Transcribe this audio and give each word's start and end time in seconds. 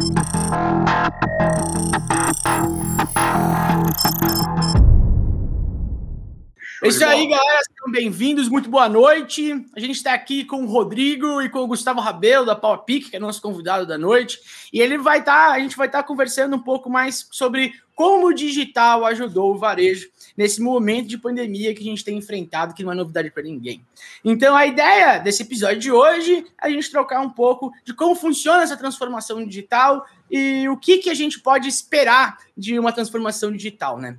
Thank 0.00 0.42
é 6.82 6.88
isso 6.88 7.04
aí, 7.04 7.28
galera. 7.28 7.60
Sejam 7.62 7.92
bem-vindos. 7.92 8.48
Muito 8.48 8.68
boa 8.68 8.88
noite. 8.88 9.52
A 9.76 9.78
gente 9.78 9.92
está 9.92 10.12
aqui 10.14 10.44
com 10.44 10.64
o 10.64 10.66
Rodrigo 10.66 11.40
e 11.40 11.48
com 11.48 11.60
o 11.60 11.66
Gustavo 11.68 12.00
Rabelo, 12.00 12.44
da 12.44 12.56
Power 12.56 12.80
Pick, 12.80 13.08
que 13.08 13.16
é 13.16 13.20
nosso 13.20 13.40
convidado 13.40 13.86
da 13.86 13.96
noite. 13.96 14.40
E 14.72 14.80
ele 14.80 14.98
vai 14.98 15.20
estar, 15.20 15.50
tá, 15.50 15.52
a 15.52 15.60
gente 15.60 15.76
vai 15.76 15.86
estar 15.86 16.02
tá 16.02 16.08
conversando 16.08 16.56
um 16.56 16.58
pouco 16.58 16.90
mais 16.90 17.28
sobre 17.30 17.72
como 17.94 18.26
o 18.26 18.34
digital 18.34 19.06
ajudou 19.06 19.54
o 19.54 19.58
varejo 19.58 20.08
nesse 20.36 20.60
momento 20.60 21.06
de 21.06 21.18
pandemia 21.18 21.72
que 21.72 21.82
a 21.82 21.84
gente 21.84 22.04
tem 22.04 22.18
enfrentado, 22.18 22.74
que 22.74 22.82
não 22.82 22.90
é 22.90 22.96
novidade 22.96 23.30
para 23.30 23.44
ninguém. 23.44 23.80
Então, 24.24 24.56
a 24.56 24.66
ideia 24.66 25.18
desse 25.18 25.42
episódio 25.42 25.78
de 25.78 25.92
hoje 25.92 26.44
é 26.60 26.66
a 26.66 26.70
gente 26.70 26.90
trocar 26.90 27.20
um 27.20 27.30
pouco 27.30 27.70
de 27.84 27.94
como 27.94 28.16
funciona 28.16 28.64
essa 28.64 28.76
transformação 28.76 29.46
digital 29.46 30.04
e 30.28 30.68
o 30.68 30.76
que, 30.76 30.98
que 30.98 31.10
a 31.10 31.14
gente 31.14 31.38
pode 31.38 31.68
esperar 31.68 32.38
de 32.56 32.76
uma 32.76 32.90
transformação 32.90 33.52
digital, 33.52 34.00
né? 34.00 34.18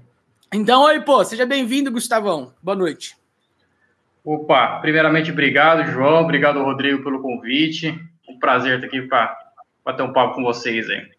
Então, 0.56 0.84
oi, 0.84 1.02
pô, 1.02 1.26
seja 1.26 1.48
bem-vindo, 1.48 1.92
Gustavão. 1.92 2.54
Boa 2.62 2.78
noite. 2.78 3.18
Opa, 4.24 4.78
primeiramente, 4.82 5.32
obrigado, 5.32 5.92
João. 5.92 6.22
Obrigado, 6.22 6.64
Rodrigo, 6.64 7.04
pelo 7.04 7.24
convite. 7.24 8.00
Um 8.30 8.38
prazer 8.38 8.76
estar 8.76 8.86
aqui 8.86 9.02
para 9.02 9.36
bater 9.84 10.04
um 10.04 10.14
papo 10.14 10.36
com 10.36 10.44
vocês 10.44 10.88
aí. 10.92 11.10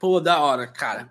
Pô, 0.00 0.18
da 0.18 0.40
hora, 0.40 0.66
cara. 0.66 1.08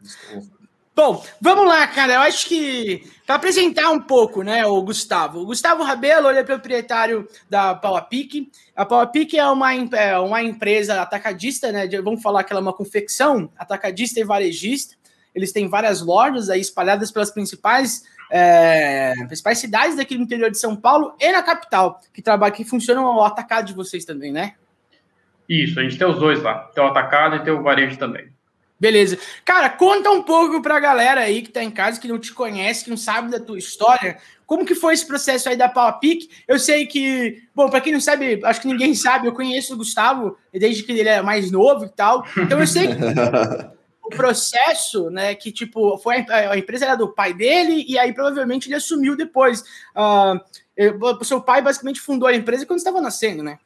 Bom, 0.94 1.24
vamos 1.40 1.66
lá, 1.66 1.88
cara. 1.88 2.16
Eu 2.16 2.20
acho 2.20 2.46
que 2.50 3.10
para 3.26 3.36
apresentar 3.36 3.90
um 3.90 4.02
pouco, 4.02 4.44
né, 4.44 4.66
o 4.66 4.82
Gustavo. 4.82 5.40
O 5.40 5.46
Gustavo 5.46 5.82
Rabelo, 5.82 6.30
ele 6.30 6.40
é 6.40 6.44
proprietário 6.44 7.26
da 7.50 7.74
PowerPick. 7.74 8.52
A 8.76 8.86
PowerPick 8.86 9.40
é 9.40 9.48
uma, 9.48 9.74
é 9.74 10.20
uma 10.20 10.44
empresa 10.44 11.02
atacadista, 11.02 11.72
né? 11.72 11.88
Vamos 12.04 12.22
falar 12.22 12.44
que 12.44 12.52
ela 12.52 12.60
é 12.60 12.64
uma 12.64 12.74
confecção 12.74 13.50
atacadista 13.58 14.20
e 14.20 14.26
varejista. 14.26 15.00
Eles 15.34 15.52
têm 15.52 15.68
várias 15.68 16.02
lojas 16.02 16.50
aí 16.50 16.60
espalhadas 16.62 17.12
pelas 17.12 17.32
principais, 17.32 18.04
é, 18.30 19.14
principais 19.28 19.58
cidades 19.58 19.96
daqui 19.96 20.16
no 20.16 20.24
interior 20.24 20.52
de 20.52 20.58
São 20.58 20.76
Paulo 20.76 21.14
e 21.20 21.32
na 21.32 21.42
capital, 21.42 22.00
que 22.14 22.22
trabalha, 22.22 22.54
que 22.54 22.66
funcionam 22.66 23.04
o 23.04 23.24
atacado 23.24 23.68
de 23.68 23.74
vocês 23.74 24.06
também, 24.06 24.32
né? 24.32 24.56
Isso, 25.48 25.80
a 25.80 25.84
gente 25.84 25.98
tem 25.98 26.08
os 26.08 26.20
dois 26.20 26.42
lá. 26.42 26.70
Tem 26.74 26.84
o 26.84 26.88
atacado 26.88 27.36
e 27.36 27.44
tem 27.44 27.54
o 27.54 27.62
varejo 27.62 27.98
também. 27.98 28.32
Beleza. 28.82 29.20
Cara, 29.46 29.70
conta 29.70 30.10
um 30.10 30.24
pouco 30.24 30.60
pra 30.60 30.80
galera 30.80 31.22
aí 31.22 31.44
que 31.44 31.52
tá 31.52 31.64
em 31.64 31.70
casa, 31.70 32.00
que 32.00 32.08
não 32.08 32.18
te 32.18 32.34
conhece, 32.34 32.84
que 32.84 32.90
não 32.90 32.98
sabe 32.98 33.30
da 33.30 33.40
tua 33.40 33.60
história. 33.60 34.18
Como 34.44 34.66
que 34.66 34.74
foi 34.74 34.96
esse 34.96 35.06
processo 35.06 35.50
aí 35.50 35.56
da 35.56 35.70
Power? 35.70 36.00
Eu 36.48 36.58
sei 36.58 36.88
que, 36.88 37.44
bom, 37.54 37.70
para 37.70 37.80
quem 37.80 37.94
não 37.94 38.02
sabe, 38.02 38.40
acho 38.44 38.60
que 38.60 38.68
ninguém 38.68 38.96
sabe, 38.96 39.28
eu 39.28 39.34
conheço 39.34 39.74
o 39.74 39.78
Gustavo 39.78 40.36
desde 40.52 40.82
que 40.82 40.94
ele 40.94 41.08
é 41.08 41.22
mais 41.22 41.52
novo 41.52 41.86
e 41.86 41.90
tal. 41.90 42.26
Então 42.36 42.60
eu 42.60 42.66
sei 42.66 42.88
que 42.88 42.96
processo, 44.12 45.10
né? 45.10 45.34
Que 45.34 45.52
tipo, 45.52 45.98
foi 45.98 46.26
a, 46.30 46.52
a, 46.52 46.58
empresa 46.58 46.86
era 46.86 46.96
do 46.96 47.14
pai 47.14 47.34
dele, 47.34 47.86
e 47.88 47.98
aí 47.98 48.14
provavelmente 48.14 48.68
ele 48.68 48.76
assumiu 48.76 49.16
depois. 49.16 49.62
Uh, 49.96 50.40
o 51.20 51.24
seu 51.24 51.42
pai 51.42 51.62
basicamente 51.62 52.00
fundou 52.00 52.28
a 52.28 52.36
empresa 52.36 52.66
quando 52.66 52.80
estava 52.80 53.02
nascendo, 53.02 53.44
né? 53.44 53.58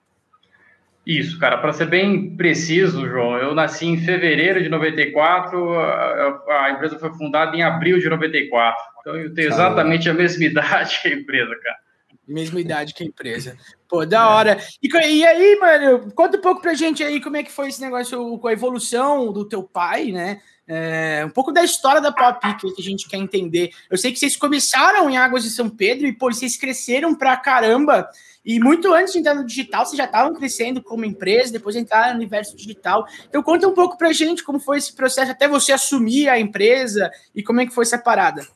Isso, 1.06 1.38
cara, 1.38 1.60
para 1.60 1.72
ser 1.72 1.86
bem 1.86 2.36
preciso, 2.36 3.08
João, 3.08 3.38
eu 3.38 3.54
nasci 3.54 3.86
em 3.86 3.98
fevereiro 3.98 4.64
de 4.64 4.70
94, 4.70 5.80
a, 5.80 6.66
a 6.66 6.72
empresa 6.72 6.98
foi 6.98 7.14
fundada 7.14 7.56
em 7.56 7.62
abril 7.62 8.00
de 8.00 8.10
94. 8.10 8.84
Então 9.02 9.16
eu 9.16 9.32
tenho 9.34 9.50
exatamente 9.50 10.10
a 10.10 10.14
mesma 10.14 10.44
idade 10.46 11.00
que 11.02 11.10
a 11.10 11.14
empresa, 11.14 11.56
cara. 11.62 11.85
Mesma 12.28 12.60
idade 12.62 12.94
que 12.94 13.04
a 13.04 13.08
empresa. 13.08 13.58
Pô, 13.88 14.06
da 14.06 14.30
hora. 14.30 14.60
E, 14.82 14.88
e, 14.88 15.26
aí, 15.26 15.60
mano, 15.60 16.12
conta 16.14 16.38
um 16.38 16.42
pouco 16.42 16.62
pra 16.62 16.74
gente 16.74 17.04
aí 17.04 17.22
como 17.22 17.38
é 17.38 17.44
que 17.44 17.52
foi 17.52 17.70
esse 17.70 17.82
negócio 17.82 18.38
com 18.38 18.48
a 18.48 18.54
evolução 18.54 19.32
do 19.32 19.46
teu 19.46 19.64
pai, 19.64 20.12
né? 20.12 20.42
É, 20.68 21.24
um 21.24 21.30
pouco 21.30 21.52
da 21.52 21.64
história 21.64 22.02
da 22.02 22.12
Pop 22.12 22.40
que 22.58 22.82
a 22.82 22.84
gente 22.84 23.08
quer 23.08 23.18
entender. 23.18 23.70
Eu 23.90 23.98
sei 23.98 24.12
que 24.12 24.18
vocês 24.18 24.36
começaram 24.36 25.10
em 25.10 25.18
Águas 25.18 25.44
de 25.44 25.52
São 25.52 25.70
Pedro 25.70 26.08
e, 26.08 26.14
pô, 26.14 26.32
vocês 26.32 26.58
cresceram 26.58 27.14
pra 27.14 27.38
caramba. 27.38 28.10
E 28.44 28.60
muito 28.60 28.94
antes 28.94 29.14
de 29.14 29.20
entrar 29.20 29.34
no 29.34 29.46
digital, 29.46 29.86
vocês 29.86 29.98
já 29.98 30.06
estavam 30.06 30.34
crescendo 30.34 30.82
como 30.82 31.06
empresa, 31.06 31.52
depois 31.52 31.76
entraram 31.76 32.12
no 32.12 32.16
universo 32.18 32.56
digital. 32.56 33.08
Então, 33.28 33.42
conta 33.42 33.68
um 33.68 33.74
pouco 33.74 33.98
pra 33.98 34.14
gente 34.14 34.44
como 34.44 34.60
foi 34.60 34.78
esse 34.78 34.94
processo 34.94 35.32
até 35.32 35.48
você 35.48 35.72
assumir 35.72 36.30
a 36.30 36.40
empresa 36.40 37.12
e 37.34 37.42
como 37.42 37.62
é 37.62 37.66
que 37.66 37.74
foi 37.74 37.84
essa 37.84 37.98
parada. 37.98 38.48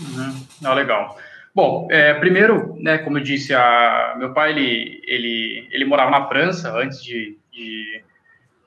Uhum. 0.00 0.46
Ah, 0.64 0.74
legal. 0.74 1.18
Bom, 1.58 1.88
é, 1.90 2.14
primeiro, 2.14 2.76
né, 2.78 2.98
como 2.98 3.18
eu 3.18 3.20
disse, 3.20 3.52
a, 3.52 4.14
meu 4.16 4.32
pai 4.32 4.52
ele, 4.52 5.02
ele, 5.04 5.68
ele 5.72 5.84
morava 5.84 6.08
na 6.08 6.28
França 6.28 6.72
antes 6.72 7.02
de, 7.02 7.36
de 7.50 8.04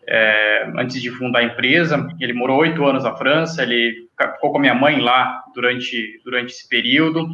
é, 0.06 0.70
antes 0.76 1.02
de 1.02 1.10
fundar 1.10 1.40
a 1.40 1.44
empresa. 1.46 2.06
Ele 2.20 2.34
morou 2.34 2.60
oito 2.60 2.86
anos 2.86 3.06
na 3.06 3.16
França. 3.16 3.64
Ele 3.64 4.10
ficou 4.34 4.52
com 4.52 4.58
a 4.58 4.60
minha 4.60 4.76
mãe 4.76 5.00
lá 5.00 5.42
durante 5.56 6.20
durante 6.26 6.52
esse 6.52 6.68
período. 6.68 7.30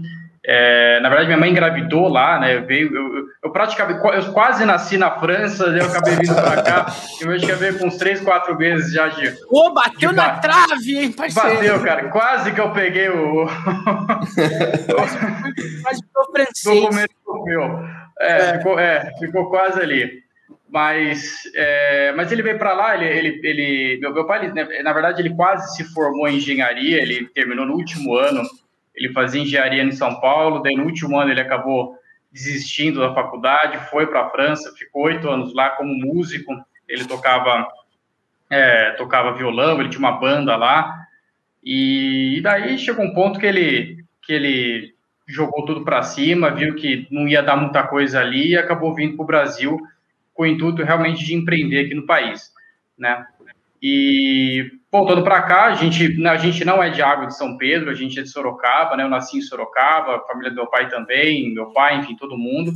É, 0.50 1.02
na 1.02 1.10
verdade, 1.10 1.28
minha 1.28 1.38
mãe 1.38 1.52
engravidou 1.52 2.08
lá, 2.08 2.40
né? 2.40 2.60
Veio, 2.62 2.96
eu, 2.96 3.26
eu, 3.44 3.52
praticamente, 3.52 4.00
eu 4.02 4.32
quase 4.32 4.64
nasci 4.66 4.98
na 4.98 5.12
França, 5.20 5.66
eu 5.66 5.86
acabei 5.86 6.16
vindo 6.16 6.34
para 6.34 6.64
cá. 6.64 6.86
Eu 7.20 7.32
acho 7.32 7.46
que 7.46 7.52
eu 7.52 7.58
veio 7.58 7.78
com 7.80 7.88
uns 7.88 7.98
três, 7.98 8.22
quatro 8.22 8.56
meses 8.56 8.94
já 8.94 9.08
de. 9.08 9.36
Ô, 9.50 9.74
bateu 9.74 10.12
de 10.12 10.16
na 10.16 10.30
ba... 10.30 10.40
trave, 10.40 10.98
hein, 10.98 11.12
parceiro? 11.12 11.56
Bateu, 11.56 11.84
cara. 11.84 12.10
Quase 12.10 12.54
que 12.54 12.62
eu 12.62 12.72
peguei 12.72 13.10
o. 13.10 13.46
quase 15.84 16.02
ficou 16.04 16.32
francês. 16.32 16.82
Documento 16.82 17.44
meu. 17.44 17.80
É, 18.22 18.38
é. 18.38 18.58
Ficou, 18.58 18.80
é, 18.80 19.12
ficou 19.20 19.50
quase 19.50 19.82
ali. 19.82 20.24
Mas, 20.70 21.42
é, 21.56 22.14
mas 22.16 22.32
ele 22.32 22.44
veio 22.44 22.58
para 22.58 22.74
lá, 22.74 22.96
ele, 22.96 23.06
ele, 23.06 23.42
ele 23.44 24.00
meu, 24.00 24.14
meu 24.14 24.26
pai, 24.26 24.46
ele, 24.46 24.54
né, 24.54 24.82
na 24.84 24.94
verdade, 24.94 25.22
ele 25.22 25.36
quase 25.36 25.76
se 25.76 25.84
formou 25.94 26.28
em 26.28 26.38
engenharia, 26.38 27.02
ele 27.02 27.28
terminou 27.34 27.66
no 27.66 27.74
último 27.74 28.16
ano 28.16 28.44
ele 28.98 29.14
fazia 29.14 29.42
engenharia 29.42 29.84
em 29.84 29.92
São 29.92 30.20
Paulo, 30.20 30.60
daí 30.60 30.76
no 30.76 30.86
último 30.86 31.20
ano 31.20 31.32
ele 31.32 31.42
acabou 31.42 31.96
desistindo 32.32 33.00
da 33.00 33.14
faculdade, 33.14 33.90
foi 33.90 34.08
para 34.08 34.22
a 34.22 34.30
França, 34.30 34.74
ficou 34.76 35.04
oito 35.04 35.30
anos 35.30 35.54
lá 35.54 35.70
como 35.72 35.94
músico, 35.94 36.54
ele 36.88 37.06
tocava 37.06 37.68
é, 38.50 38.92
tocava 38.92 39.34
violão, 39.34 39.80
ele 39.80 39.90
tinha 39.90 40.00
uma 40.00 40.20
banda 40.20 40.56
lá, 40.56 41.06
e, 41.64 42.38
e 42.38 42.42
daí 42.42 42.78
chegou 42.78 43.06
um 43.06 43.14
ponto 43.14 43.40
que 43.40 43.46
ele, 43.46 44.04
que 44.24 44.34
ele 44.34 44.96
jogou 45.28 45.66
tudo 45.66 45.84
para 45.84 46.02
cima, 46.02 46.50
viu 46.50 46.76
que 46.76 47.08
não 47.12 47.28
ia 47.28 47.44
dar 47.44 47.58
muita 47.58 47.84
coisa 47.84 48.22
ali 48.22 48.52
e 48.52 48.58
acabou 48.58 48.96
vindo 48.96 49.16
para 49.16 49.24
o 49.24 49.28
Brasil 49.28 49.78
com 50.34 50.44
o 50.44 50.48
intuito 50.48 50.84
realmente 50.84 51.26
de 51.26 51.36
empreender 51.36 51.86
aqui 51.86 51.94
no 51.94 52.06
país, 52.06 52.54
né? 52.98 53.26
E 53.82 54.72
voltando 54.92 55.24
para 55.24 55.42
cá, 55.44 55.66
a 55.66 55.76
gente, 55.76 56.26
a 56.26 56.38
gente 56.38 56.66
não 56.66 56.82
é 56.82 56.90
de 56.90 57.02
Água 57.02 57.28
de 57.28 57.38
São 57.38 57.58
Pedro, 57.58 57.92
a 57.92 57.94
gente 57.94 58.20
é 58.20 58.24
de 58.24 58.30
Sorocaba, 58.30 58.96
né? 58.96 59.04
Eu 59.04 59.10
nasci 59.10 59.38
em 59.38 59.42
Sorocaba, 59.42 60.16
a 60.16 60.22
família 60.22 60.50
do 60.50 60.56
meu 60.56 60.68
pai 60.68 60.90
também, 60.90 61.54
meu 61.54 61.68
pai, 61.72 61.98
enfim, 61.98 62.16
todo 62.16 62.38
mundo. 62.38 62.72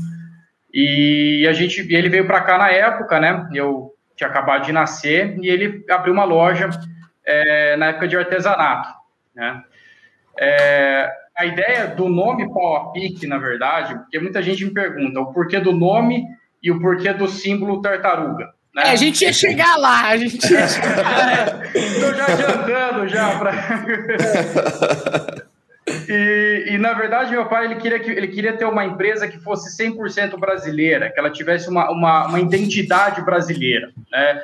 E 0.74 1.46
a 1.50 1.54
gente, 1.54 1.82
ele 1.94 2.10
veio 2.10 2.28
para 2.28 2.42
cá 2.42 2.58
na 2.58 2.70
época, 2.70 3.20
né? 3.20 3.50
Eu 3.54 3.94
tinha 4.16 4.30
acabado 4.30 4.66
de 4.66 4.72
nascer 4.72 5.38
e 5.42 5.50
ele 5.50 5.84
abriu 5.90 6.14
uma 6.14 6.24
loja 6.24 6.70
é, 7.26 7.76
na 7.76 7.88
época 7.88 8.08
de 8.08 8.16
artesanato, 8.16 8.90
né? 9.36 9.64
É, 10.38 11.12
a 11.36 11.46
ideia 11.46 11.88
do 11.88 12.08
nome 12.08 12.52
Pau 12.54 12.76
a 12.76 12.92
Pique, 12.92 13.26
na 13.26 13.38
verdade, 13.38 13.96
porque 13.96 14.20
muita 14.20 14.42
gente 14.42 14.64
me 14.64 14.74
pergunta 14.74 15.20
o 15.20 15.34
porquê 15.34 15.60
do 15.60 15.72
nome 15.72 16.24
e 16.62 16.72
o 16.72 16.80
porquê 16.80 17.12
do 17.14 17.28
símbolo 17.28 17.82
tartaruga. 17.82 18.54
Né? 18.74 18.84
É, 18.86 18.92
a 18.92 18.96
gente 18.96 19.24
ia 19.24 19.34
chegar 19.34 19.76
lá, 19.78 20.08
a 20.08 20.18
gente 20.18 20.50
ia 20.50 20.68
chegar. 20.68 21.76
Estou 21.76 22.14
já 22.16 22.26
adiantando 22.26 23.08
já 23.08 23.38
para. 23.38 23.52
E, 26.08 26.66
e, 26.70 26.78
na 26.78 26.94
verdade, 26.94 27.32
meu 27.32 27.48
pai 27.48 27.66
ele 27.66 27.76
queria, 27.76 28.00
que, 28.00 28.12
ele 28.12 28.28
queria 28.28 28.56
ter 28.56 28.66
uma 28.66 28.86
empresa 28.86 29.28
que 29.28 29.40
fosse 29.40 29.84
100% 29.84 30.38
brasileira, 30.40 31.10
que 31.10 31.20
ela 31.20 31.30
tivesse 31.30 31.70
uma, 31.70 31.90
uma, 31.90 32.28
uma 32.28 32.40
identidade 32.40 33.22
brasileira. 33.22 33.92
Né? 34.12 34.42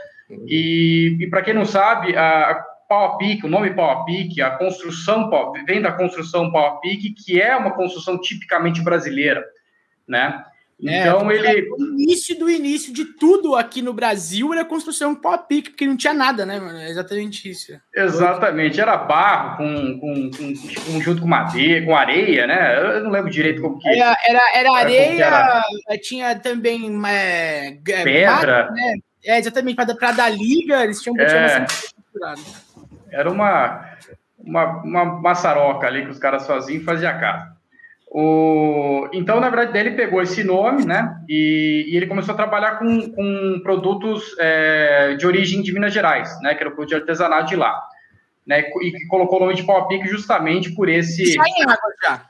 E, 0.48 1.18
e 1.20 1.28
para 1.30 1.42
quem 1.42 1.54
não 1.54 1.66
sabe, 1.66 2.18
a 2.18 2.66
Pau 2.90 3.06
a 3.06 3.18
Pique, 3.18 3.46
o 3.46 3.50
nome 3.50 3.74
Pau 3.74 3.90
a 3.90 4.06
Pique, 4.06 4.42
a 4.42 4.52
construção 4.52 5.30
vem 5.66 5.82
da 5.82 5.92
construção 5.92 6.52
Pau 6.52 6.66
a 6.66 6.80
Pique, 6.80 7.14
que 7.14 7.42
é 7.42 7.56
uma 7.56 7.72
construção 7.72 8.20
tipicamente 8.20 8.82
brasileira. 8.82 9.46
Né? 10.08 10.44
É, 10.86 11.08
então 11.08 11.32
ele. 11.32 11.70
O 11.72 11.84
início 12.00 12.38
do 12.38 12.48
início 12.50 12.94
de 12.94 13.06
tudo 13.06 13.56
aqui 13.56 13.82
no 13.82 13.94
Brasil 13.94 14.54
era 14.54 14.64
construção 14.64 15.16
pop-pick, 15.16 15.70
porque 15.70 15.88
não 15.88 15.98
tinha 15.98 16.14
nada, 16.14 16.46
né, 16.46 16.60
mano? 16.60 16.78
É 16.78 16.90
exatamente 16.90 17.50
isso. 17.50 17.74
Exatamente, 17.96 18.80
era 18.80 18.96
barro 18.96 19.58
com, 19.58 20.00
com, 20.00 20.32
com, 20.32 21.02
junto 21.02 21.22
com 21.22 21.28
madeira, 21.28 21.84
com 21.84 21.96
areia, 21.96 22.46
né? 22.46 22.98
Eu 22.98 23.04
não 23.04 23.10
lembro 23.10 23.32
direito 23.32 23.62
como 23.62 23.80
que. 23.80 23.90
Era, 23.90 24.16
era, 24.28 24.42
era 24.54 24.72
areia, 24.72 25.26
era... 25.26 25.64
tinha 26.00 26.36
também 26.40 26.92
é, 27.08 27.80
pedra. 27.84 28.70
né? 28.70 28.98
É, 29.26 29.40
exatamente, 29.40 29.76
para 29.76 30.12
dar 30.12 30.30
liga, 30.30 30.84
eles 30.84 31.02
tinham 31.02 31.20
é, 31.20 31.66
Era 33.12 33.32
uma, 33.32 33.98
uma, 34.38 34.84
uma 34.84 35.06
maçaroca 35.06 35.88
ali 35.88 36.06
que 36.06 36.12
os 36.12 36.20
caras 36.20 36.46
faziam 36.46 36.80
e 36.80 36.84
fazia 36.84 37.18
casa. 37.18 37.57
O, 38.10 39.10
então, 39.12 39.40
na 39.40 39.50
verdade, 39.50 39.78
ele 39.78 39.96
pegou 39.96 40.22
esse 40.22 40.44
nome, 40.44 40.86
né? 40.86 41.22
E, 41.28 41.86
e 41.90 41.98
ele 41.98 42.08
começou 42.08 42.34
a 42.34 42.38
trabalhar 42.38 42.80
com, 42.80 43.12
com 43.12 43.60
produtos 43.62 44.36
é, 44.40 45.16
de 45.16 45.28
origem 45.28 45.62
de 45.62 45.74
Minas 45.74 45.94
Gerais, 45.94 46.40
né? 46.42 46.56
Que 46.56 46.62
era 46.62 46.70
o 46.70 46.74
produto 46.74 46.90
de 46.90 46.96
artesanato 46.96 47.48
de 47.48 47.56
lá. 47.56 47.82
Né, 48.46 48.62
e 48.82 48.92
que 48.92 49.06
colocou 49.08 49.40
o 49.40 49.42
nome 49.42 49.56
de 49.56 49.66
pau 49.66 49.78
a 49.78 49.88
pique 49.90 50.08
justamente 50.08 50.74
por 50.74 50.88
esse. 50.88 51.22
Está 51.22 51.44
em 51.50 51.64
água 51.64 51.94
já. 52.02 52.22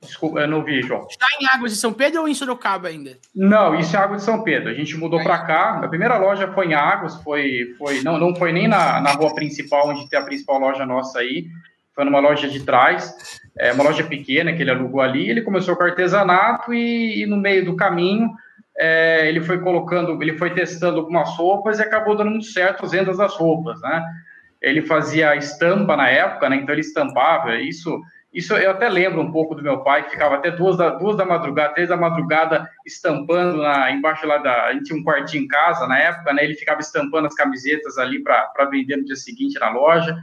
Desculpa, 0.00 0.40
eu 0.40 0.48
não 0.48 0.64
vi, 0.64 0.80
João. 0.80 1.06
Está 1.10 1.26
em 1.38 1.46
Águas 1.54 1.72
de 1.72 1.78
São 1.78 1.92
Pedro 1.92 2.22
ou 2.22 2.28
em 2.28 2.34
Sorocaba 2.34 2.88
ainda? 2.88 3.18
Não, 3.34 3.78
isso 3.78 3.94
é 3.94 3.98
Águas 3.98 4.20
de 4.20 4.24
São 4.24 4.42
Pedro. 4.42 4.70
A 4.70 4.74
gente 4.74 4.96
mudou 4.96 5.22
para 5.22 5.44
cá. 5.44 5.80
A 5.84 5.88
primeira 5.88 6.16
loja 6.16 6.50
foi 6.52 6.68
em 6.68 6.74
Águas, 6.74 7.16
foi, 7.22 7.74
foi 7.76 8.02
não, 8.02 8.18
não 8.18 8.34
foi 8.34 8.50
nem 8.50 8.66
na, 8.66 9.00
na 9.00 9.10
rua 9.12 9.34
principal, 9.34 9.88
onde 9.88 10.08
tem 10.08 10.18
a 10.18 10.24
principal 10.24 10.58
loja 10.58 10.86
nossa 10.86 11.18
aí. 11.18 11.48
Foi 11.94 12.04
numa 12.04 12.20
loja 12.20 12.48
de 12.48 12.64
trás, 12.64 13.14
é, 13.58 13.72
uma 13.72 13.84
loja 13.84 14.04
pequena 14.04 14.52
que 14.52 14.62
ele 14.62 14.70
alugou 14.70 15.00
ali. 15.00 15.28
Ele 15.28 15.42
começou 15.42 15.76
com 15.76 15.82
artesanato 15.82 16.72
e, 16.72 17.22
e 17.22 17.26
no 17.26 17.36
meio 17.36 17.64
do 17.64 17.76
caminho 17.76 18.30
é, 18.78 19.28
ele 19.28 19.42
foi 19.42 19.60
colocando, 19.60 20.22
ele 20.22 20.38
foi 20.38 20.54
testando 20.54 21.00
algumas 21.00 21.36
roupas 21.36 21.78
e 21.78 21.82
acabou 21.82 22.16
dando 22.16 22.30
muito 22.30 22.46
certo 22.46 22.84
as 22.84 22.92
vendas 22.92 23.18
das 23.18 23.34
roupas, 23.34 23.80
né? 23.82 24.04
Ele 24.62 24.82
fazia 24.82 25.36
estampa 25.36 25.96
na 25.96 26.08
época, 26.08 26.48
né? 26.48 26.56
Então 26.56 26.74
ele 26.74 26.80
estampava 26.80 27.56
isso 27.56 28.00
isso 28.32 28.54
eu 28.54 28.70
até 28.70 28.88
lembro 28.88 29.20
um 29.20 29.32
pouco 29.32 29.56
do 29.56 29.62
meu 29.62 29.80
pai, 29.82 30.04
que 30.04 30.12
ficava 30.12 30.36
até 30.36 30.52
duas 30.52 30.76
da, 30.76 30.90
duas 30.90 31.16
da 31.16 31.24
madrugada, 31.24 31.74
três 31.74 31.88
da 31.88 31.96
madrugada, 31.96 32.70
estampando 32.86 33.60
na, 33.60 33.90
embaixo 33.90 34.24
lá 34.24 34.38
da. 34.38 34.66
A 34.66 34.72
gente 34.72 34.84
tinha 34.84 34.98
um 34.98 35.02
quartinho 35.02 35.44
em 35.44 35.48
casa 35.48 35.84
na 35.88 35.98
época, 35.98 36.32
né? 36.32 36.44
Ele 36.44 36.54
ficava 36.54 36.80
estampando 36.80 37.26
as 37.26 37.34
camisetas 37.34 37.98
ali 37.98 38.22
para 38.22 38.64
vender 38.70 38.96
no 38.96 39.04
dia 39.04 39.16
seguinte 39.16 39.58
na 39.58 39.70
loja. 39.70 40.16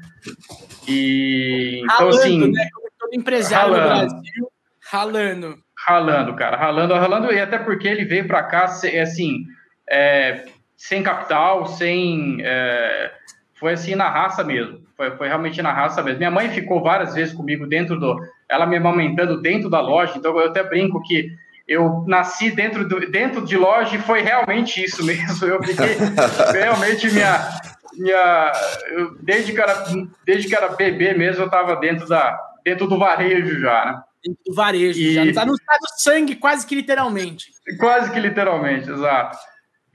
E. 0.88 1.81
Então, 1.83 1.98
ralando, 1.98 2.18
assim. 2.18 2.51
Né? 2.51 2.69
Como 2.74 2.88
todo 2.98 3.13
empresário 3.13 3.74
ralando, 3.74 4.04
no 4.04 4.10
Brasil, 4.10 4.51
ralando. 4.89 5.57
Ralando, 5.86 6.36
cara, 6.36 6.57
ralando, 6.57 6.94
ralando, 6.94 7.33
e 7.33 7.39
até 7.39 7.57
porque 7.60 7.88
ele 7.88 8.06
veio 8.06 8.25
para 8.25 8.44
cá, 8.44 8.63
assim, 8.65 9.45
é, 9.89 10.45
sem 10.77 11.03
capital, 11.03 11.65
sem. 11.65 12.38
É, 12.42 13.12
foi 13.56 13.74
assim 13.74 13.95
na 13.95 14.10
raça 14.10 14.45
mesmo. 14.45 14.87
Foi, 14.97 15.11
foi 15.11 15.27
realmente 15.27 15.61
na 15.61 15.71
raça 15.71 16.01
mesmo. 16.01 16.17
Minha 16.17 16.31
mãe 16.31 16.49
ficou 16.49 16.81
várias 16.81 17.13
vezes 17.13 17.33
comigo 17.33 17.67
dentro 17.67 17.99
do. 17.99 18.19
Ela 18.49 18.65
me 18.65 18.77
amamentando 18.77 19.39
dentro 19.39 19.69
da 19.69 19.79
loja, 19.79 20.17
então 20.17 20.38
eu 20.39 20.47
até 20.47 20.63
brinco 20.63 21.01
que 21.03 21.31
eu 21.67 22.03
nasci 22.07 22.49
dentro, 22.49 22.88
do, 22.88 22.99
dentro 23.11 23.45
de 23.45 23.55
loja 23.55 23.95
e 23.95 24.01
foi 24.01 24.21
realmente 24.21 24.83
isso 24.83 25.05
mesmo. 25.05 25.45
Eu 25.45 25.61
fiquei 25.61 25.97
realmente 26.51 27.11
minha. 27.11 27.59
minha 27.94 28.51
eu, 28.89 29.15
desde, 29.21 29.53
que 29.53 29.61
era, 29.61 29.85
desde 30.25 30.47
que 30.47 30.55
era 30.55 30.69
bebê 30.69 31.13
mesmo, 31.13 31.43
eu 31.43 31.47
estava 31.47 31.75
dentro, 31.75 32.07
da, 32.07 32.39
dentro 32.65 32.88
do 32.88 32.97
varejo 32.97 33.59
já, 33.59 33.85
né? 33.85 34.01
Dentro 34.25 34.41
do 34.47 34.55
varejo, 34.55 35.00
e... 35.00 35.13
já. 35.13 35.25
Está 35.25 35.45
no, 35.45 35.53
tá 35.55 35.77
no 35.79 35.88
sangue, 36.00 36.35
quase 36.38 36.65
que 36.65 36.73
literalmente. 36.73 37.51
Quase 37.79 38.11
que 38.11 38.19
literalmente, 38.19 38.89
exato. 38.89 39.38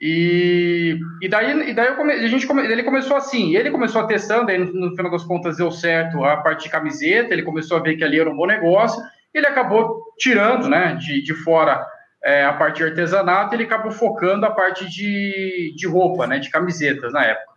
E, 0.04 0.98
e 1.20 1.28
daí, 1.28 1.70
e 1.70 1.72
daí 1.72 1.86
eu 1.86 1.94
come, 1.94 2.12
a 2.12 2.26
gente 2.26 2.44
come, 2.44 2.66
ele 2.66 2.82
começou 2.82 3.16
assim, 3.16 3.54
ele 3.54 3.70
começou 3.70 4.04
testando, 4.04 4.50
aí 4.50 4.58
no, 4.58 4.72
no, 4.72 4.96
final 4.96 5.12
das 5.12 5.22
contas 5.22 5.58
deu 5.58 5.70
certo 5.70 6.24
a 6.24 6.38
parte 6.38 6.64
de 6.64 6.70
camiseta, 6.70 7.32
ele 7.32 7.44
começou 7.44 7.76
a 7.76 7.80
ver 7.80 7.94
que 7.94 8.02
ali 8.02 8.18
era 8.18 8.28
um 8.28 8.34
bom 8.34 8.48
negócio, 8.48 9.00
ele 9.32 9.46
acabou 9.46 10.02
tirando 10.18 10.68
né, 10.68 10.96
de, 10.96 11.22
de 11.22 11.32
fora 11.34 11.86
é, 12.24 12.44
a 12.44 12.52
parte 12.52 12.78
de 12.78 12.84
artesanato, 12.84 13.54
ele 13.54 13.62
acabou 13.62 13.92
focando 13.92 14.44
a 14.44 14.50
parte 14.50 14.90
de, 14.90 15.72
de 15.76 15.86
roupa, 15.86 16.26
né, 16.26 16.40
de 16.40 16.50
camisetas 16.50 17.12
na 17.12 17.24
época. 17.24 17.52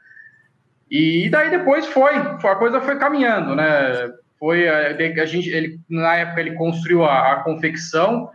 E 0.89 1.27
daí 1.31 1.49
depois 1.49 1.87
foi, 1.87 2.13
a 2.13 2.55
coisa 2.57 2.79
foi 2.79 2.99
caminhando, 2.99 3.55
né? 3.55 4.07
Foi 4.37 4.69
a, 4.69 4.89
a 4.89 5.25
gente, 5.25 5.49
ele, 5.49 5.79
na 5.89 6.15
época 6.17 6.41
ele 6.41 6.53
construiu 6.53 7.03
a, 7.03 7.31
a 7.31 7.35
confecção, 7.37 8.29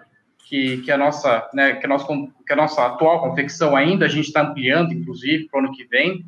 que, 0.44 0.78
que, 0.78 0.90
a 0.90 0.96
nossa, 0.96 1.48
né, 1.54 1.74
que, 1.74 1.86
a 1.86 1.88
nossa, 1.88 2.06
que 2.46 2.52
a 2.52 2.56
nossa 2.56 2.86
atual 2.86 3.20
confecção 3.20 3.76
ainda, 3.76 4.04
a 4.04 4.08
gente 4.08 4.26
está 4.26 4.42
ampliando, 4.42 4.92
inclusive, 4.92 5.48
para 5.48 5.60
o 5.60 5.64
ano 5.64 5.72
que 5.72 5.84
vem. 5.84 6.24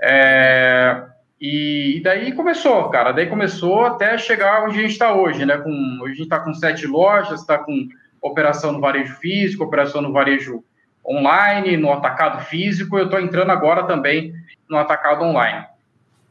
É, 0.00 1.04
e, 1.40 1.96
e, 1.96 2.02
daí 2.02 2.32
começou, 2.32 2.88
cara, 2.90 3.12
daí 3.12 3.26
começou 3.26 3.84
até 3.84 4.16
chegar 4.16 4.64
onde 4.64 4.78
a 4.78 4.82
gente 4.82 4.92
está 4.92 5.14
hoje, 5.14 5.44
né? 5.44 5.58
Com, 5.58 5.70
hoje 6.02 6.12
a 6.12 6.16
gente 6.16 6.22
está 6.22 6.40
com 6.40 6.54
sete 6.54 6.86
lojas, 6.86 7.40
está 7.40 7.58
com 7.58 7.88
operação 8.20 8.72
no 8.72 8.80
varejo 8.80 9.14
físico, 9.16 9.64
operação 9.64 10.00
no 10.00 10.12
varejo 10.12 10.64
online, 11.06 11.76
no 11.76 11.92
atacado 11.92 12.44
físico, 12.44 12.98
eu 12.98 13.04
estou 13.04 13.20
entrando 13.20 13.50
agora 13.50 13.82
também 13.82 14.32
no 14.68 14.78
atacado 14.78 15.22
online 15.22 15.66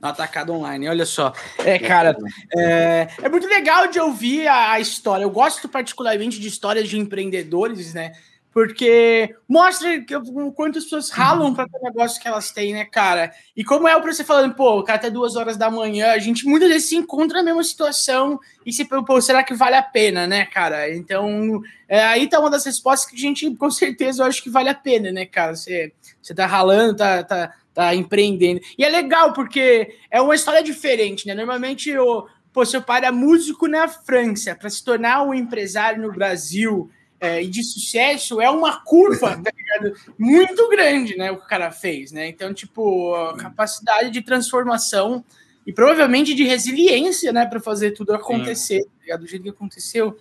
no 0.04 0.10
atacado 0.10 0.54
online. 0.54 0.90
Olha 0.90 1.06
só. 1.06 1.34
É, 1.60 1.80
cara, 1.80 2.16
é, 2.54 3.08
é 3.22 3.30
muito 3.30 3.48
legal 3.48 3.88
de 3.88 4.00
ouvir 4.00 4.48
a, 4.48 4.72
a, 4.72 4.80
história. 4.80 5.24
Eu 5.24 5.30
gosto 5.30 5.70
particularmente 5.70 6.40
de 6.40 6.50
histórias 6.50 6.90
de 6.90 7.00
empreendedores, 7.00 7.94
né? 7.94 8.12
Porque 8.52 9.36
mostra 9.50 10.02
que, 10.02 10.16
o 10.16 10.52
quanto 10.52 10.78
as 10.78 10.84
pessoas 10.84 11.10
ralam 11.10 11.56
para 11.56 11.66
o 11.66 11.84
negócio 11.84 12.22
que 12.22 12.28
elas 12.28 12.52
têm, 12.52 12.74
né, 12.74 12.86
cara? 12.86 13.32
E 13.58 13.64
como 13.64 13.88
é 13.88 13.98
o 13.98 14.02
você 14.04 14.24
falando, 14.24 14.54
pô, 14.54 14.84
cara, 14.84 15.00
até 15.00 15.10
duas 15.10 15.36
horas 15.36 15.58
da 15.58 15.72
manhã, 15.72 16.12
a 16.12 16.20
gente 16.20 16.46
muitas 16.46 16.70
vezes 16.70 16.90
se 16.90 16.96
encontra 16.96 17.40
na 17.40 17.46
mesma 17.46 17.64
situação 17.64 18.40
e 18.64 18.72
se, 18.72 18.86
pô, 18.86 19.22
será 19.22 19.42
que 19.42 19.56
vale 19.56 19.76
a 19.76 19.82
pena, 19.82 20.28
né, 20.28 20.46
cara? 20.46 20.94
Então, 20.94 21.64
é, 21.90 22.04
aí 22.04 22.28
tá 22.28 22.40
uma 22.40 22.50
das 22.50 22.64
respostas 22.64 23.10
que 23.10 23.16
a 23.16 23.20
gente, 23.20 23.56
com 23.56 23.72
certeza, 23.72 24.22
eu 24.22 24.28
acho 24.28 24.44
que 24.44 24.52
vale 24.52 24.70
a 24.70 24.76
pena, 24.76 25.12
né, 25.12 25.26
cara? 25.26 25.56
Você, 25.56 25.92
você 26.22 26.36
tá 26.36 26.46
ralando, 26.46 26.98
tá, 26.98 27.24
tá, 27.24 27.54
tá 27.74 27.96
empreendendo. 27.96 28.62
E 28.78 28.84
é 28.84 28.90
legal, 28.90 29.34
porque 29.34 29.96
é 30.12 30.22
uma 30.22 30.36
história 30.36 30.64
diferente, 30.64 31.28
né? 31.28 31.34
Normalmente, 31.34 31.96
o, 31.98 32.28
pô, 32.52 32.66
seu 32.66 32.82
pai 32.82 33.00
era 33.00 33.12
músico 33.12 33.68
na 33.68 33.88
França, 33.88 34.56
para 34.56 34.70
se 34.70 34.84
tornar 34.84 35.24
um 35.24 35.34
empresário 35.34 36.02
no 36.02 36.14
Brasil 36.14 36.90
é, 37.20 37.42
e 37.42 37.48
de 37.48 37.64
sucesso, 37.64 38.42
é 38.42 38.50
uma 38.50 38.84
curva, 38.84 39.42
tá 39.42 39.52
ligado? 39.56 39.96
Muito 40.20 40.68
grande, 40.70 41.18
né? 41.18 41.32
O 41.32 41.38
que 41.38 41.46
o 41.46 41.48
cara 41.48 41.72
fez, 41.72 42.12
né? 42.12 42.28
Então, 42.28 42.54
tipo, 42.54 43.16
a 43.16 43.38
capacidade 43.38 44.12
de 44.12 44.22
transformação 44.22 45.24
e 45.66 45.72
provavelmente 45.72 46.34
de 46.34 46.44
resiliência, 46.44 47.32
né, 47.32 47.46
para 47.46 47.60
fazer 47.60 47.92
tudo 47.92 48.14
acontecer, 48.14 48.82
tá 49.08 49.16
do 49.16 49.26
jeito 49.26 49.44
que 49.44 49.50
aconteceu. 49.50 50.18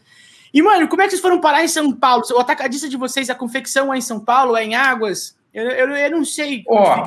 E, 0.54 0.62
mano, 0.62 0.86
como 0.86 1.02
é 1.02 1.06
que 1.06 1.10
vocês 1.10 1.20
foram 1.22 1.40
parar 1.40 1.64
em 1.64 1.68
São 1.68 1.92
Paulo? 1.92 2.22
O 2.30 2.38
atacadista 2.38 2.88
de 2.88 2.96
vocês, 2.96 3.28
a 3.30 3.34
confecção 3.34 3.92
é 3.92 3.98
em 3.98 4.02
São 4.02 4.20
Paulo, 4.20 4.56
é 4.56 4.64
em 4.64 4.74
Águas? 4.74 5.36
Eu, 5.54 5.68
eu, 5.68 5.90
eu 5.90 6.10
não 6.10 6.24
sei 6.24 6.62
Ó, 6.66 7.06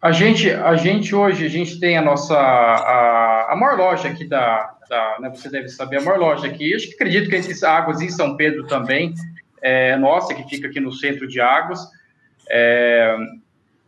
a 0.00 0.10
gente, 0.10 0.50
a 0.50 0.74
gente 0.74 1.14
hoje, 1.14 1.46
a 1.46 1.48
gente 1.48 1.78
tem 1.78 1.96
a 1.96 2.02
nossa, 2.02 2.34
a, 2.36 3.52
a 3.52 3.56
maior 3.56 3.78
loja 3.78 4.08
aqui 4.08 4.24
da, 4.26 4.74
da 4.90 5.18
né, 5.20 5.30
você 5.30 5.48
deve 5.48 5.68
saber, 5.68 5.98
a 5.98 6.00
maior 6.00 6.18
loja 6.18 6.48
aqui, 6.48 6.72
eu 6.72 6.76
acho 6.76 6.88
que 6.88 6.94
acredito 6.94 7.30
que 7.30 7.36
esses 7.36 7.62
Águas 7.62 8.00
em 8.00 8.08
São 8.08 8.36
Pedro 8.36 8.66
também, 8.66 9.14
é 9.60 9.96
nossa, 9.96 10.34
que 10.34 10.48
fica 10.48 10.66
aqui 10.66 10.80
no 10.80 10.90
centro 10.90 11.28
de 11.28 11.40
Águas, 11.40 11.80
é, 12.50 13.16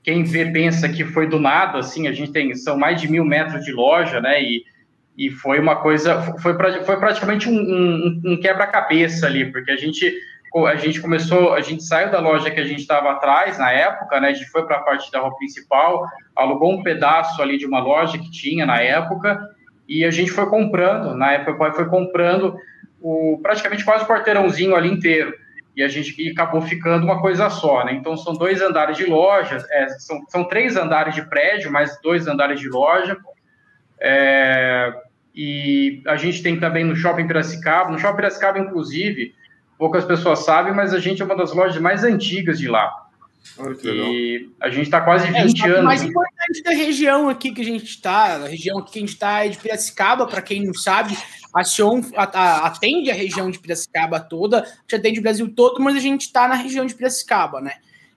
quem 0.04 0.22
vê 0.22 0.52
pensa 0.52 0.88
que 0.88 1.04
foi 1.04 1.28
do 1.28 1.40
nada, 1.40 1.78
assim, 1.78 2.06
a 2.06 2.12
gente 2.12 2.30
tem, 2.30 2.54
são 2.54 2.78
mais 2.78 3.00
de 3.00 3.10
mil 3.10 3.24
metros 3.24 3.64
de 3.64 3.72
loja, 3.72 4.20
né, 4.20 4.40
e, 4.40 4.64
e 5.18 5.30
foi 5.30 5.58
uma 5.58 5.76
coisa, 5.76 6.22
foi, 6.38 6.54
foi 6.84 6.96
praticamente 6.96 7.48
um, 7.48 7.58
um, 7.58 8.22
um 8.24 8.40
quebra-cabeça 8.40 9.26
ali, 9.26 9.50
porque 9.50 9.72
a 9.72 9.76
gente 9.76 10.14
a 10.66 10.76
gente 10.76 11.00
começou, 11.00 11.52
a 11.52 11.60
gente 11.60 11.82
saiu 11.82 12.10
da 12.10 12.20
loja 12.20 12.50
que 12.50 12.60
a 12.60 12.64
gente 12.64 12.80
estava 12.80 13.10
atrás 13.10 13.58
na 13.58 13.72
época, 13.72 14.20
né? 14.20 14.28
A 14.28 14.32
gente 14.32 14.50
foi 14.50 14.64
para 14.66 14.76
a 14.76 14.82
parte 14.82 15.10
da 15.10 15.20
rua 15.20 15.36
principal, 15.36 16.06
alugou 16.34 16.72
um 16.72 16.82
pedaço 16.82 17.42
ali 17.42 17.58
de 17.58 17.66
uma 17.66 17.80
loja 17.80 18.18
que 18.18 18.30
tinha 18.30 18.64
na 18.64 18.80
época 18.80 19.40
e 19.88 20.04
a 20.04 20.10
gente 20.10 20.30
foi 20.30 20.46
comprando. 20.46 21.14
Na 21.14 21.32
época, 21.32 21.72
foi 21.72 21.86
comprando 21.86 22.56
o, 23.00 23.38
praticamente 23.42 23.84
quase 23.84 24.04
o 24.04 24.06
quarteirãozinho 24.06 24.76
ali 24.76 24.90
inteiro 24.90 25.34
e 25.76 25.82
a 25.82 25.88
gente 25.88 26.14
e 26.22 26.30
acabou 26.30 26.62
ficando 26.62 27.04
uma 27.04 27.20
coisa 27.20 27.50
só, 27.50 27.84
né? 27.84 27.92
Então 27.92 28.16
são 28.16 28.32
dois 28.34 28.62
andares 28.62 28.96
de 28.96 29.06
loja, 29.06 29.58
é, 29.70 29.88
são, 29.88 30.24
são 30.28 30.44
três 30.44 30.76
andares 30.76 31.14
de 31.14 31.28
prédio, 31.28 31.70
mais 31.72 32.00
dois 32.00 32.28
andares 32.28 32.60
de 32.60 32.68
loja. 32.68 33.16
É, 34.00 34.94
e 35.34 36.00
a 36.06 36.16
gente 36.16 36.42
tem 36.42 36.60
também 36.60 36.84
no 36.84 36.94
Shopping 36.94 37.26
Piracicaba, 37.26 37.90
no 37.90 37.98
Shopping 37.98 38.16
Piracicaba, 38.16 38.58
inclusive, 38.58 39.34
poucas 39.78 40.04
pessoas 40.04 40.44
sabem, 40.44 40.74
mas 40.74 40.92
a 40.92 40.98
gente 40.98 41.22
é 41.22 41.24
uma 41.24 41.36
das 41.36 41.52
lojas 41.52 41.80
mais 41.80 42.04
antigas 42.04 42.58
de 42.58 42.68
lá. 42.68 42.90
e 43.82 44.48
a 44.60 44.70
gente 44.70 44.84
está 44.84 45.00
quase 45.00 45.26
20 45.26 45.62
é, 45.62 45.66
anos. 45.66 45.80
O 45.80 45.84
mais 45.84 46.02
importante 46.02 46.62
da 46.62 46.70
região 46.70 47.28
aqui 47.28 47.52
que 47.52 47.60
a 47.60 47.64
gente 47.64 47.84
está, 47.84 48.36
a 48.36 48.48
região 48.48 48.78
aqui 48.78 48.92
que 48.92 48.98
a 48.98 49.02
gente 49.02 49.12
está 49.12 49.44
é 49.44 49.48
de 49.48 49.58
Piracicaba, 49.58 50.26
para 50.26 50.42
quem 50.42 50.64
não 50.64 50.74
sabe, 50.74 51.16
a 51.54 51.62
Sion 51.62 52.00
atende 52.16 53.10
a 53.10 53.14
região 53.14 53.50
de 53.50 53.58
Piracicaba 53.58 54.20
toda, 54.20 54.60
a 54.60 54.64
gente 54.64 54.96
atende 54.96 55.20
o 55.20 55.22
Brasil 55.22 55.52
todo, 55.54 55.80
mas 55.80 55.96
a 55.96 56.00
gente 56.00 56.22
está 56.22 56.48
na 56.48 56.54
região 56.54 56.86
de 56.86 56.94
Piracicaba, 56.94 57.60
né? 57.60 57.74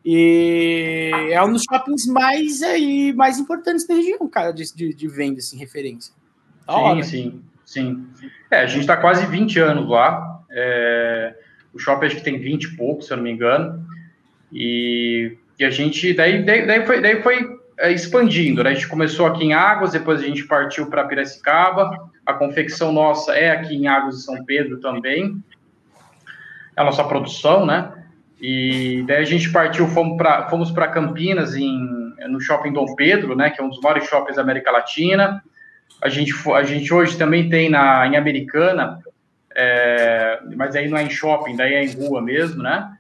E 0.10 1.12
é 1.32 1.44
um 1.44 1.52
dos 1.52 1.64
shoppings 1.64 2.06
mais 2.08 2.64
aí, 2.64 3.12
mais 3.14 3.38
importantes 3.38 3.86
da 3.86 3.94
região, 3.94 4.26
cara, 4.30 4.54
de, 4.54 4.74
de, 4.74 4.94
de 4.94 5.08
venda, 5.08 5.40
assim, 5.40 5.58
referência. 5.58 6.14
sim, 7.04 7.42
sim, 7.66 8.08
sim. 8.16 8.30
É, 8.50 8.62
a 8.62 8.68
gente 8.68 8.82
está 8.82 8.96
quase 8.96 9.26
20 9.26 9.60
anos 9.60 9.90
lá. 9.90 10.42
É, 10.50 11.36
o 11.78 11.80
shopping 11.80 12.06
acho 12.08 12.16
que 12.18 12.24
tem 12.24 12.40
20 12.40 12.64
e 12.64 12.76
pouco, 12.76 13.02
se 13.02 13.12
eu 13.12 13.18
não 13.18 13.24
me 13.24 13.32
engano. 13.32 13.86
E, 14.52 15.38
e 15.60 15.66
a 15.66 15.70
gente, 15.70 16.14
daí, 16.14 16.44
daí, 16.44 16.66
daí 16.66 16.86
foi, 16.86 17.02
daí 17.02 17.22
foi 17.22 17.58
é, 17.80 17.92
expandindo, 17.92 18.64
né? 18.64 18.72
A 18.72 18.74
gente 18.74 18.88
começou 18.88 19.26
aqui 19.26 19.46
em 19.46 19.54
Águas, 19.54 19.92
depois 19.92 20.22
a 20.22 20.26
gente 20.26 20.46
partiu 20.46 20.90
para 20.90 21.06
Piracicaba. 21.06 22.10
A 22.26 22.34
confecção 22.34 22.92
nossa 22.92 23.34
é 23.34 23.52
aqui 23.52 23.76
em 23.76 23.88
Águas 23.88 24.16
e 24.16 24.24
São 24.24 24.44
Pedro 24.44 24.80
também. 24.80 25.42
É 26.76 26.82
a 26.82 26.84
nossa 26.84 27.04
produção, 27.04 27.66
né? 27.66 27.92
E 28.40 29.04
daí 29.08 29.22
a 29.22 29.26
gente 29.26 29.50
partiu, 29.52 29.88
fomos 29.88 30.18
para 30.18 30.48
fomos 30.48 30.72
Campinas 30.72 31.56
em 31.56 31.98
no 32.28 32.40
shopping 32.40 32.74
Dom 32.74 32.96
Pedro, 32.96 33.36
né, 33.36 33.50
que 33.50 33.62
é 33.62 33.64
um 33.64 33.70
dos 33.70 33.80
maiores 33.80 34.08
shoppings 34.08 34.36
da 34.36 34.42
América 34.42 34.72
Latina. 34.72 35.44
A 36.02 36.10
gente, 36.10 36.34
a 36.52 36.64
gente 36.64 36.94
hoje 36.94 37.18
também 37.18 37.50
tem 37.50 37.70
na, 37.70 38.06
em 38.08 38.16
Americana, 38.16 39.00
é, 39.58 40.40
mas 40.56 40.76
aí 40.76 40.88
não 40.88 40.98
é 40.98 41.04
em 41.04 41.10
shopping, 41.10 41.56
daí 41.56 41.74
é 41.74 41.84
em 41.84 41.94
rua 41.96 42.22
mesmo, 42.22 42.62
né? 42.62 42.92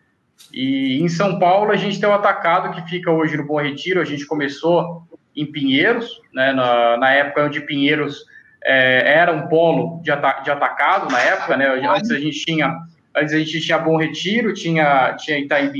E 0.51 0.99
em 0.99 1.07
São 1.07 1.37
Paulo 1.37 1.71
a 1.71 1.75
gente 1.75 1.99
tem 1.99 2.09
o 2.09 2.13
Atacado, 2.13 2.73
que 2.73 2.89
fica 2.89 3.11
hoje 3.11 3.37
no 3.37 3.45
Bom 3.45 3.61
Retiro. 3.61 4.01
A 4.01 4.05
gente 4.05 4.25
começou 4.25 5.03
em 5.35 5.45
Pinheiros, 5.45 6.19
né, 6.33 6.51
na, 6.51 6.97
na 6.97 7.11
época 7.11 7.45
onde 7.45 7.61
Pinheiros 7.61 8.25
é, 8.63 9.13
era 9.19 9.31
um 9.31 9.47
polo 9.47 10.01
de, 10.01 10.09
ata 10.09 10.41
de 10.41 10.49
atacado, 10.49 11.11
na 11.11 11.19
época, 11.19 11.55
né? 11.55 11.67
Antes 11.67 12.09
a 12.09 12.19
gente 12.19 12.43
tinha 12.43 12.75
Antes 13.15 13.33
a 13.33 13.39
gente 13.39 13.59
tinha 13.61 13.79
Bom 13.79 13.97
Retiro, 13.97 14.53
tinha, 14.53 15.13
tinha 15.13 15.39
Itaim 15.39 15.71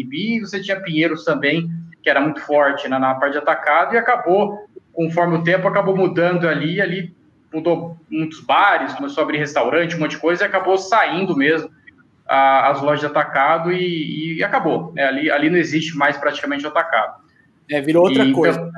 você 0.42 0.60
tinha 0.60 0.80
Pinheiros 0.80 1.24
também, 1.24 1.70
que 2.02 2.10
era 2.10 2.20
muito 2.20 2.42
forte 2.42 2.88
né, 2.88 2.98
na 2.98 3.14
parte 3.14 3.34
de 3.34 3.38
atacado, 3.38 3.94
e 3.94 3.98
acabou, 3.98 4.68
conforme 4.92 5.38
o 5.38 5.44
tempo, 5.44 5.68
acabou 5.68 5.96
mudando 5.96 6.48
ali, 6.48 6.82
ali 6.82 7.16
mudou 7.54 7.98
muitos 8.10 8.40
bares, 8.42 8.94
começou 8.94 9.22
a 9.22 9.24
abrir 9.24 9.38
restaurante, 9.38 9.96
um 9.96 10.00
monte 10.00 10.12
de 10.12 10.18
coisa, 10.18 10.44
e 10.44 10.48
acabou 10.48 10.78
saindo 10.78 11.36
mesmo 11.36 11.70
a, 12.28 12.70
as 12.70 12.82
lojas 12.82 13.00
de 13.00 13.06
atacado 13.06 13.72
e, 13.72 14.38
e 14.38 14.44
acabou. 14.44 14.92
Né? 14.94 15.06
Ali, 15.06 15.32
ali 15.32 15.50
não 15.50 15.58
existe 15.58 15.98
mais 15.98 16.18
praticamente 16.18 16.66
o 16.66 16.70
atacado. 16.70 17.22
É, 17.70 17.82
virou 17.82 18.06
outra 18.06 18.24
e, 18.24 18.32
coisa. 18.32 18.60
Então, 18.60 18.72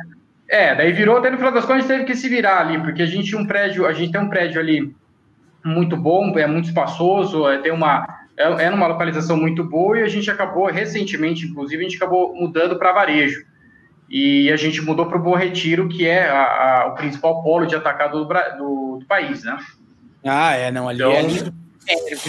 é, 0.47 0.73
daí 0.75 0.91
virou, 0.91 1.17
até 1.17 1.29
no 1.29 1.37
final 1.37 1.51
das 1.51 1.65
contas, 1.65 1.85
a 1.85 1.87
gente 1.87 1.97
teve 1.97 2.05
que 2.05 2.15
se 2.15 2.27
virar 2.27 2.61
ali, 2.61 2.79
porque 2.79 3.01
a 3.01 3.05
gente 3.05 3.29
tinha 3.29 3.39
um 3.39 3.45
prédio, 3.45 3.85
a 3.85 3.93
gente 3.93 4.11
tem 4.11 4.21
um 4.21 4.29
prédio 4.29 4.59
ali 4.59 4.93
muito 5.63 5.97
bom, 5.97 6.37
é 6.37 6.47
muito 6.47 6.65
espaçoso, 6.65 7.47
é, 7.47 7.59
tem 7.59 7.71
uma 7.71 8.19
é, 8.39 8.65
é 8.65 8.69
numa 8.69 8.87
localização 8.87 9.35
muito 9.35 9.63
boa 9.63 9.99
e 9.99 10.03
a 10.03 10.07
gente 10.07 10.31
acabou, 10.31 10.65
recentemente, 10.67 11.45
inclusive, 11.45 11.85
a 11.85 11.89
gente 11.89 11.97
acabou 11.97 12.33
mudando 12.33 12.77
para 12.77 12.93
varejo. 12.93 13.45
E 14.09 14.51
a 14.51 14.57
gente 14.57 14.81
mudou 14.81 15.05
para 15.05 15.17
o 15.17 15.21
Bom 15.21 15.35
Retiro, 15.35 15.87
que 15.87 16.07
é 16.07 16.27
a, 16.27 16.41
a, 16.41 16.87
o 16.87 16.95
principal 16.95 17.43
polo 17.43 17.65
de 17.65 17.75
atacado 17.75 18.25
do, 18.25 18.33
do, 18.57 18.97
do, 18.97 19.05
país, 19.05 19.43
né? 19.43 19.57
Ah, 20.25 20.53
é, 20.55 20.71
não, 20.71 20.89
ali 20.89 20.99
então, 20.99 21.11
é 21.11 21.21
lindo 21.21 21.53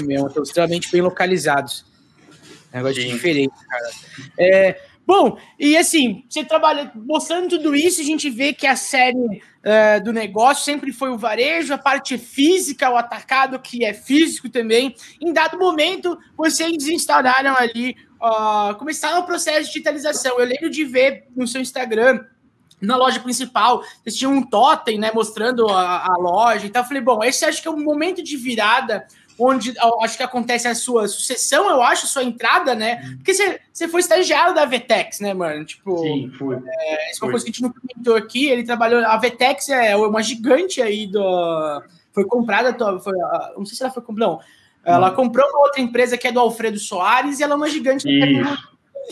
mesmo, 0.05 0.29
estão 0.29 0.43
extremamente 0.43 0.91
bem 0.91 1.01
localizados. 1.01 1.85
Negócio 2.73 3.03
sim. 3.03 3.09
diferente, 3.09 3.55
cara. 3.69 3.91
É, 4.39 4.81
Bom, 5.11 5.37
e 5.59 5.77
assim, 5.77 6.23
você 6.29 6.45
trabalha 6.45 6.93
mostrando 6.95 7.49
tudo 7.49 7.75
isso, 7.75 8.01
a 8.01 8.05
gente 8.05 8.31
vê 8.31 8.53
que 8.53 8.65
a 8.65 8.77
série 8.77 9.19
uh, 9.19 10.05
do 10.05 10.13
negócio 10.13 10.65
sempre 10.65 10.93
foi 10.93 11.11
o 11.11 11.19
varejo, 11.19 11.75
a 11.75 11.79
parte 11.79 12.17
física, 12.17 12.89
o 12.89 12.97
atacado, 12.97 13.59
que 13.59 13.85
é 13.85 13.93
físico 13.93 14.49
também. 14.49 14.95
Em 15.21 15.33
dado 15.33 15.59
momento, 15.59 16.17
vocês 16.37 16.87
instauraram 16.87 17.57
ali, 17.57 17.97
uh, 18.23 18.75
começaram 18.77 19.21
o 19.21 19.25
processo 19.25 19.61
de 19.61 19.67
digitalização. 19.67 20.39
Eu 20.39 20.47
lembro 20.47 20.71
de 20.71 20.85
ver 20.85 21.27
no 21.35 21.47
seu 21.47 21.61
Instagram 21.61 22.25
na 22.81 22.97
loja 22.97 23.21
principal, 23.21 23.83
vocês 24.03 24.17
tinham 24.17 24.33
um 24.33 24.43
totem, 24.43 24.99
né, 24.99 25.11
mostrando 25.13 25.69
a, 25.69 26.07
a 26.07 26.17
loja 26.19 26.67
então 26.67 26.81
Eu 26.81 26.89
falei, 26.89 27.03
bom, 27.03 27.23
esse 27.23 27.45
acho 27.45 27.61
que 27.61 27.69
é 27.69 27.71
um 27.71 27.79
momento 27.79 28.23
de 28.23 28.39
virada 28.39 29.07
onde 29.41 29.75
acho 30.03 30.19
que 30.19 30.23
acontece 30.23 30.69
a 30.69 30.75
sua 30.75 31.09
sucessão, 31.09 31.69
eu 31.71 31.83
acho, 31.83 32.05
a 32.05 32.09
sua 32.09 32.23
entrada, 32.23 32.75
né? 32.75 33.01
Uhum. 33.03 33.17
Porque 33.17 33.33
você, 33.33 33.89
foi 33.89 34.01
estagiário 34.01 34.55
da 34.55 34.67
Vetex, 34.67 35.19
né, 35.19 35.33
mano? 35.33 35.65
Tipo, 35.65 35.97
Sim, 35.99 36.31
fui. 36.37 36.57
É, 36.57 37.11
essa 37.11 37.21
é 37.21 37.25
uma 37.25 37.31
coisa 37.31 37.45
que 37.45 37.51
a 37.51 37.53
gente 37.53 37.63
não 37.63 37.73
comentou 37.73 38.17
aqui. 38.17 38.49
Ele 38.49 38.65
trabalhou. 38.65 39.03
A 39.03 39.17
Vetex 39.17 39.71
é 39.71 39.97
uma 39.97 40.23
gigante 40.23 40.83
aí 40.83 41.07
do. 41.07 41.83
Foi 42.13 42.27
comprada, 42.27 42.77
foi, 43.01 43.17
não 43.57 43.65
sei 43.65 43.77
se 43.77 43.83
ela 43.83 43.93
foi 43.93 44.03
comprada, 44.03 44.31
não. 44.31 44.41
Ela 44.85 45.11
comprou 45.11 45.47
uma 45.49 45.61
outra 45.61 45.81
empresa 45.81 46.17
que 46.17 46.27
é 46.27 46.33
do 46.33 46.41
Alfredo 46.41 46.79
Soares 46.79 47.39
e 47.39 47.43
ela 47.43 47.55
é 47.55 47.57
uma 47.57 47.69
gigante 47.69 48.05
da 48.05 48.27
tecnologia. 48.27 48.69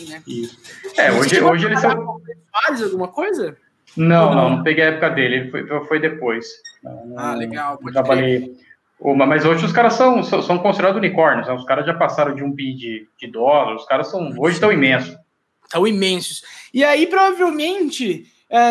Né? 0.07 0.23
É, 0.97 1.11
hoje, 1.11 1.41
hoje 1.41 1.65
eles 1.65 1.79
são. 1.79 2.21
Soares, 2.51 2.83
alguma 2.83 3.07
coisa? 3.07 3.57
Não, 3.95 4.33
não, 4.33 4.49
não, 4.49 4.63
peguei 4.63 4.83
a 4.83 4.87
época 4.87 5.09
dele, 5.09 5.35
ele 5.35 5.51
foi, 5.51 5.85
foi 5.85 5.99
depois. 5.99 6.47
Ah, 7.17 7.33
legal. 7.33 7.77
Pode 7.77 7.93
trabalhei. 7.93 8.39
Crer. 8.39 9.15
Mas 9.15 9.45
hoje 9.45 9.65
os 9.65 9.71
caras 9.71 9.93
são, 9.93 10.21
são 10.23 10.59
considerados 10.59 10.97
unicórnios, 10.97 11.47
né? 11.47 11.53
os 11.53 11.63
caras 11.63 11.85
já 11.85 11.93
passaram 11.93 12.35
de 12.35 12.43
um 12.43 12.51
bi 12.51 12.73
de, 12.73 13.07
de 13.17 13.27
dólar, 13.31 13.75
os 13.75 13.85
caras 13.85 14.09
são 14.11 14.33
hoje 14.37 14.55
estão 14.55 14.71
imensos. 14.71 15.17
Estão 15.63 15.87
imensos. 15.87 16.43
E 16.73 16.83
aí, 16.83 17.07
provavelmente, 17.07 18.25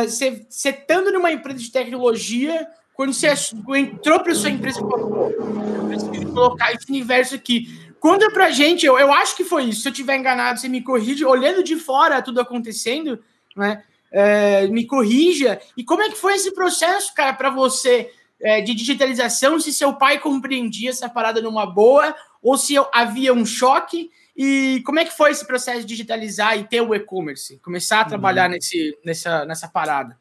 você 0.05 0.29
uh, 0.31 0.47
estando 0.51 1.13
numa 1.13 1.33
empresa 1.33 1.59
de 1.59 1.73
tecnologia, 1.73 2.67
quando 2.99 3.13
você 3.13 3.33
entrou 3.77 4.19
para 4.19 4.35
sua 4.35 4.51
empresa, 4.51 4.81
falou, 4.81 5.31
eu 5.31 5.87
preciso 5.87 6.33
colocar 6.33 6.73
esse 6.73 6.91
universo 6.91 7.37
aqui. 7.37 7.93
Conta 8.01 8.29
pra 8.33 8.51
gente, 8.51 8.85
eu, 8.85 8.99
eu 8.99 9.13
acho 9.13 9.37
que 9.37 9.45
foi 9.45 9.67
isso. 9.67 9.83
Se 9.83 9.89
eu 9.89 9.93
tiver 9.93 10.17
enganado, 10.17 10.59
você 10.59 10.69
me 10.69 10.83
corrige, 10.83 11.25
olhando 11.25 11.63
de 11.63 11.77
fora 11.77 12.21
tudo 12.21 12.41
acontecendo, 12.41 13.23
né? 13.57 13.85
É, 14.11 14.67
me 14.67 14.85
corrija. 14.85 15.61
E 15.77 15.85
como 15.85 16.03
é 16.03 16.09
que 16.09 16.17
foi 16.17 16.35
esse 16.35 16.53
processo, 16.53 17.15
cara, 17.15 17.33
para 17.35 17.51
você 17.51 18.11
é, 18.43 18.61
de 18.63 18.75
digitalização, 18.75 19.61
se 19.61 19.73
seu 19.73 19.93
pai 19.93 20.19
compreendia 20.19 20.91
essa 20.91 21.09
parada 21.09 21.41
numa 21.41 21.67
boa, 21.67 22.17
ou 22.43 22.59
se 22.59 22.75
havia 22.93 23.33
um 23.33 23.47
choque, 23.47 24.11
e 24.37 24.83
como 24.85 24.99
é 24.99 25.05
que 25.05 25.17
foi 25.17 25.31
esse 25.31 25.47
processo 25.47 25.83
de 25.83 25.87
digitalizar 25.87 26.59
e 26.59 26.65
ter 26.65 26.81
o 26.81 26.93
e-commerce? 26.93 27.61
Começar 27.61 27.99
a 27.99 28.03
uhum. 28.03 28.09
trabalhar 28.09 28.47
uhum. 28.47 28.57
nesse, 28.57 28.99
nessa, 29.05 29.45
nessa 29.45 29.69
parada. 29.69 30.19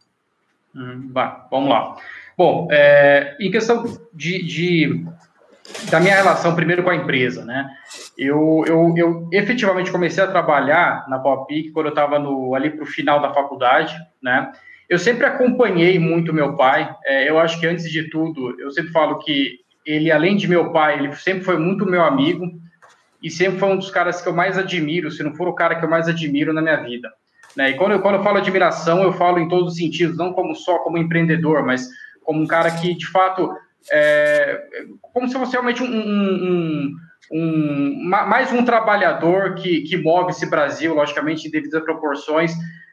Uhum. 0.75 1.11
vamos 1.49 1.69
lá. 1.69 1.97
Bom, 2.37 2.67
é, 2.69 3.35
em 3.39 3.49
questão 3.49 3.83
de, 4.13 4.45
de, 4.45 5.05
da 5.89 5.99
minha 5.99 6.15
relação 6.15 6.55
primeiro 6.55 6.83
com 6.83 6.91
a 6.91 6.95
empresa, 6.95 7.43
né? 7.43 7.67
Eu, 8.15 8.63
eu, 8.67 8.93
eu 8.95 9.29
efetivamente 9.33 9.91
comecei 9.91 10.23
a 10.23 10.27
trabalhar 10.27 11.05
na 11.09 11.17
Popic 11.17 11.71
quando 11.73 11.87
eu 11.87 11.91
estava 11.91 12.17
ali 12.55 12.69
para 12.69 12.83
o 12.83 12.87
final 12.87 13.19
da 13.19 13.33
faculdade, 13.33 13.97
né? 14.21 14.51
Eu 14.87 14.99
sempre 14.99 15.25
acompanhei 15.25 15.97
muito 15.97 16.31
meu 16.31 16.55
pai. 16.55 16.95
É, 17.05 17.27
eu 17.27 17.39
acho 17.39 17.59
que 17.59 17.65
antes 17.65 17.89
de 17.91 18.09
tudo, 18.09 18.55
eu 18.61 18.69
sempre 18.69 18.91
falo 18.91 19.17
que 19.17 19.55
ele, 19.83 20.11
além 20.11 20.37
de 20.37 20.47
meu 20.47 20.71
pai, 20.71 20.99
ele 20.99 21.15
sempre 21.15 21.43
foi 21.43 21.57
muito 21.57 21.85
meu 21.85 22.03
amigo 22.03 22.45
e 23.21 23.31
sempre 23.31 23.59
foi 23.59 23.69
um 23.69 23.77
dos 23.77 23.89
caras 23.89 24.21
que 24.21 24.29
eu 24.29 24.33
mais 24.33 24.57
admiro, 24.57 25.09
se 25.09 25.23
não 25.23 25.33
for 25.33 25.47
o 25.47 25.55
cara 25.55 25.75
que 25.75 25.83
eu 25.83 25.89
mais 25.89 26.07
admiro 26.07 26.53
na 26.53 26.61
minha 26.61 26.77
vida. 26.77 27.09
Né? 27.55 27.71
E 27.71 27.73
quando 27.73 27.93
eu, 27.93 28.01
quando 28.01 28.15
eu 28.15 28.23
falo 28.23 28.37
admiração, 28.37 29.01
eu 29.01 29.11
falo 29.11 29.39
em 29.39 29.47
todos 29.47 29.73
os 29.73 29.77
sentidos, 29.77 30.15
não 30.15 30.31
como 30.33 30.53
só 30.53 30.77
como 30.79 30.97
empreendedor, 30.97 31.65
mas 31.65 31.89
como 32.27 32.41
um 32.41 32.45
cara 32.45 32.69
que, 32.71 32.93
de 32.93 33.07
fato, 33.07 33.49
é, 33.89 34.61
como 35.13 35.29
se 35.29 35.33
fosse 35.33 35.53
realmente 35.53 35.81
um, 35.81 35.87
um, 35.87 36.95
um, 37.31 38.03
mais 38.03 38.51
um 38.51 38.65
trabalhador 38.65 39.55
que, 39.55 39.83
que 39.83 39.95
move 39.95 40.31
esse 40.31 40.45
Brasil, 40.49 40.93
logicamente, 40.93 41.47
em 41.47 41.51
devidas 41.51 41.81
proporções, 41.85 42.51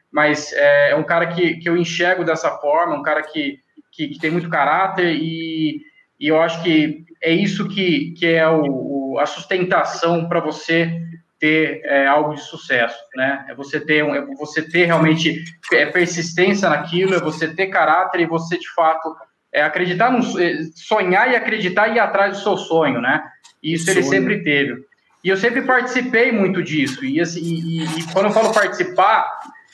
mas 0.09 0.53
é, 0.53 0.91
é 0.91 0.95
um 0.95 1.03
cara 1.03 1.27
que, 1.27 1.55
que 1.55 1.67
eu 1.67 1.75
enxergo 1.75 2.23
dessa 2.23 2.49
forma, 2.59 2.95
um 2.95 3.03
cara 3.03 3.23
que, 3.23 3.59
que, 3.91 4.07
que 4.07 4.19
tem 4.19 4.31
muito 4.31 4.49
caráter 4.49 5.13
e, 5.13 5.81
e, 6.17 6.29
eu 6.29 6.39
acho 6.39 6.63
que 6.63 7.03
é 7.21 7.33
isso 7.33 7.67
que, 7.67 8.13
que 8.13 8.25
é 8.25 8.47
o, 8.47 8.63
o 8.63 9.19
a 9.19 9.25
sustentação 9.25 10.29
para 10.29 10.39
você 10.39 10.97
ter 11.45 11.81
é, 11.83 12.07
algo 12.07 12.33
de 12.33 12.41
sucesso, 12.41 12.97
né? 13.15 13.45
É 13.47 13.53
você 13.53 13.79
ter, 13.79 14.03
um, 14.03 14.15
é 14.15 14.25
você 14.35 14.63
ter 14.63 14.85
realmente 14.85 15.43
é, 15.71 15.85
persistência 15.85 16.67
naquilo, 16.67 17.13
é 17.13 17.19
você 17.19 17.47
ter 17.47 17.67
caráter 17.67 18.21
e 18.21 18.25
você 18.25 18.57
de 18.57 18.73
fato 18.73 19.15
é, 19.53 19.61
acreditar, 19.61 20.11
no, 20.11 20.41
é, 20.41 20.63
sonhar 20.73 21.31
e 21.31 21.35
acreditar 21.35 21.89
e 21.89 21.97
ir 21.97 21.99
atrás 21.99 22.35
do 22.35 22.43
seu 22.43 22.57
sonho, 22.57 22.99
né? 22.99 23.23
E 23.61 23.73
isso 23.73 23.89
ele 23.91 24.01
sempre 24.01 24.43
teve. 24.43 24.83
E 25.23 25.29
eu 25.29 25.37
sempre 25.37 25.61
participei 25.61 26.31
muito 26.31 26.63
disso. 26.63 27.05
E, 27.05 27.21
assim, 27.21 27.41
e, 27.41 27.83
e, 27.83 28.03
quando 28.11 28.25
eu 28.25 28.31
falo 28.31 28.51
participar, 28.51 29.29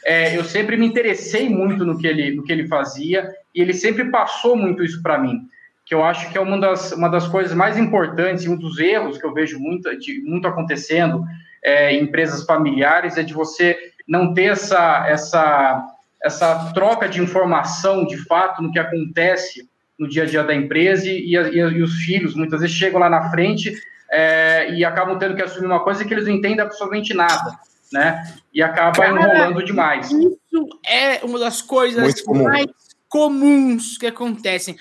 é, 0.05 0.37
eu 0.37 0.43
sempre 0.43 0.75
me 0.75 0.85
interessei 0.85 1.47
muito 1.47 1.85
no 1.85 1.97
que 1.97 2.07
ele, 2.07 2.35
no 2.35 2.43
que 2.43 2.51
ele 2.51 2.67
fazia 2.67 3.29
e 3.55 3.61
ele 3.61 3.73
sempre 3.73 4.11
passou 4.11 4.57
muito 4.57 4.83
isso 4.83 5.01
para 5.01 5.17
mim, 5.17 5.39
que 5.85 5.93
eu 5.93 6.03
acho 6.03 6.29
que 6.31 6.37
é 6.37 6.41
uma 6.41 6.59
das, 6.59 6.91
uma 6.91 7.09
das 7.09 7.27
coisas 7.27 7.53
mais 7.53 7.77
importantes 7.77 8.43
e 8.43 8.49
um 8.49 8.57
dos 8.57 8.77
erros 8.77 9.17
que 9.17 9.25
eu 9.25 9.33
vejo 9.33 9.59
muito, 9.59 9.97
de, 9.97 10.21
muito 10.23 10.47
acontecendo 10.47 11.23
é, 11.63 11.93
em 11.93 12.03
empresas 12.03 12.43
familiares 12.43 13.17
é 13.17 13.23
de 13.23 13.33
você 13.33 13.77
não 14.07 14.33
ter 14.33 14.51
essa, 14.51 15.05
essa, 15.07 15.85
essa 16.23 16.71
troca 16.73 17.07
de 17.07 17.21
informação 17.21 18.05
de 18.05 18.17
fato 18.25 18.61
no 18.61 18.71
que 18.71 18.79
acontece 18.79 19.69
no 19.97 20.07
dia 20.09 20.23
a 20.23 20.25
dia 20.25 20.43
da 20.43 20.55
empresa 20.55 21.07
e, 21.07 21.35
e, 21.35 21.35
e 21.35 21.81
os 21.81 21.93
filhos 22.01 22.35
muitas 22.35 22.61
vezes 22.61 22.75
chegam 22.75 22.99
lá 22.99 23.09
na 23.09 23.29
frente 23.29 23.73
é, 24.11 24.73
e 24.73 24.83
acabam 24.83 25.17
tendo 25.17 25.35
que 25.35 25.41
assumir 25.41 25.67
uma 25.67 25.83
coisa 25.83 26.03
que 26.03 26.13
eles 26.13 26.25
não 26.25 26.33
entendem 26.33 26.61
absolutamente 26.61 27.13
nada 27.13 27.57
né? 27.91 28.23
E 28.53 28.61
acaba 28.61 28.95
Cara, 28.95 29.09
enrolando 29.09 29.65
demais. 29.65 30.11
Isso 30.11 30.79
é 30.85 31.23
uma 31.23 31.39
das 31.39 31.61
coisas 31.61 32.21
comum. 32.21 32.43
mais 32.43 32.67
comuns 33.09 33.97
que 33.97 34.07
acontecem. 34.07 34.77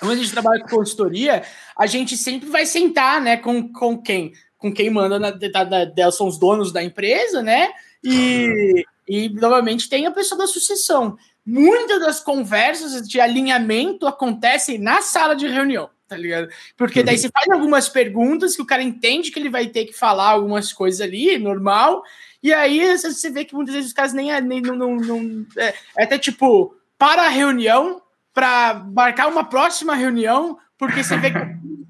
Quando 0.00 0.12
a 0.12 0.16
gente 0.16 0.30
trabalha 0.30 0.62
com 0.62 0.76
consultoria, 0.76 1.42
a 1.76 1.86
gente 1.86 2.16
sempre 2.16 2.48
vai 2.48 2.64
sentar, 2.64 3.20
né, 3.20 3.36
com, 3.36 3.72
com 3.72 4.00
quem? 4.00 4.32
Com 4.58 4.72
quem 4.72 4.90
manda 4.90 5.18
na, 5.18 5.30
da, 5.30 5.84
da, 5.84 6.10
são 6.10 6.26
os 6.26 6.38
donos 6.38 6.72
da 6.72 6.82
empresa, 6.82 7.42
né? 7.42 7.70
E, 8.02 8.84
e 9.08 9.28
novamente 9.28 9.88
tem 9.88 10.06
a 10.06 10.10
pessoa 10.10 10.38
da 10.38 10.46
sucessão. 10.46 11.16
Muitas 11.46 12.00
das 12.00 12.20
conversas 12.20 13.08
de 13.08 13.20
alinhamento 13.20 14.06
acontecem 14.06 14.78
na 14.78 15.00
sala 15.00 15.34
de 15.34 15.46
reunião. 15.46 15.88
tá 16.08 16.16
ligado? 16.16 16.48
Porque 16.76 17.02
daí 17.02 17.18
você 17.18 17.28
faz 17.28 17.48
algumas 17.50 17.88
perguntas 17.88 18.56
que 18.56 18.62
o 18.62 18.66
cara 18.66 18.82
entende 18.82 19.30
que 19.30 19.38
ele 19.38 19.50
vai 19.50 19.66
ter 19.66 19.84
que 19.84 19.92
falar 19.92 20.30
algumas 20.30 20.72
coisas 20.72 21.00
ali, 21.00 21.38
normal, 21.38 22.02
e 22.42 22.52
aí 22.52 22.96
você 22.96 23.30
vê 23.30 23.44
que 23.44 23.54
muitas 23.54 23.74
vezes 23.74 23.90
os 23.90 23.94
caras 23.94 24.12
nem, 24.12 24.40
nem 24.40 24.60
não, 24.62 24.74
não, 24.74 24.96
não 24.96 25.46
é, 25.56 25.74
é 25.96 26.04
até 26.04 26.18
tipo, 26.18 26.74
para 26.96 27.26
a 27.26 27.28
reunião, 27.28 28.00
para 28.32 28.74
marcar 28.94 29.28
uma 29.28 29.44
próxima 29.44 29.94
reunião, 29.94 30.58
porque 30.78 31.02
você 31.02 31.16
vê 31.16 31.30
que 31.30 31.38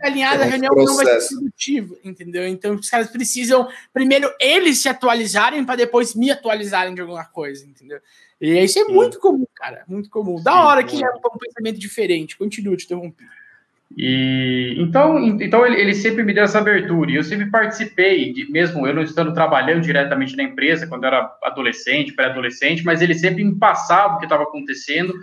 alinhada, 0.02 0.44
é 0.44 0.46
a 0.46 0.50
reunião 0.50 0.74
processo. 0.74 0.96
não 0.96 1.04
vai 1.04 1.20
ser 1.20 1.34
produtiva, 1.34 1.96
entendeu? 2.04 2.46
Então 2.46 2.74
os 2.74 2.88
caras 2.88 3.08
precisam 3.08 3.68
primeiro 3.92 4.30
eles 4.40 4.80
se 4.82 4.88
atualizarem 4.88 5.64
para 5.64 5.76
depois 5.76 6.14
me 6.14 6.30
atualizarem 6.30 6.94
de 6.94 7.00
alguma 7.00 7.24
coisa, 7.24 7.64
entendeu? 7.64 8.00
E 8.40 8.62
isso 8.62 8.78
é 8.78 8.84
Sim. 8.84 8.92
muito 8.92 9.18
comum, 9.18 9.46
cara, 9.54 9.84
muito 9.88 10.08
comum. 10.08 10.40
Da 10.42 10.52
Sim, 10.52 10.58
hora 10.58 10.84
que 10.84 11.04
é 11.04 11.08
um 11.08 11.38
pensamento 11.38 11.78
diferente. 11.78 12.36
Continua 12.36 12.76
te 12.76 12.84
interrompendo. 12.84 13.30
E 13.96 14.74
então, 14.76 15.18
então 15.40 15.66
ele, 15.66 15.80
ele, 15.80 15.94
sempre 15.94 16.22
me 16.22 16.34
deu 16.34 16.44
essa 16.44 16.58
abertura. 16.58 17.10
E 17.10 17.16
eu 17.16 17.24
sempre 17.24 17.50
participei, 17.50 18.32
de, 18.32 18.50
mesmo 18.50 18.86
eu 18.86 18.94
não 18.94 19.02
estando 19.02 19.32
trabalhando 19.32 19.82
diretamente 19.82 20.36
na 20.36 20.42
empresa 20.42 20.86
quando 20.86 21.04
eu 21.04 21.08
era 21.08 21.36
adolescente, 21.42 22.12
pré-adolescente, 22.12 22.84
mas 22.84 23.00
ele 23.00 23.14
sempre 23.14 23.42
me 23.42 23.56
passava 23.56 24.14
o 24.14 24.18
que 24.18 24.26
estava 24.26 24.42
acontecendo. 24.42 25.14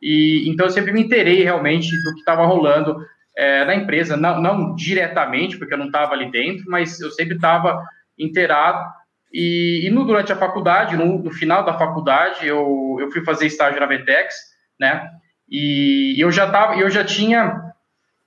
E 0.00 0.48
então 0.48 0.66
eu 0.66 0.70
sempre 0.70 0.92
me 0.92 1.02
interei 1.02 1.42
realmente 1.42 1.90
do 2.02 2.12
que 2.12 2.20
estava 2.20 2.46
rolando 2.46 3.04
é, 3.36 3.64
na 3.64 3.74
empresa, 3.74 4.16
não, 4.16 4.40
não 4.40 4.74
diretamente, 4.74 5.56
porque 5.58 5.74
eu 5.74 5.78
não 5.78 5.86
estava 5.86 6.12
ali 6.12 6.30
dentro, 6.30 6.64
mas 6.68 7.00
eu 7.00 7.10
sempre 7.10 7.36
estava 7.36 7.82
inteirado. 8.18 8.84
E, 9.32 9.86
e 9.86 9.90
no, 9.90 10.04
durante 10.04 10.32
a 10.32 10.36
faculdade, 10.36 10.96
no, 10.96 11.18
no, 11.18 11.30
final 11.30 11.64
da 11.64 11.78
faculdade, 11.78 12.46
eu, 12.46 12.96
eu 13.00 13.10
fui 13.10 13.24
fazer 13.24 13.46
estágio 13.46 13.80
na 13.80 13.86
Vetex, 13.86 14.34
né? 14.78 15.08
E 15.48 16.16
eu 16.18 16.30
já 16.30 16.50
tava, 16.50 16.76
eu 16.76 16.90
já 16.90 17.04
tinha, 17.04 17.60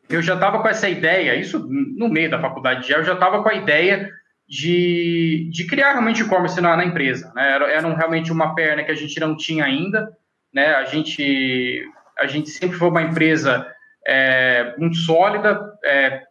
eu 0.09 0.21
já 0.21 0.35
estava 0.35 0.61
com 0.61 0.67
essa 0.67 0.89
ideia, 0.89 1.35
isso 1.35 1.67
no 1.69 2.09
meio 2.09 2.29
da 2.29 2.39
faculdade 2.39 2.87
já, 2.87 2.97
eu 2.97 3.03
já 3.03 3.13
estava 3.13 3.41
com 3.41 3.49
a 3.49 3.53
ideia 3.53 4.09
de, 4.47 5.49
de 5.51 5.65
criar 5.67 5.91
realmente 5.91 6.21
e-commerce 6.21 6.59
na, 6.59 6.75
na, 6.75 6.85
empresa, 6.85 7.31
né? 7.35 7.51
Era, 7.51 7.71
era 7.71 7.95
realmente 7.95 8.31
uma 8.31 8.53
perna 8.55 8.83
que 8.83 8.91
a 8.91 8.95
gente 8.95 9.19
não 9.19 9.35
tinha 9.35 9.65
ainda, 9.65 10.09
né? 10.53 10.75
A 10.75 10.85
gente, 10.85 11.83
a 12.17 12.27
gente 12.27 12.49
sempre 12.49 12.77
foi 12.77 12.89
uma 12.89 13.01
empresa 13.01 13.65
é, 14.05 14.73
muito 14.77 14.97
sólida, 14.97 15.59
é, 15.83 16.21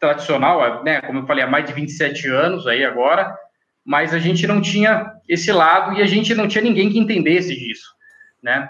tradicional, 0.00 0.84
né? 0.84 1.00
Como 1.00 1.20
eu 1.20 1.26
falei, 1.26 1.44
há 1.44 1.46
mais 1.46 1.64
de 1.66 1.72
27 1.72 2.28
anos 2.28 2.66
aí 2.66 2.84
agora, 2.84 3.34
mas 3.84 4.12
a 4.14 4.18
gente 4.18 4.46
não 4.46 4.60
tinha 4.60 5.12
esse 5.28 5.50
lado 5.52 5.94
e 5.94 6.02
a 6.02 6.06
gente 6.06 6.34
não 6.34 6.48
tinha 6.48 6.62
ninguém 6.62 6.90
que 6.90 6.98
entendesse 6.98 7.54
disso, 7.54 7.88
né? 8.42 8.68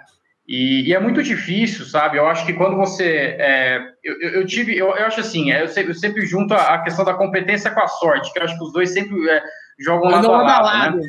E, 0.48 0.88
e 0.88 0.94
é 0.94 1.00
muito 1.00 1.22
difícil, 1.22 1.84
sabe? 1.84 2.18
Eu 2.18 2.26
acho 2.28 2.46
que 2.46 2.52
quando 2.52 2.76
você. 2.76 3.36
É, 3.38 3.80
eu, 4.04 4.20
eu, 4.20 4.46
tive. 4.46 4.78
Eu, 4.78 4.94
eu 4.96 5.06
acho 5.06 5.18
assim, 5.20 5.50
é, 5.50 5.62
eu, 5.62 5.68
sempre, 5.68 5.90
eu 5.90 5.94
sempre 5.94 6.24
junto 6.24 6.54
a, 6.54 6.74
a, 6.74 6.82
questão 6.82 7.04
da 7.04 7.14
competência 7.14 7.70
com 7.70 7.80
a 7.80 7.88
sorte, 7.88 8.32
que 8.32 8.38
eu 8.38 8.44
acho 8.44 8.56
que 8.56 8.64
os 8.64 8.72
dois 8.72 8.90
sempre 8.90 9.28
é, 9.28 9.42
jogam 9.80 10.08
lado 10.08 10.30
a 10.30 10.42
lado. 10.42 10.64
lado. 10.64 11.00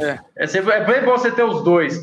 Né? 0.00 0.18
É, 0.38 0.46
sempre, 0.46 0.72
é 0.72 0.84
bem 0.84 1.02
bom 1.02 1.12
você 1.12 1.30
ter 1.30 1.42
os 1.42 1.62
dois. 1.62 2.00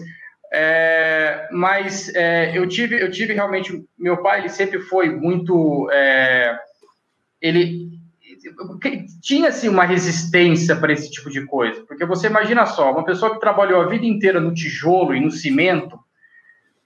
É, 0.57 1.50
mas 1.51 2.13
é, 2.15 2.57
eu 2.57 2.65
tive 2.65 3.01
eu 3.01 3.12
tive 3.12 3.33
realmente 3.33 3.83
meu 4.00 4.24
pai 4.24 4.39
ele 4.39 4.47
sempre 4.47 4.79
foi 4.79 5.09
muito 5.09 5.89
é, 5.91 6.57
ele 7.41 7.89
tinha 9.21 9.50
assim 9.50 9.67
uma 9.67 9.83
resistência 9.83 10.75
para 10.77 10.93
esse 10.93 11.12
tipo 11.12 11.29
de 11.29 11.45
coisa, 11.45 11.83
porque 11.85 12.05
você 12.05 12.27
imagina 12.27 12.65
só, 12.65 12.91
uma 12.91 13.03
pessoa 13.03 13.33
que 13.33 13.39
trabalhou 13.41 13.81
a 13.81 13.88
vida 13.88 14.05
inteira 14.05 14.39
no 14.39 14.53
tijolo 14.53 15.13
e 15.13 15.19
no 15.19 15.31
cimento, 15.31 16.00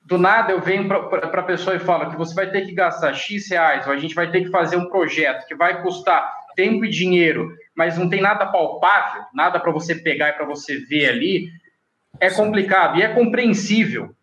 do 0.04 0.18
nada 0.18 0.52
eu 0.52 0.62
venho 0.62 0.88
para 0.88 1.42
a 1.42 1.44
pessoa 1.44 1.76
e 1.76 1.80
falo 1.80 2.10
que 2.10 2.18
você 2.18 2.34
vai 2.34 2.50
ter 2.50 2.66
que 2.66 2.74
gastar 2.74 3.14
X 3.14 3.50
reais, 3.52 3.86
ou 3.86 3.94
a 3.94 3.98
gente 3.98 4.16
vai 4.16 4.32
ter 4.32 4.42
que 4.42 4.50
fazer 4.50 4.78
um 4.78 4.90
projeto 4.90 5.46
que 5.46 5.54
vai 5.54 5.82
custar 5.84 6.28
tempo 6.56 6.86
e 6.86 6.90
dinheiro, 6.90 7.54
mas 7.76 7.98
não 7.98 8.10
tem 8.10 8.22
nada 8.22 8.48
palpável, 8.48 9.24
nada 9.34 9.60
para 9.60 9.72
você 9.72 9.94
pegar 9.94 10.30
e 10.30 10.34
para 10.34 10.46
você 10.46 10.78
ver 10.78 11.10
ali, 11.10 11.50
é 12.20 12.30
complicado 12.30 12.98
e 12.98 13.02
é 13.02 13.14
compreensível 13.14 14.16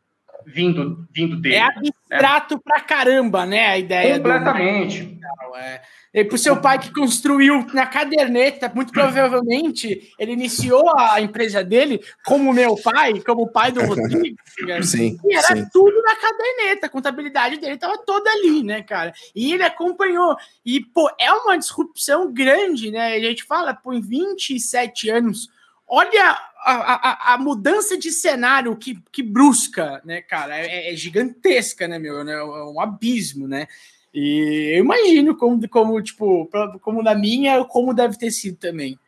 vindo, 0.47 1.07
vindo 1.11 1.37
dele. 1.37 1.57
É 1.57 1.63
abstrato 1.63 2.55
né? 2.55 2.61
pra 2.65 2.81
caramba, 2.81 3.45
né? 3.45 3.67
A 3.67 3.79
ideia. 3.79 4.17
Completamente. 4.17 5.03
Do... 5.03 5.57
É. 5.57 5.83
E 6.15 6.25
pro 6.25 6.39
seu 6.39 6.59
pai 6.59 6.79
que 6.79 6.91
construiu 6.95 7.67
na 7.75 7.87
caderneta, 7.87 8.73
muito 8.75 8.91
provavelmente 8.91 10.15
ele 10.19 10.33
iniciou 10.33 10.99
a 10.99 11.21
empresa 11.21 11.63
dele 11.63 12.01
como 12.25 12.55
meu 12.55 12.75
pai, 12.77 13.21
como 13.21 13.43
o 13.43 13.53
pai 13.53 13.73
do 13.73 13.85
Rodrigo. 13.85 14.37
Né? 14.67 14.81
sim, 14.81 15.19
e 15.23 15.37
era 15.37 15.55
sim. 15.55 15.67
tudo 15.71 16.01
na 16.01 16.17
caderneta, 16.17 16.87
a 16.87 16.89
contabilidade 16.89 17.59
dele 17.59 17.75
estava 17.75 17.99
toda 17.99 18.31
ali, 18.31 18.63
né, 18.63 18.83
cara? 18.83 19.13
E 19.35 19.53
ele 19.53 19.63
acompanhou. 19.63 20.35
E, 20.65 20.81
pô, 20.81 21.11
é 21.21 21.31
uma 21.31 21.59
disrupção 21.59 22.33
grande, 22.33 22.91
né? 22.91 23.15
A 23.15 23.21
gente 23.21 23.45
fala, 23.45 23.75
pô, 23.75 23.93
em 23.93 24.01
27 24.01 25.11
anos, 25.11 25.51
olha 25.87 26.37
a, 26.65 26.73
a, 26.73 27.35
a, 27.35 27.39
mudança 27.39 27.97
de 27.97 28.11
cenário 28.11 28.77
que, 28.77 28.99
que 29.13 29.23
brusca, 29.23 30.01
né, 30.05 30.21
cara, 30.21 30.57
é, 30.59 30.93
é 30.93 30.97
gigantesca, 30.97 31.87
né, 31.87 31.99
meu? 31.99 32.25
Né? 32.25 32.33
É 32.33 32.43
um 32.43 32.81
abismo, 32.81 33.47
né? 33.47 33.67
E 34.13 34.73
eu 34.75 34.85
imagino 34.85 35.37
como, 35.37 35.69
como 35.69 36.03
tipo, 36.03 36.51
como 36.81 37.03
na 37.03 37.15
minha, 37.15 37.63
como 37.65 37.93
deve 37.93 38.17
ter 38.17 38.31
sido 38.31 38.57
também. 38.57 38.99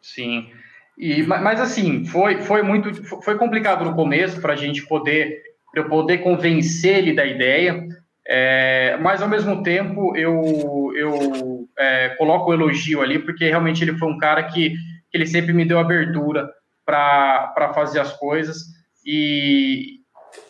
Sim. 0.00 0.48
E, 0.96 1.22
mas 1.22 1.60
assim, 1.60 2.04
foi, 2.04 2.40
foi 2.40 2.62
muito 2.62 2.92
foi 3.22 3.36
complicado 3.36 3.84
no 3.84 3.94
começo 3.94 4.40
para 4.40 4.54
a 4.54 4.56
gente 4.56 4.86
poder 4.86 5.42
eu 5.74 5.88
poder 5.88 6.18
convencer 6.18 6.98
ele 6.98 7.12
da 7.12 7.24
ideia, 7.24 7.86
é, 8.26 8.96
mas 9.00 9.22
ao 9.22 9.28
mesmo 9.28 9.62
tempo 9.62 10.16
eu, 10.16 10.92
eu 10.96 11.68
é, 11.78 12.10
coloco 12.18 12.50
o 12.50 12.54
elogio 12.54 13.00
ali, 13.00 13.18
porque 13.18 13.48
realmente 13.48 13.82
ele 13.82 13.96
foi 13.96 14.08
um 14.08 14.18
cara 14.18 14.42
que, 14.44 14.74
que 15.10 15.16
ele 15.18 15.26
sempre 15.26 15.52
me 15.52 15.64
deu 15.64 15.78
abertura 15.78 16.48
para 16.84 17.72
fazer 17.74 18.00
as 18.00 18.12
coisas 18.14 18.58
e, 19.04 20.00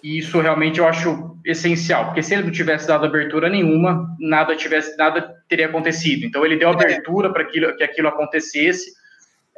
e 0.02 0.18
isso 0.18 0.40
realmente 0.40 0.78
eu 0.78 0.86
acho 0.86 1.36
essencial, 1.44 2.06
porque 2.06 2.22
se 2.22 2.34
ele 2.34 2.44
não 2.44 2.50
tivesse 2.50 2.86
dado 2.86 3.06
abertura 3.06 3.48
nenhuma, 3.48 4.06
nada 4.18 4.56
tivesse 4.56 4.96
nada 4.96 5.34
teria 5.48 5.66
acontecido. 5.66 6.24
Então 6.26 6.44
ele 6.44 6.56
deu 6.56 6.68
abertura 6.68 7.32
para 7.32 7.44
que 7.44 7.82
aquilo 7.82 8.08
acontecesse. 8.08 8.92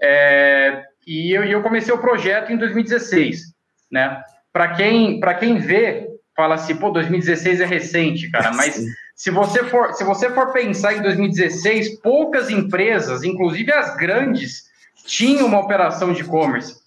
É, 0.01 0.83
e 1.07 1.33
eu, 1.33 1.45
eu, 1.45 1.63
comecei 1.63 1.93
o 1.93 1.99
projeto 1.99 2.53
em 2.53 2.57
2016, 2.57 3.55
né? 3.91 4.23
Para 4.53 4.75
quem 4.75 5.19
para 5.19 5.35
quem 5.35 5.59
vê, 5.59 6.07
fala 6.37 6.55
assim, 6.55 6.77
pô, 6.77 6.91
2016 6.91 7.61
é 7.61 7.67
recente, 7.67 8.31
cara, 8.31 8.53
mas 8.55 8.83
se 9.15 9.31
você 9.31 9.65
for 9.65 9.93
se 9.93 10.05
você 10.05 10.31
for 10.31 10.53
pensar 10.53 10.95
em 10.95 11.03
2016, 11.03 12.01
poucas 12.01 12.51
empresas, 12.51 13.25
inclusive 13.25 13.73
as 13.73 13.97
grandes, 13.97 14.70
tinham 15.07 15.47
uma 15.47 15.61
operação 15.61 16.13
de 16.13 16.23
e-commerce. 16.23 16.81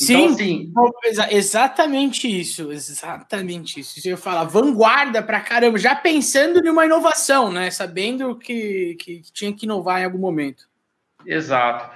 Então, 0.00 0.34
Sim, 0.34 0.72
assim, 1.04 1.36
exatamente 1.36 2.26
isso, 2.26 2.72
exatamente 2.72 3.80
isso. 3.80 3.98
Isso 3.98 4.08
eu 4.08 4.16
falar, 4.16 4.44
vanguarda 4.44 5.22
pra 5.22 5.40
caramba, 5.40 5.76
já 5.78 5.94
pensando 5.94 6.64
em 6.64 6.70
uma 6.70 6.86
inovação, 6.86 7.52
né? 7.52 7.70
Sabendo 7.70 8.36
que, 8.36 8.96
que, 8.98 9.18
que 9.18 9.32
tinha 9.32 9.52
que 9.52 9.66
inovar 9.66 10.00
em 10.00 10.04
algum 10.04 10.18
momento. 10.18 10.64
Exato. 11.26 11.90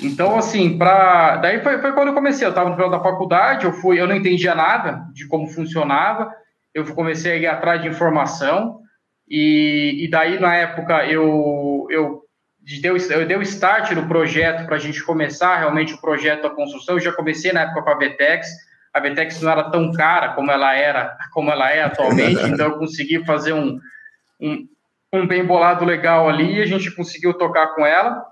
Então, 0.00 0.36
assim, 0.36 0.76
para 0.76 1.36
daí 1.36 1.62
foi, 1.62 1.80
foi 1.80 1.92
quando 1.92 2.08
eu 2.08 2.14
comecei. 2.14 2.44
Eu 2.44 2.50
estava 2.50 2.68
no 2.68 2.74
final 2.74 2.90
da 2.90 3.00
faculdade, 3.00 3.64
eu 3.64 3.72
fui, 3.72 4.00
eu 4.00 4.08
não 4.08 4.16
entendia 4.16 4.54
nada 4.54 5.06
de 5.12 5.28
como 5.28 5.46
funcionava. 5.46 6.32
Eu 6.74 6.84
comecei 6.94 7.32
a 7.32 7.36
ir 7.36 7.46
atrás 7.46 7.80
de 7.80 7.88
informação 7.88 8.80
e, 9.28 10.04
e 10.04 10.10
daí 10.10 10.38
na 10.38 10.54
época 10.54 11.06
eu 11.06 11.86
eu 11.90 12.25
deu, 12.82 12.96
eu 12.96 13.26
dei 13.26 13.36
o 13.36 13.42
start 13.42 13.92
no 13.92 14.08
projeto 14.08 14.66
para 14.66 14.74
a 14.74 14.78
gente 14.78 15.02
começar 15.04 15.56
realmente 15.56 15.94
o 15.94 16.00
projeto 16.00 16.42
da 16.42 16.50
construção. 16.50 16.96
Eu 16.96 17.00
já 17.00 17.12
comecei 17.12 17.52
na 17.52 17.62
época 17.62 17.82
com 17.82 17.90
a 17.90 17.98
Vetex. 17.98 18.48
A 18.92 18.98
Vetex 18.98 19.40
não 19.40 19.52
era 19.52 19.70
tão 19.70 19.92
cara 19.92 20.30
como 20.30 20.50
ela 20.50 20.74
era, 20.74 21.16
como 21.32 21.50
ela 21.50 21.70
é 21.70 21.84
atualmente, 21.84 22.42
então 22.50 22.66
eu 22.66 22.78
consegui 22.78 23.24
fazer 23.24 23.52
um, 23.52 23.78
um, 24.40 24.68
um 25.12 25.26
bem 25.26 25.44
bolado 25.44 25.84
legal 25.84 26.28
ali 26.28 26.56
e 26.56 26.62
a 26.62 26.66
gente 26.66 26.90
conseguiu 26.90 27.34
tocar 27.34 27.68
com 27.68 27.86
ela. 27.86 28.24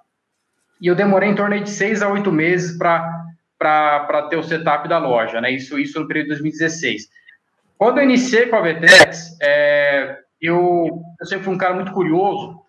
E 0.81 0.88
eu 0.88 0.97
demorei 0.97 1.29
em 1.29 1.35
torno 1.35 1.59
de 1.61 1.70
seis 1.70 2.03
a 2.03 2.09
oito 2.09 2.33
meses 2.33 2.77
para 2.77 4.27
ter 4.29 4.37
o 4.37 4.42
setup 4.42 4.88
da 4.88 4.99
loja, 4.99 5.40
né? 5.40 5.53
Isso, 5.53 5.79
isso 5.79 6.01
no 6.01 6.09
período 6.09 6.25
de 6.25 6.31
2016. 6.31 7.09
Quando 7.79 7.99
eu 7.99 8.05
iniciei 8.05 8.47
com 8.47 8.57
a 8.57 8.61
Vetex, 8.62 9.37
é, 9.40 10.18
eu, 10.40 11.03
eu 11.20 11.27
sempre 11.27 11.44
fui 11.44 11.55
um 11.55 11.59
cara 11.59 11.75
muito 11.75 11.92
curioso. 11.92 12.61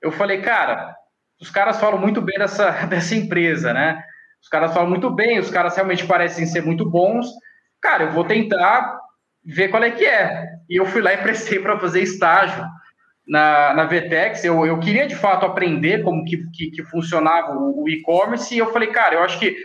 Eu 0.00 0.12
falei, 0.12 0.40
cara, 0.40 0.97
os 1.40 1.50
caras 1.50 1.78
falam 1.80 2.00
muito 2.00 2.20
bem 2.20 2.38
dessa, 2.38 2.70
dessa 2.86 3.14
empresa, 3.14 3.72
né? 3.72 4.02
Os 4.42 4.48
caras 4.48 4.72
falam 4.72 4.88
muito 4.88 5.10
bem, 5.10 5.38
os 5.38 5.50
caras 5.50 5.74
realmente 5.74 6.06
parecem 6.06 6.46
ser 6.46 6.62
muito 6.62 6.88
bons. 6.88 7.26
Cara, 7.80 8.04
eu 8.04 8.12
vou 8.12 8.24
tentar 8.24 8.98
ver 9.44 9.68
qual 9.68 9.82
é 9.82 9.90
que 9.90 10.04
é. 10.04 10.46
E 10.68 10.76
eu 10.76 10.86
fui 10.86 11.02
lá 11.02 11.12
e 11.12 11.18
prestei 11.18 11.58
para 11.60 11.78
fazer 11.78 12.02
estágio 12.02 12.64
na, 13.26 13.74
na 13.74 13.84
Vetex. 13.84 14.44
Eu, 14.44 14.64
eu 14.64 14.78
queria, 14.78 15.06
de 15.06 15.16
fato, 15.16 15.44
aprender 15.44 16.02
como 16.02 16.24
que, 16.24 16.38
que, 16.52 16.70
que 16.70 16.84
funcionava 16.84 17.52
o, 17.52 17.84
o 17.84 17.88
e-commerce. 17.88 18.54
E 18.54 18.58
eu 18.58 18.72
falei, 18.72 18.90
cara, 18.90 19.16
eu 19.16 19.22
acho 19.22 19.38
que 19.38 19.56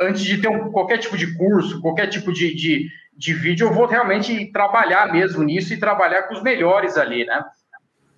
antes 0.00 0.22
de 0.22 0.40
ter 0.40 0.48
um, 0.48 0.70
qualquer 0.70 0.98
tipo 0.98 1.16
de 1.16 1.36
curso, 1.36 1.80
qualquer 1.80 2.06
tipo 2.06 2.32
de, 2.32 2.54
de, 2.54 2.88
de 3.16 3.34
vídeo, 3.34 3.66
eu 3.66 3.72
vou 3.72 3.86
realmente 3.86 4.50
trabalhar 4.52 5.12
mesmo 5.12 5.42
nisso 5.42 5.74
e 5.74 5.80
trabalhar 5.80 6.22
com 6.22 6.34
os 6.34 6.42
melhores 6.42 6.96
ali, 6.96 7.24
né? 7.24 7.42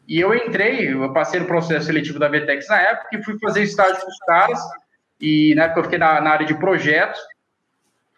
E 0.07 0.21
eu 0.21 0.35
entrei, 0.35 0.93
eu 0.93 1.13
passei 1.13 1.41
no 1.41 1.47
processo 1.47 1.87
seletivo 1.87 2.19
da 2.19 2.29
Vetex 2.29 2.69
na 2.69 2.81
época 2.81 3.09
e 3.13 3.23
fui 3.23 3.39
fazer 3.39 3.63
estágio 3.63 4.01
com 4.01 4.09
os 4.09 4.19
caras. 4.19 4.61
E 5.21 5.55
na 5.55 5.65
época 5.65 5.81
eu 5.81 5.85
fiquei 5.85 5.99
na, 5.99 6.21
na 6.21 6.31
área 6.31 6.47
de 6.47 6.55
projetos. 6.55 7.21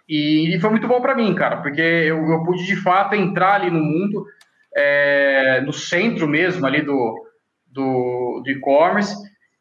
E, 0.08 0.54
e 0.54 0.60
foi 0.60 0.70
muito 0.70 0.88
bom 0.88 1.00
para 1.00 1.14
mim, 1.14 1.34
cara, 1.34 1.58
porque 1.58 1.80
eu, 1.80 2.24
eu, 2.26 2.42
pude 2.44 2.64
de 2.66 2.76
fato 2.76 3.14
entrar 3.14 3.54
ali 3.54 3.70
no 3.70 3.80
mundo, 3.80 4.26
é, 4.74 5.62
no 5.62 5.72
centro 5.72 6.28
mesmo 6.28 6.66
ali 6.66 6.82
do, 6.82 7.26
do, 7.66 8.42
do 8.44 8.50
e-commerce. 8.50 9.14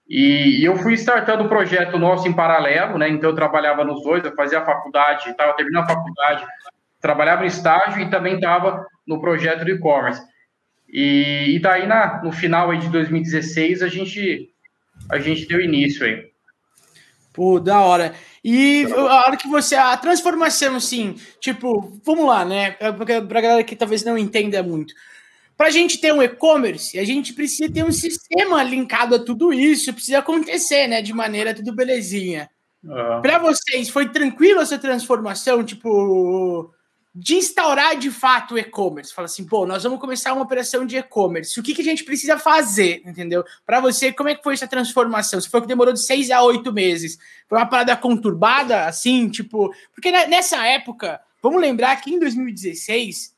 E, 0.08 0.62
e, 0.62 0.66
eu 0.66 0.76
fui 0.76 0.94
startando 0.94 1.46
o 1.46 1.50
projeto 1.50 1.98
nosso 1.98 2.28
em 2.28 2.34
paralelo, 2.34 2.98
né? 2.98 3.08
Então 3.10 3.30
eu 3.30 3.36
trabalhava 3.36 3.86
nos 3.86 4.04
dois, 4.04 4.24
eu 4.24 4.36
fazia 4.36 4.60
a 4.60 4.66
faculdade, 4.66 5.30
estava 5.30 5.54
terminando 5.54 5.86
a 5.86 5.94
faculdade, 5.94 6.46
trabalhava 7.02 7.42
no 7.42 7.48
estágio 7.48 8.02
e 8.02 8.10
também 8.10 8.36
estava 8.36 8.86
no 9.08 9.22
projeto 9.22 9.64
do 9.64 9.72
e-commerce. 9.72 10.22
E, 10.94 11.56
e 11.56 11.60
daí 11.60 11.88
na, 11.88 12.22
no 12.24 12.32
final 12.32 12.70
aí 12.70 12.78
de 12.78 12.88
2016 12.90 13.82
a 13.82 13.88
gente 13.88 14.54
a 15.10 15.18
gente 15.18 15.48
deu 15.48 15.60
início 15.60 16.06
aí. 16.06 16.32
Pô, 17.34 17.60
da 17.60 17.82
hora. 17.82 18.14
E 18.44 18.86
a 18.96 19.26
hora 19.26 19.38
que 19.38 19.48
você. 19.48 19.76
A 19.76 19.98
transformação, 19.98 20.76
assim, 20.76 21.16
tipo, 21.40 22.00
vamos 22.06 22.28
lá, 22.28 22.46
né? 22.46 22.72
Pra, 22.72 23.22
pra 23.22 23.42
galera 23.42 23.64
que 23.64 23.76
talvez 23.76 24.04
não 24.04 24.18
entenda 24.18 24.62
muito. 24.62 24.94
Para 25.58 25.68
a 25.68 25.72
gente 25.72 26.00
ter 26.00 26.14
um 26.14 26.22
e-commerce, 26.22 27.00
a 27.00 27.04
gente 27.04 27.34
precisa 27.34 27.72
ter 27.72 27.84
um 27.84 27.92
sistema 27.92 28.62
linkado 28.64 29.16
a 29.16 29.20
tudo 29.20 29.52
isso, 29.52 29.94
precisa 29.94 30.20
acontecer, 30.20 30.88
né? 30.88 31.02
De 31.02 31.14
maneira 31.14 31.54
tudo 31.56 31.74
belezinha. 31.74 32.50
Uhum. 32.84 33.22
Para 33.22 33.40
vocês, 33.40 33.90
foi 33.90 34.10
tranquilo 34.10 34.62
essa 34.62 34.78
transformação, 34.78 35.64
tipo, 35.64 36.72
de 37.16 37.36
instaurar 37.36 37.98
de 37.98 38.10
fato 38.10 38.56
o 38.56 38.58
e-commerce? 38.58 39.14
Fala 39.14 39.26
assim, 39.26 39.46
pô, 39.46 39.66
nós 39.66 39.84
vamos 39.84 40.00
começar 40.00 40.34
uma 40.34 40.44
operação 40.44 40.86
de 40.86 40.98
e-commerce. 40.98 41.60
O 41.60 41.64
que, 41.64 41.76
que 41.76 41.82
a 41.82 41.86
gente 41.86 42.04
precisa 42.04 42.40
fazer, 42.40 43.04
entendeu? 43.06 43.44
Para 43.66 43.80
você, 43.80 44.12
como 44.12 44.30
é 44.30 44.36
que 44.36 44.44
foi 44.44 44.54
essa 44.54 44.68
transformação? 44.68 45.40
Se 45.40 45.50
foi 45.50 45.62
que 45.62 45.68
demorou 45.68 45.94
de 45.94 46.04
seis 46.04 46.32
a 46.32 46.42
oito 46.42 46.74
meses, 46.74 47.20
foi 47.48 47.58
uma 47.58 47.68
parada 47.68 47.96
conturbada, 47.96 48.86
assim, 48.86 49.30
tipo, 49.30 49.74
porque 49.94 50.12
nessa 50.12 50.66
época, 50.66 51.22
vamos 51.42 51.62
lembrar 51.62 51.96
que 51.98 52.12
em 52.12 52.20
2016 52.20 53.34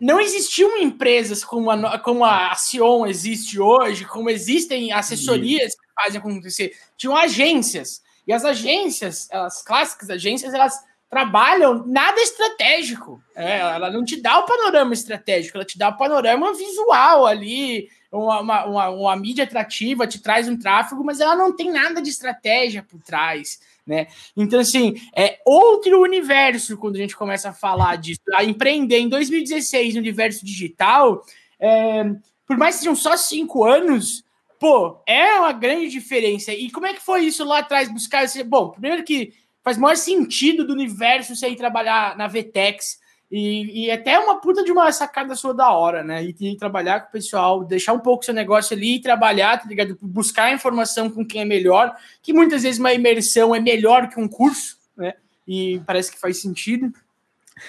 não 0.00 0.20
existiam 0.20 0.76
empresas 0.76 1.44
como 1.44 1.70
a, 1.70 1.98
como 1.98 2.24
a 2.24 2.54
Sion 2.54 3.06
existe 3.06 3.58
hoje, 3.58 4.04
como 4.04 4.28
existem 4.28 4.92
assessorias 4.92 5.74
que 5.74 5.86
fazem 5.94 6.18
acontecer. 6.18 6.76
Tinham 6.96 7.16
agências. 7.16 8.02
E 8.26 8.32
as 8.32 8.44
agências, 8.44 9.28
as 9.30 9.62
clássicas 9.62 10.10
agências, 10.10 10.52
elas 10.52 10.74
trabalham 11.08 11.86
nada 11.86 12.20
estratégico. 12.20 13.22
É, 13.34 13.58
ela 13.58 13.90
não 13.90 14.04
te 14.04 14.20
dá 14.20 14.38
o 14.38 14.46
panorama 14.46 14.92
estratégico, 14.92 15.56
ela 15.56 15.64
te 15.64 15.78
dá 15.78 15.88
o 15.88 15.96
panorama 15.96 16.52
visual 16.52 17.26
ali, 17.26 17.88
uma, 18.10 18.40
uma, 18.40 18.64
uma, 18.64 18.88
uma 18.88 19.16
mídia 19.16 19.44
atrativa, 19.44 20.06
te 20.06 20.20
traz 20.20 20.48
um 20.48 20.58
tráfego, 20.58 21.04
mas 21.04 21.20
ela 21.20 21.36
não 21.36 21.54
tem 21.54 21.70
nada 21.70 22.02
de 22.02 22.10
estratégia 22.10 22.82
por 22.82 23.00
trás 23.00 23.60
né? 23.86 24.08
Então, 24.36 24.58
assim, 24.58 24.96
é 25.14 25.38
outro 25.44 26.02
universo 26.02 26.76
quando 26.76 26.96
a 26.96 26.98
gente 26.98 27.16
começa 27.16 27.50
a 27.50 27.54
falar 27.54 27.96
disso. 27.96 28.20
A 28.34 28.42
empreender 28.42 28.98
em 28.98 29.08
2016 29.08 29.94
no 29.94 30.00
universo 30.00 30.44
digital, 30.44 31.24
é, 31.60 32.04
por 32.46 32.56
mais 32.56 32.74
que 32.74 32.80
sejam 32.80 32.96
só 32.96 33.16
cinco 33.16 33.64
anos, 33.64 34.24
pô, 34.58 34.98
é 35.06 35.34
uma 35.34 35.52
grande 35.52 35.88
diferença. 35.88 36.52
E 36.52 36.68
como 36.70 36.86
é 36.86 36.94
que 36.94 37.00
foi 37.00 37.26
isso 37.26 37.44
lá 37.44 37.58
atrás, 37.58 37.88
buscar. 37.88 38.26
Bom, 38.44 38.70
primeiro 38.70 39.04
que 39.04 39.32
faz 39.66 39.76
maior 39.76 39.96
sentido 39.96 40.64
do 40.64 40.72
universo 40.72 41.34
você 41.34 41.48
ir 41.48 41.56
trabalhar 41.56 42.16
na 42.16 42.28
Vtex, 42.28 43.00
e, 43.28 43.86
e 43.86 43.90
até 43.90 44.16
uma 44.16 44.40
puta 44.40 44.62
de 44.62 44.70
uma 44.70 44.92
sacada 44.92 45.34
sua 45.34 45.52
da 45.52 45.72
hora, 45.72 46.04
né? 46.04 46.24
E, 46.24 46.36
e, 46.38 46.56
trabalhar 46.56 47.00
com 47.00 47.08
o 47.08 47.10
pessoal, 47.10 47.64
deixar 47.64 47.92
um 47.92 47.98
pouco 47.98 48.24
seu 48.24 48.32
negócio 48.32 48.76
ali 48.76 48.94
e 48.94 49.02
trabalhar, 49.02 49.60
tá 49.60 49.68
ligado? 49.68 49.98
Buscar 50.00 50.54
informação 50.54 51.10
com 51.10 51.26
quem 51.26 51.40
é 51.40 51.44
melhor, 51.44 51.92
que 52.22 52.32
muitas 52.32 52.62
vezes 52.62 52.78
uma 52.78 52.94
imersão 52.94 53.52
é 53.52 53.58
melhor 53.58 54.08
que 54.08 54.20
um 54.20 54.28
curso, 54.28 54.78
né? 54.96 55.14
E 55.48 55.82
parece 55.84 56.12
que 56.12 56.20
faz 56.20 56.40
sentido. 56.40 56.92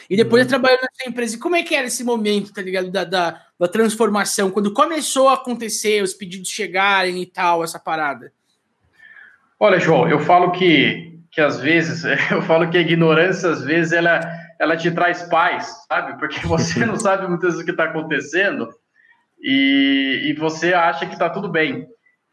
E 0.08 0.16
depois 0.16 0.44
uhum. 0.44 0.50
trabalhando 0.50 0.82
na 0.82 0.90
sua 0.94 1.10
empresa. 1.10 1.36
E 1.36 1.40
como 1.40 1.56
é 1.56 1.64
que 1.64 1.74
era 1.74 1.88
esse 1.88 2.04
momento, 2.04 2.54
tá 2.54 2.62
ligado? 2.62 2.92
Da, 2.92 3.04
da, 3.04 3.42
da 3.60 3.68
transformação, 3.68 4.52
quando 4.52 4.72
começou 4.72 5.30
a 5.30 5.34
acontecer, 5.34 6.04
os 6.04 6.14
pedidos 6.14 6.50
chegarem 6.50 7.20
e 7.24 7.26
tal, 7.26 7.64
essa 7.64 7.80
parada? 7.80 8.32
Olha, 9.60 9.80
João, 9.80 10.08
eu 10.08 10.20
falo 10.20 10.52
que, 10.52 11.17
que 11.38 11.42
às 11.42 11.60
vezes, 11.60 12.04
eu 12.32 12.42
falo 12.42 12.68
que 12.68 12.80
a 12.80 12.82
ignorância, 12.82 13.52
às 13.52 13.64
vezes, 13.64 13.94
ela 13.94 14.20
ela 14.60 14.76
te 14.76 14.90
traz 14.90 15.22
paz, 15.22 15.86
sabe? 15.88 16.18
Porque 16.18 16.40
você 16.48 16.84
não 16.84 16.96
sabe 16.98 17.28
muitas 17.28 17.50
vezes 17.50 17.62
o 17.62 17.66
que 17.66 17.70
está 17.70 17.84
acontecendo 17.84 18.68
e, 19.40 20.32
e 20.32 20.34
você 20.34 20.74
acha 20.74 21.06
que 21.06 21.14
está 21.14 21.30
tudo 21.30 21.48
bem. 21.48 21.86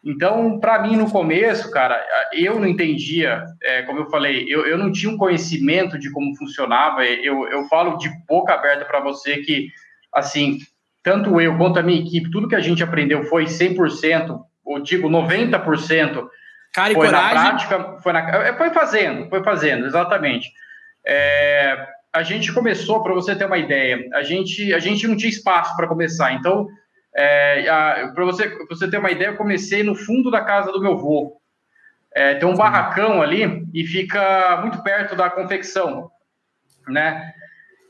Então, 0.03 0.59
para 0.59 0.81
mim, 0.81 0.97
no 0.97 1.11
começo, 1.11 1.71
cara, 1.71 2.03
eu 2.33 2.59
não 2.59 2.67
entendia, 2.67 3.45
é, 3.63 3.83
como 3.83 3.99
eu 3.99 4.07
falei, 4.09 4.47
eu, 4.49 4.67
eu 4.67 4.79
não 4.79 4.91
tinha 4.91 5.13
um 5.13 5.19
conhecimento 5.19 5.99
de 5.99 6.11
como 6.11 6.35
funcionava. 6.37 7.05
Eu, 7.05 7.47
eu 7.49 7.65
falo 7.69 7.99
de 7.99 8.09
boca 8.27 8.55
aberta 8.55 8.87
para 8.87 9.01
você 9.01 9.37
que, 9.43 9.69
assim, 10.15 10.61
tanto 11.03 11.39
eu 11.43 11.59
quanto 11.59 11.79
a 11.79 11.83
minha 11.83 12.01
equipe, 12.01 12.31
tudo 12.31 12.49
que 12.49 12.57
a 12.57 12.61
gente 12.61 12.83
aprendeu 12.83 13.23
foi 13.25 13.45
100%, 13.45 14.41
ou 14.65 14.81
digo 14.81 15.11
90%, 15.11 16.27
Cara 16.75 16.91
e 16.91 16.95
foi 16.95 17.07
coragem. 17.07 17.35
na 17.35 17.41
prática, 17.41 17.99
foi, 18.03 18.13
na, 18.13 18.31
é, 18.31 18.57
foi 18.57 18.71
fazendo, 18.71 19.29
foi 19.29 19.45
fazendo, 19.45 19.87
exatamente. 19.87 20.53
É, 21.07 21.87
a 22.13 22.23
gente 22.25 22.53
começou, 22.53 23.03
para 23.03 23.15
você 23.15 23.37
ter 23.37 23.45
uma 23.45 23.59
ideia, 23.59 24.09
a 24.13 24.23
gente, 24.23 24.75
a 24.75 24.81
gente 24.81 25.07
não 25.07 25.17
tinha 25.17 25.31
espaço 25.31 25.77
para 25.77 25.87
começar. 25.87 26.33
Então, 26.33 26.69
é, 27.15 27.65
para 28.13 28.25
você, 28.25 28.49
você 28.69 28.91
ter 28.91 28.99
uma 28.99 29.11
ideia, 29.13 29.29
eu 29.29 29.37
comecei 29.37 29.85
no 29.85 29.95
fundo 29.95 30.33
da 30.33 30.41
casa 30.41 30.73
do 30.73 30.81
meu 30.81 30.93
avô. 30.93 31.41
É, 32.13 32.35
tem 32.35 32.49
um 32.49 32.57
barracão 32.57 33.23
ali 33.23 33.65
e 33.73 33.87
fica 33.87 34.61
muito 34.61 34.83
perto 34.83 35.15
da 35.15 35.31
confecção, 35.31 36.11
né? 36.89 37.33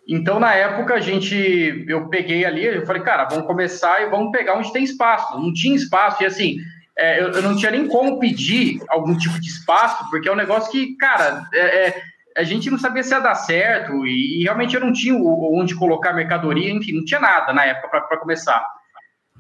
Então, 0.07 0.39
na 0.39 0.55
época, 0.55 0.95
a 0.95 1.01
gente, 1.01 1.85
eu 1.89 2.09
peguei 2.09 2.45
ali, 2.45 2.65
eu 2.67 2.85
falei, 2.85 3.03
cara, 3.03 3.25
vamos 3.25 3.47
começar 3.47 4.03
e 4.03 4.11
vamos 4.11 4.31
pegar 4.31 4.59
onde 4.59 4.73
tem 4.73 4.85
espaço. 4.85 5.39
Não 5.41 5.53
tinha 5.53 5.75
espaço, 5.75 6.23
e 6.23 6.27
assim, 6.27 6.57
é, 6.97 7.21
eu, 7.21 7.31
eu, 7.31 7.43
não 7.43 7.57
tinha 7.57 7.71
nem 7.71 7.89
como 7.89 8.21
pedir 8.21 8.81
algum 8.89 9.17
tipo 9.17 9.41
de 9.41 9.49
espaço, 9.49 10.09
porque 10.11 10.29
é 10.29 10.33
um 10.33 10.37
negócio 10.37 10.71
que, 10.71 10.97
cara, 10.97 11.45
é, 11.53 11.89
é 11.89 12.03
a 12.37 12.43
gente 12.43 12.71
não 12.71 12.79
sabia 12.79 13.03
se 13.03 13.15
ia 13.15 13.21
dar 13.21 13.35
certo 13.35 14.07
e, 14.07 14.41
e 14.41 14.43
realmente 14.43 14.75
eu 14.75 14.81
não 14.81 14.93
tinha 14.93 15.15
onde 15.17 15.75
colocar 15.75 16.13
mercadoria, 16.13 16.71
enfim, 16.71 16.93
não 16.93 17.05
tinha 17.05 17.21
nada 17.21 17.53
na 17.53 17.65
época 17.65 18.01
para 18.01 18.19
começar. 18.19 18.65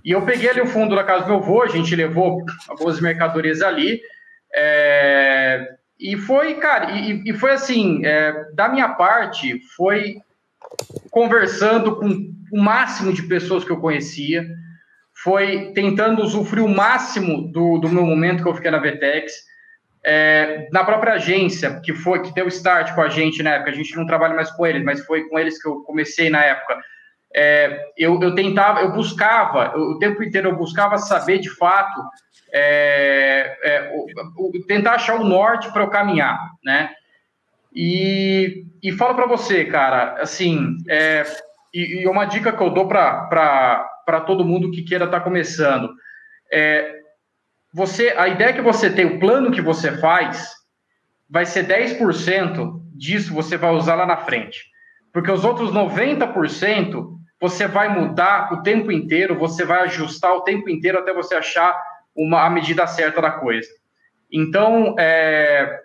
E 0.05 0.13
eu 0.13 0.23
peguei 0.23 0.51
ali 0.51 0.61
o 0.61 0.67
fundo 0.67 0.95
da 0.95 1.03
casa 1.03 1.25
do 1.25 1.29
meu 1.29 1.39
avô, 1.39 1.63
a 1.63 1.69
gente 1.69 1.95
levou 1.97 2.45
algumas 2.69 3.01
mercadorias 3.01 3.63
ali, 3.63 4.01
é, 4.55 5.67
e 5.99 6.17
foi, 6.17 6.55
cara, 6.55 6.93
e, 6.93 7.23
e 7.25 7.33
foi 7.33 7.53
assim, 7.53 8.05
é, 8.05 8.53
da 8.53 8.69
minha 8.69 8.91
parte, 8.91 9.61
foi 9.77 10.19
conversando 11.11 11.97
com 11.97 12.33
o 12.53 12.61
máximo 12.61 13.13
de 13.13 13.23
pessoas 13.23 13.65
que 13.65 13.71
eu 13.71 13.81
conhecia, 13.81 14.47
foi 15.23 15.73
tentando 15.73 16.23
usufruir 16.23 16.65
o 16.65 16.69
máximo 16.69 17.49
do, 17.53 17.79
do 17.79 17.89
meu 17.89 18.05
momento 18.05 18.43
que 18.43 18.49
eu 18.49 18.55
fiquei 18.55 18.71
na 18.71 18.79
Vetex, 18.79 19.33
é, 20.05 20.69
na 20.71 20.85
própria 20.85 21.15
agência, 21.15 21.81
que 21.83 21.95
foi 21.95 22.21
que 22.21 22.35
deu 22.35 22.47
start 22.49 22.95
com 22.95 23.01
a 23.01 23.09
gente 23.09 23.43
na 23.43 23.55
época, 23.55 23.71
a 23.71 23.75
gente 23.75 23.97
não 23.97 24.07
trabalha 24.07 24.35
mais 24.35 24.51
com 24.51 24.67
eles, 24.67 24.85
mas 24.85 25.05
foi 25.07 25.27
com 25.29 25.39
eles 25.39 25.61
que 25.61 25.67
eu 25.67 25.83
comecei 25.83 26.29
na 26.29 26.45
época. 26.45 26.79
É, 27.35 27.87
eu, 27.97 28.21
eu 28.21 28.35
tentava, 28.35 28.81
eu 28.81 28.93
buscava, 28.93 29.73
eu, 29.75 29.81
o 29.81 29.99
tempo 29.99 30.23
inteiro 30.23 30.51
eu 30.51 30.57
buscava 30.57 30.99
saber 30.99 31.39
de 31.39 31.51
fato, 31.51 32.01
é, 32.53 33.57
é 33.63 33.93
o, 34.37 34.47
o, 34.47 34.67
tentar 34.67 34.93
achar 34.93 35.19
o 35.19 35.25
norte 35.25 35.73
para 35.73 35.83
eu 35.83 35.89
caminhar, 35.89 36.39
né? 36.63 36.91
E, 37.75 38.67
e 38.81 38.93
falo 38.93 39.17
para 39.17 39.27
você, 39.27 39.65
cara, 39.65 40.17
assim, 40.21 40.77
é, 40.89 41.25
e, 41.73 42.03
e, 42.03 42.07
uma 42.07 42.25
dica 42.25 42.53
que 42.53 42.63
eu 42.63 42.71
dou 42.71 42.87
para 42.87 43.85
todo 44.27 44.45
mundo 44.45 44.71
que 44.71 44.83
queira 44.83 45.07
estar 45.07 45.19
tá 45.19 45.25
começando, 45.25 45.91
é, 46.53 47.01
você, 47.73 48.15
a 48.17 48.29
ideia 48.29 48.53
que 48.53 48.63
você 48.63 48.89
tem, 48.89 49.05
o 49.05 49.19
plano 49.19 49.51
que 49.51 49.61
você 49.61 49.97
faz, 49.99 50.49
vai 51.29 51.45
ser 51.45 51.67
10% 51.67 52.81
disso 52.95 53.35
você 53.35 53.57
vai 53.57 53.73
usar 53.73 53.97
lá 53.97 54.07
na 54.07 54.19
frente. 54.19 54.65
Porque 55.13 55.31
os 55.31 55.45
outros 55.45 55.73
90% 55.73 57.15
você 57.41 57.67
vai 57.67 57.89
mudar 57.89 58.53
o 58.53 58.63
tempo 58.63 58.91
inteiro, 58.91 59.39
você 59.39 59.65
vai 59.65 59.83
ajustar 59.83 60.33
o 60.33 60.43
tempo 60.43 60.71
inteiro 60.71 60.99
até 60.99 61.13
você 61.13 61.35
achar 61.35 61.79
uma, 62.15 62.45
a 62.45 62.51
medida 62.51 62.87
certa 62.87 63.21
da 63.21 63.31
coisa. 63.31 63.69
Então, 64.33 64.95
é, 64.99 65.81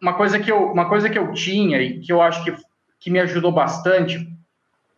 uma, 0.00 0.14
coisa 0.14 0.38
que 0.38 0.50
eu, 0.50 0.72
uma 0.72 0.88
coisa 0.88 1.10
que 1.10 1.18
eu 1.18 1.32
tinha 1.32 1.82
e 1.82 2.00
que 2.00 2.12
eu 2.12 2.22
acho 2.22 2.42
que, 2.44 2.54
que 2.98 3.10
me 3.10 3.20
ajudou 3.20 3.52
bastante 3.52 4.26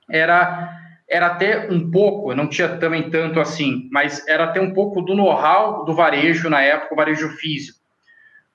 era 0.09 0.82
era 1.13 1.35
ter 1.35 1.71
um 1.71 1.91
pouco, 1.91 2.35
não 2.35 2.49
tinha 2.49 2.69
também 2.79 3.11
tanto 3.11 3.39
assim, 3.39 3.87
mas 3.93 4.27
era 4.27 4.47
ter 4.47 4.61
um 4.61 4.73
pouco 4.73 5.03
do 5.03 5.15
know-how 5.15 5.85
do 5.85 5.95
varejo 5.95 6.49
na 6.49 6.63
época, 6.63 6.95
o 6.95 6.97
varejo 6.97 7.29
físico. 7.37 7.79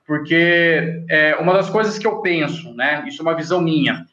Porque 0.08 1.04
é, 1.08 1.36
uma 1.36 1.54
das 1.54 1.70
coisas 1.70 2.00
que 2.00 2.08
eu 2.08 2.20
penso, 2.20 2.74
né, 2.74 3.04
isso 3.08 3.22
é 3.22 3.24
uma 3.24 3.36
visão 3.36 3.62
minha, 3.62 4.08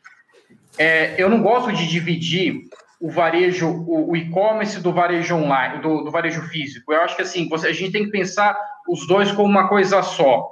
é, 0.76 1.14
eu 1.16 1.30
não 1.30 1.40
gosto 1.40 1.72
de 1.72 1.88
dividir 1.88 2.64
o 3.00 3.11
varejo, 3.11 3.66
o, 3.66 4.11
o 4.11 4.16
e-commerce 4.16 4.78
do 4.78 4.92
varejo 4.92 5.37
online, 5.37 5.80
do, 5.80 6.02
do, 6.02 6.11
varejo 6.11 6.42
físico. 6.42 6.92
Eu 6.92 7.00
acho 7.00 7.16
que 7.16 7.22
assim, 7.22 7.48
você, 7.48 7.68
a 7.68 7.72
gente 7.72 7.92
tem 7.92 8.04
que 8.04 8.11
pensar 8.11 8.59
os 8.87 9.07
dois 9.07 9.33
como 9.33 9.48
uma 9.48 9.68
coisa 9.68 10.02
só, 10.02 10.50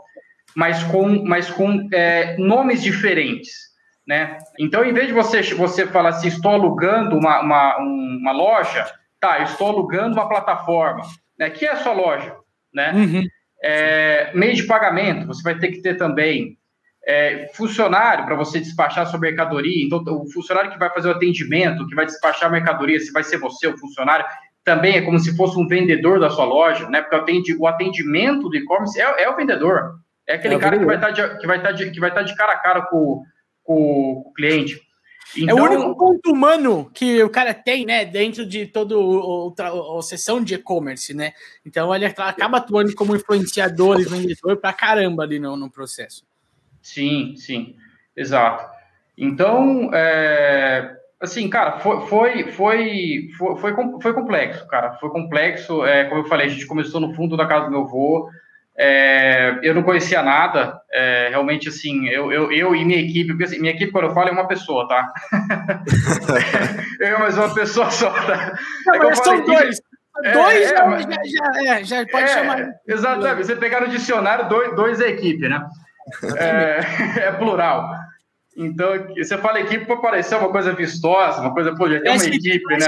mas 0.57 0.83
com, 0.85 1.25
mas 1.25 1.51
com 1.51 1.89
é, 1.93 2.39
nomes 2.39 2.83
diferentes. 2.83 3.72
Né? 4.07 4.39
Então, 4.59 4.85
em 4.85 4.93
vez 4.93 5.07
de 5.07 5.13
você, 5.13 5.43
você 5.55 5.87
falar 5.87 6.11
assim, 6.11 6.29
estou 6.29 6.53
alugando 6.53 7.17
uma, 7.17 7.41
uma, 7.41 7.79
uma 7.79 8.33
loja, 8.33 8.87
tá, 9.21 9.39
eu 9.39 9.45
estou 9.45 9.69
alugando 9.69 10.15
uma 10.15 10.29
plataforma, 10.29 11.03
né? 11.39 11.51
que 11.51 11.65
é 11.65 11.73
a 11.73 11.77
sua 11.77 11.93
loja, 11.93 12.35
né? 12.75 12.93
Uhum. 12.93 13.23
É, 13.65 14.33
meio 14.35 14.55
de 14.55 14.65
pagamento, 14.65 15.27
você 15.27 15.41
vai 15.43 15.57
ter 15.57 15.69
que 15.69 15.81
ter 15.81 15.95
também 15.95 16.59
é, 17.07 17.49
funcionário 17.55 18.25
para 18.25 18.35
você 18.35 18.59
despachar 18.59 19.07
sua 19.07 19.21
mercadoria. 19.21 19.85
Então, 19.85 20.03
o 20.05 20.31
funcionário 20.31 20.71
que 20.71 20.79
vai 20.79 20.91
fazer 20.91 21.09
o 21.09 21.13
atendimento, 21.13 21.87
que 21.87 21.95
vai 21.95 22.07
despachar 22.07 22.49
a 22.49 22.53
mercadoria, 22.53 22.99
se 22.99 23.13
vai 23.13 23.23
ser 23.23 23.39
você 23.39 23.69
o 23.69 23.79
funcionário, 23.79 24.27
também 24.65 24.97
é 24.97 25.03
como 25.03 25.19
se 25.19 25.37
fosse 25.37 25.59
um 25.59 25.67
vendedor 25.67 26.21
da 26.21 26.31
sua 26.31 26.45
loja, 26.45 26.89
né? 26.89 27.03
Porque 27.03 27.57
o 27.59 27.67
atendimento 27.67 28.49
do 28.49 28.57
e-commerce 28.57 29.01
é, 29.01 29.25
é, 29.25 29.29
o 29.29 29.37
vendedor. 29.37 29.97
É 30.27 30.35
aquele 30.35 30.55
é 30.55 30.59
cara 30.59 30.79
que 30.79 30.85
vai, 30.85 30.95
estar 30.95 31.09
tá 31.09 31.13
de, 31.13 31.39
que, 31.39 31.47
vai 31.47 31.57
estar 31.57 31.69
tá 31.71 31.75
de, 31.75 31.91
que 31.91 32.01
vai 32.01 32.11
estar 32.11 32.21
tá 32.21 32.27
de 32.27 32.37
cara 32.37 32.53
a 32.53 32.59
cara 32.59 32.83
com, 32.83 33.23
com 33.63 34.25
o 34.27 34.33
cliente. 34.35 34.81
Então, 35.37 35.59
é 35.59 35.63
o 35.63 35.65
único 35.65 35.97
ponto 35.97 36.31
humano 36.31 36.91
que 36.93 37.23
o 37.23 37.31
cara 37.31 37.55
tem, 37.55 37.87
né, 37.87 38.05
dentro 38.05 38.45
de 38.45 38.67
toda 38.67 38.95
a 39.99 40.03
sessão 40.03 40.43
de 40.43 40.55
e-commerce, 40.55 41.15
né? 41.15 41.33
Então 41.65 41.95
ele 41.95 42.05
acaba 42.05 42.59
atuando 42.59 42.95
como 42.95 43.17
influenciador 43.17 44.01
e 44.01 44.05
vendedor 44.05 44.59
pra 44.59 44.73
caramba 44.73 45.23
ali 45.23 45.39
no, 45.39 45.57
no 45.57 45.71
processo. 45.71 46.25
Sim, 46.83 47.35
sim, 47.37 47.77
exato. 48.15 48.71
Então, 49.17 49.91
é, 49.95 50.97
assim, 51.21 51.49
cara, 51.49 51.79
foi, 51.79 52.07
foi, 52.07 52.51
foi, 52.53 53.29
foi, 53.39 53.75
foi, 54.03 54.13
complexo, 54.13 54.67
cara, 54.67 54.95
foi 54.95 55.11
complexo. 55.11 55.85
É, 55.85 56.05
como 56.05 56.23
eu 56.23 56.29
falei, 56.29 56.47
a 56.47 56.51
gente 56.51 56.67
começou 56.67 57.01
no 57.01 57.15
fundo 57.15 57.37
da 57.37 57.47
casa 57.47 57.67
do 57.67 57.71
meu 57.71 57.83
avô, 57.83 58.29
é, 58.85 59.61
eu 59.63 59.75
não 59.77 59.85
conhecia 59.85 60.21
nada, 60.25 60.81
é, 60.93 61.29
realmente, 61.31 61.69
assim, 61.69 62.09
eu, 62.09 62.33
eu, 62.33 62.51
eu 62.51 62.75
e 62.75 62.85
minha 62.85 62.99
equipe, 62.99 63.29
porque 63.29 63.45
assim, 63.45 63.61
minha 63.61 63.73
equipe, 63.73 63.93
quando 63.93 64.07
eu 64.07 64.15
falo, 64.15 64.29
é 64.29 64.33
uma 64.33 64.49
pessoa, 64.49 64.89
tá? 64.89 65.13
eu, 66.99 67.19
mas 67.21 67.39
uma 67.39 67.55
pessoa 67.55 67.89
só, 67.93 68.11
tá? 68.11 68.59
Não, 68.87 69.09
é 69.09 69.15
são 69.15 69.45
dois. 69.45 69.81
É, 70.25 70.33
dois 70.33 70.57
é, 70.57 70.75
já, 70.75 71.01
já, 71.01 71.63
já, 71.63 71.83
já, 71.83 72.07
pode 72.07 72.29
chamar. 72.29 72.71
Exatamente, 72.89 73.47
você 73.47 73.55
pegar 73.55 73.83
no 73.83 73.89
dicionário, 73.89 74.49
dois, 74.49 74.75
dois 74.75 75.01
é 75.01 75.11
equipe, 75.11 75.49
né? 75.49 75.65
É, 76.37 76.81
é, 77.29 77.33
plural. 77.33 77.89
Então, 78.57 79.09
você 79.17 79.39
fala 79.39 79.61
equipe 79.61 79.87
para 79.87 79.97
parecer 79.97 80.37
uma 80.37 80.51
coisa 80.51 80.75
vistosa, 80.75 81.41
uma 81.41 81.55
coisa, 81.55 81.75
pô, 81.75 81.89
já 81.89 82.01
tem 82.01 82.13
uma 82.13 82.25
equipe, 82.25 82.77
né? 82.77 82.87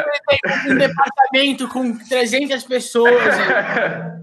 Um 0.68 0.76
departamento 0.76 1.68
com 1.68 1.96
300 1.96 2.64
pessoas. 2.64 3.14
Né? 3.14 4.20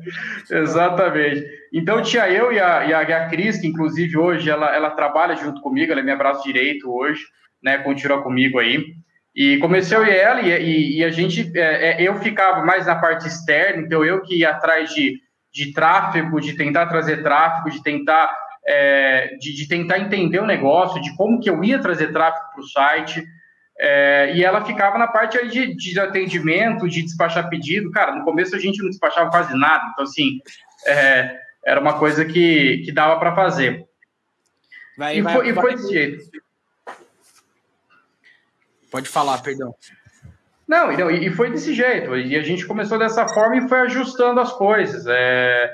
Exatamente. 0.62 1.44
Então, 1.74 2.02
tinha 2.02 2.30
eu 2.30 2.52
e 2.54 2.60
a, 2.60 2.86
e 2.86 2.94
a, 2.94 3.00
a 3.00 3.30
Cris, 3.30 3.60
que 3.60 3.68
inclusive 3.68 4.18
hoje 4.18 4.50
ela, 4.50 4.76
ela 4.76 4.92
trabalha 4.92 5.36
junto 5.36 5.62
comigo, 5.62 5.92
ela 5.92 6.02
é 6.02 6.04
minha 6.04 6.16
braço 6.16 6.44
direito 6.44 6.92
hoje, 6.92 7.24
né? 7.62 7.80
Continua 7.80 8.22
comigo 8.22 8.60
aí. 8.60 8.94
E 9.36 9.58
comecei 9.58 9.98
eu 9.98 10.06
e 10.06 10.12
ela, 10.12 10.42
e, 10.42 10.50
e, 10.50 10.98
e 11.00 11.04
a 11.04 11.10
gente, 11.10 11.52
é, 11.56 12.04
é, 12.04 12.04
eu 12.04 12.16
ficava 12.18 12.64
mais 12.66 12.86
na 12.86 12.96
parte 12.96 13.28
externa, 13.28 13.82
então 13.82 14.04
eu 14.04 14.22
que 14.22 14.40
ia 14.40 14.50
atrás 14.50 14.94
de, 14.94 15.18
de 15.52 15.74
tráfego, 15.74 16.40
de 16.40 16.54
tentar 16.54 16.88
trazer 16.88 17.24
tráfego, 17.24 17.70
de 17.70 17.82
tentar 17.82 18.30
é, 18.66 19.36
de, 19.40 19.56
de, 19.56 19.68
tentar 19.68 20.00
entender 20.00 20.40
o 20.40 20.46
negócio, 20.46 21.02
de 21.02 21.16
como 21.16 21.40
que 21.40 21.50
eu 21.50 21.64
ia 21.64 21.80
trazer 21.80 22.12
tráfego 22.12 22.52
para 22.54 22.62
o 22.62 22.68
site. 22.68 23.24
É, 23.80 24.34
e 24.36 24.44
ela 24.44 24.64
ficava 24.64 24.98
na 24.98 25.08
parte 25.08 25.44
de, 25.48 25.76
de, 25.76 26.00
atendimento, 26.00 26.88
de 26.88 27.02
despachar 27.02 27.50
pedido. 27.50 27.92
Cara, 27.92 28.16
no 28.16 28.24
começo 28.24 28.56
a 28.56 28.60
gente 28.60 28.82
não 28.82 28.90
despachava 28.90 29.30
quase 29.30 29.58
nada, 29.58 29.90
então, 29.92 30.04
assim, 30.04 30.40
é, 30.86 31.40
era 31.66 31.80
uma 31.80 31.98
coisa 31.98 32.24
que, 32.24 32.80
que 32.86 32.92
dava 32.92 33.20
para 33.20 33.36
fazer. 33.36 33.86
Vai, 34.98 35.18
e, 35.18 35.22
vai, 35.22 35.34
foi, 35.34 35.44
vai, 35.44 35.52
e 35.52 35.56
foi 35.56 35.76
desse 35.76 35.94
jeito. 35.94 36.42
Pode 38.92 39.10
falar, 39.10 39.42
perdão. 39.42 39.74
Não, 40.68 40.92
não, 40.92 41.10
e 41.12 41.30
foi 41.32 41.50
desse 41.50 41.74
jeito. 41.74 42.16
E 42.16 42.36
a 42.36 42.44
gente 42.44 42.66
começou 42.66 43.00
dessa 43.00 43.28
forma 43.28 43.58
e 43.58 43.68
foi 43.68 43.80
ajustando 43.82 44.40
as 44.40 44.54
coisas. 44.54 45.06
É, 45.08 45.70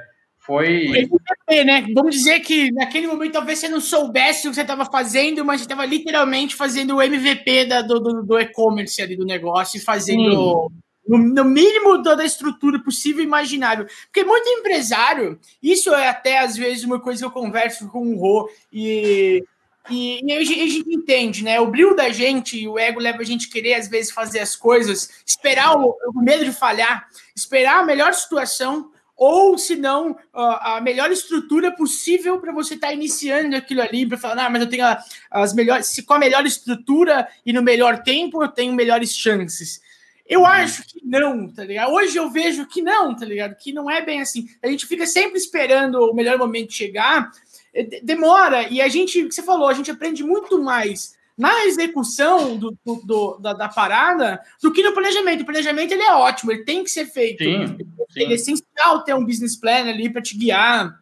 foi. 0.48 0.86
MVP, 0.86 1.64
né? 1.66 1.86
Vamos 1.94 2.16
dizer 2.16 2.40
que 2.40 2.72
naquele 2.72 3.06
momento 3.06 3.34
talvez 3.34 3.60
você 3.60 3.68
não 3.68 3.82
soubesse 3.82 4.48
o 4.48 4.52
que 4.52 4.56
você 4.56 4.62
estava 4.62 4.86
fazendo, 4.86 5.44
mas 5.44 5.60
você 5.60 5.66
estava 5.66 5.86
literalmente 5.86 6.56
fazendo 6.56 6.96
o 6.96 7.02
MVP 7.02 7.66
da, 7.66 7.82
do, 7.82 8.00
do, 8.00 8.24
do 8.24 8.40
e-commerce 8.40 9.02
ali 9.02 9.18
do 9.18 9.26
negócio 9.26 9.78
e 9.78 9.82
fazendo. 9.82 10.72
No, 11.06 11.20
no, 11.20 11.44
mínimo 11.44 12.02
toda 12.02 12.24
a 12.24 12.26
estrutura 12.26 12.82
possível 12.82 13.22
e 13.22 13.26
imaginável. 13.26 13.86
Porque 14.06 14.24
muito 14.24 14.48
empresário, 14.48 15.38
isso 15.62 15.94
é 15.94 16.08
até 16.08 16.40
às 16.40 16.56
vezes 16.56 16.86
uma 16.86 17.00
coisa 17.00 17.20
que 17.20 17.26
eu 17.26 17.32
converso 17.32 17.90
com 17.90 18.14
o 18.14 18.18
Rô 18.18 18.50
e, 18.72 19.44
e, 19.90 20.22
e 20.26 20.34
a, 20.34 20.44
gente, 20.44 20.62
a 20.62 20.68
gente 20.68 20.96
entende, 20.96 21.44
né? 21.44 21.60
O 21.60 21.68
brilho 21.68 21.94
da 21.94 22.10
gente, 22.10 22.66
o 22.68 22.80
ego 22.80 23.02
leva 23.02 23.22
a 23.22 23.26
gente 23.26 23.48
a 23.48 23.52
querer 23.52 23.74
às 23.74 23.90
vezes 23.90 24.12
fazer 24.12 24.40
as 24.40 24.56
coisas, 24.56 25.10
esperar 25.26 25.78
o, 25.78 25.94
o 26.14 26.22
medo 26.22 26.46
de 26.46 26.54
falhar, 26.54 27.06
esperar 27.36 27.80
a 27.80 27.86
melhor 27.86 28.14
situação 28.14 28.92
ou 29.18 29.58
se 29.58 29.76
não, 29.76 30.16
a 30.32 30.80
melhor 30.80 31.12
estrutura 31.12 31.76
possível 31.76 32.40
para 32.40 32.54
você 32.54 32.76
estar 32.76 32.88
tá 32.88 32.94
iniciando 32.94 33.56
aquilo 33.56 33.82
ali, 33.82 34.06
para 34.06 34.18
falar, 34.18 34.46
ah, 34.46 34.50
mas 34.50 34.62
eu 34.62 34.70
tenho 34.70 34.86
as 35.32 35.56
melhores, 35.56 35.88
se 35.88 36.04
com 36.04 36.14
a 36.14 36.20
melhor 36.20 36.46
estrutura 36.46 37.28
e 37.44 37.52
no 37.52 37.64
melhor 37.64 38.04
tempo 38.04 38.44
eu 38.44 38.48
tenho 38.48 38.72
melhores 38.74 39.18
chances. 39.18 39.82
Eu 40.30 40.42
uhum. 40.42 40.46
acho 40.46 40.86
que 40.86 41.02
não, 41.04 41.50
tá 41.50 41.64
ligado? 41.64 41.92
Hoje 41.92 42.16
eu 42.18 42.30
vejo 42.30 42.68
que 42.68 42.82
não, 42.82 43.16
tá 43.16 43.26
ligado? 43.26 43.56
Que 43.56 43.74
não 43.74 43.90
é 43.90 44.06
bem 44.06 44.22
assim. 44.22 44.48
A 44.62 44.68
gente 44.68 44.86
fica 44.86 45.08
sempre 45.08 45.40
esperando 45.40 45.96
o 45.96 46.14
melhor 46.14 46.38
momento 46.38 46.74
chegar, 46.74 47.32
eh, 47.74 48.02
demora, 48.04 48.68
e 48.70 48.82
a 48.82 48.88
gente, 48.88 49.24
você 49.24 49.42
falou, 49.42 49.68
a 49.68 49.74
gente 49.74 49.90
aprende 49.90 50.24
muito 50.24 50.62
mais 50.62 51.18
na 51.38 51.66
execução 51.66 52.58
do, 52.58 52.78
do, 52.84 52.96
do 53.04 53.38
da, 53.38 53.54
da, 53.54 53.70
parada 53.70 54.42
do 54.62 54.72
que 54.72 54.84
no 54.84 54.92
planejamento. 54.92 55.42
O 55.42 55.46
planejamento 55.46 55.92
ele 55.92 56.02
é 56.02 56.14
ótimo, 56.14 56.52
ele 56.52 56.64
tem 56.64 56.84
que 56.84 56.90
ser 56.90 57.06
feito. 57.06 57.44
Sim, 57.44 57.78
é 58.16 58.34
essencial 58.34 59.04
ter 59.04 59.14
um 59.14 59.26
business 59.26 59.56
plan 59.56 59.90
ali 59.90 60.10
para 60.10 60.22
te 60.22 60.38
guiar 60.38 60.98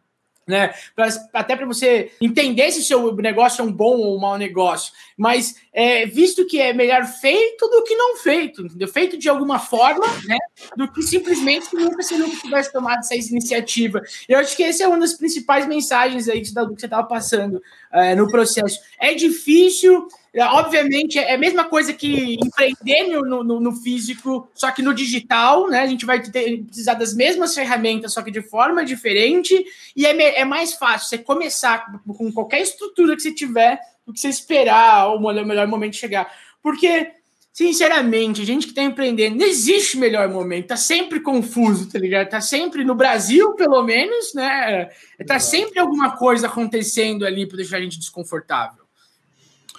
né? 0.46 0.72
Pra, 0.94 1.08
até 1.32 1.56
para 1.56 1.66
você 1.66 2.12
entender 2.20 2.70
se 2.70 2.78
o 2.78 2.84
seu 2.84 3.16
negócio 3.16 3.62
é 3.62 3.64
um 3.64 3.72
bom 3.72 3.96
ou 3.96 4.16
um 4.16 4.20
mau 4.20 4.38
negócio. 4.38 4.92
Mas 5.16 5.56
é, 5.72 6.06
visto 6.06 6.46
que 6.46 6.60
é 6.60 6.72
melhor 6.72 7.04
feito 7.04 7.66
do 7.68 7.82
que 7.82 7.96
não 7.96 8.16
feito, 8.16 8.62
entendeu? 8.62 8.86
Feito 8.86 9.18
de 9.18 9.28
alguma 9.28 9.58
forma, 9.58 10.06
né? 10.24 10.38
Do 10.76 10.90
que 10.92 11.02
simplesmente 11.02 11.68
que 11.68 11.76
nunca 11.76 12.02
se 12.02 12.16
nunca 12.16 12.36
tivesse 12.36 12.72
tomado 12.72 13.00
essa 13.00 13.16
iniciativa. 13.16 14.00
Eu 14.28 14.38
acho 14.38 14.56
que 14.56 14.62
essa 14.62 14.84
é 14.84 14.88
uma 14.88 15.00
das 15.00 15.14
principais 15.14 15.66
mensagens 15.66 16.28
aí 16.28 16.40
que 16.40 16.48
você 16.48 16.86
estava 16.86 17.04
passando 17.04 17.60
é, 17.92 18.14
no 18.14 18.30
processo. 18.30 18.78
É 19.00 19.14
difícil, 19.14 20.06
obviamente, 20.44 21.18
é 21.18 21.34
a 21.34 21.38
mesma 21.38 21.64
coisa 21.64 21.94
que 21.94 22.34
empreender 22.34 23.04
no, 23.04 23.42
no, 23.42 23.58
no, 23.58 23.72
físico, 23.72 24.50
só 24.54 24.70
que 24.70 24.82
no 24.82 24.92
digital, 24.92 25.68
né? 25.68 25.80
A 25.80 25.86
gente 25.86 26.04
vai 26.04 26.22
ter, 26.22 26.62
precisar 26.64 26.92
das 26.92 27.14
mesmas 27.14 27.54
ferramentas, 27.54 28.12
só 28.12 28.20
que 28.20 28.30
de 28.30 28.42
forma 28.42 28.84
diferente, 28.84 29.64
e 29.96 30.04
é, 30.04 30.40
é 30.40 30.44
mais 30.44 30.74
fácil 30.74 31.08
você 31.08 31.16
começar 31.16 31.86
com 32.06 32.30
qualquer 32.32 32.60
estrutura 32.60 33.16
que 33.16 33.22
você 33.22 33.32
tiver 33.32 33.80
do 34.06 34.12
que 34.12 34.20
você 34.20 34.28
esperar 34.28 35.08
o 35.08 35.18
melhor 35.18 35.66
momento 35.66 35.96
chegar. 35.96 36.30
Porque, 36.62 37.12
sinceramente, 37.50 38.42
a 38.42 38.44
gente 38.44 38.66
que 38.66 38.72
está 38.72 38.82
empreendendo, 38.82 39.36
não 39.36 39.46
existe 39.46 39.96
melhor 39.96 40.28
momento, 40.28 40.68
tá 40.68 40.76
sempre 40.76 41.18
confuso, 41.20 41.88
tá 41.90 41.98
ligado? 41.98 42.28
Tá 42.28 42.42
sempre, 42.42 42.84
no 42.84 42.94
Brasil, 42.94 43.54
pelo 43.54 43.82
menos, 43.82 44.34
né? 44.34 44.90
Tá 45.26 45.40
sempre 45.40 45.78
alguma 45.78 46.16
coisa 46.16 46.46
acontecendo 46.46 47.24
ali 47.24 47.46
para 47.46 47.56
deixar 47.56 47.78
a 47.78 47.80
gente 47.80 47.98
desconfortável. 47.98 48.85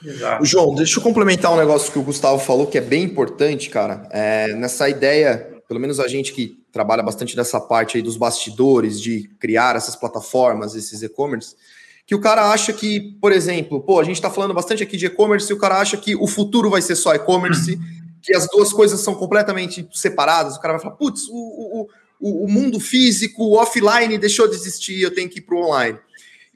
Exato. 0.03 0.45
João, 0.45 0.75
deixa 0.75 0.99
eu 0.99 1.03
complementar 1.03 1.51
um 1.53 1.57
negócio 1.57 1.91
que 1.91 1.99
o 1.99 2.03
Gustavo 2.03 2.39
falou 2.39 2.67
que 2.67 2.77
é 2.77 2.81
bem 2.81 3.03
importante, 3.03 3.69
cara. 3.69 4.07
É, 4.11 4.53
nessa 4.53 4.87
ideia, 4.89 5.61
pelo 5.67 5.79
menos 5.79 5.99
a 5.99 6.07
gente 6.07 6.33
que 6.33 6.57
trabalha 6.71 7.03
bastante 7.03 7.35
nessa 7.35 7.59
parte 7.59 7.97
aí 7.97 8.03
dos 8.03 8.17
bastidores, 8.17 9.01
de 9.01 9.29
criar 9.39 9.75
essas 9.75 9.95
plataformas, 9.95 10.75
esses 10.75 11.01
e-commerce, 11.01 11.55
que 12.05 12.15
o 12.15 12.21
cara 12.21 12.51
acha 12.51 12.71
que, 12.71 13.17
por 13.19 13.31
exemplo, 13.31 13.81
pô, 13.81 13.99
a 13.99 14.03
gente 14.03 14.15
está 14.15 14.29
falando 14.29 14.53
bastante 14.53 14.83
aqui 14.83 14.95
de 14.95 15.07
e-commerce 15.07 15.51
e 15.51 15.53
o 15.53 15.57
cara 15.57 15.79
acha 15.79 15.97
que 15.97 16.15
o 16.15 16.27
futuro 16.27 16.69
vai 16.69 16.81
ser 16.81 16.95
só 16.95 17.13
e-commerce, 17.13 17.73
uhum. 17.73 17.81
que 18.21 18.33
as 18.33 18.47
duas 18.47 18.71
coisas 18.71 19.01
são 19.01 19.15
completamente 19.15 19.87
separadas. 19.91 20.55
O 20.55 20.61
cara 20.61 20.75
vai 20.75 20.81
falar, 20.81 20.95
putz, 20.95 21.27
o, 21.29 21.87
o, 22.19 22.45
o 22.45 22.47
mundo 22.47 22.79
físico, 22.79 23.43
o 23.43 23.57
offline 23.57 24.17
deixou 24.17 24.47
de 24.47 24.55
existir, 24.55 25.01
eu 25.01 25.13
tenho 25.13 25.29
que 25.29 25.39
ir 25.39 25.41
para 25.41 25.55
o 25.55 25.65
online. 25.65 25.99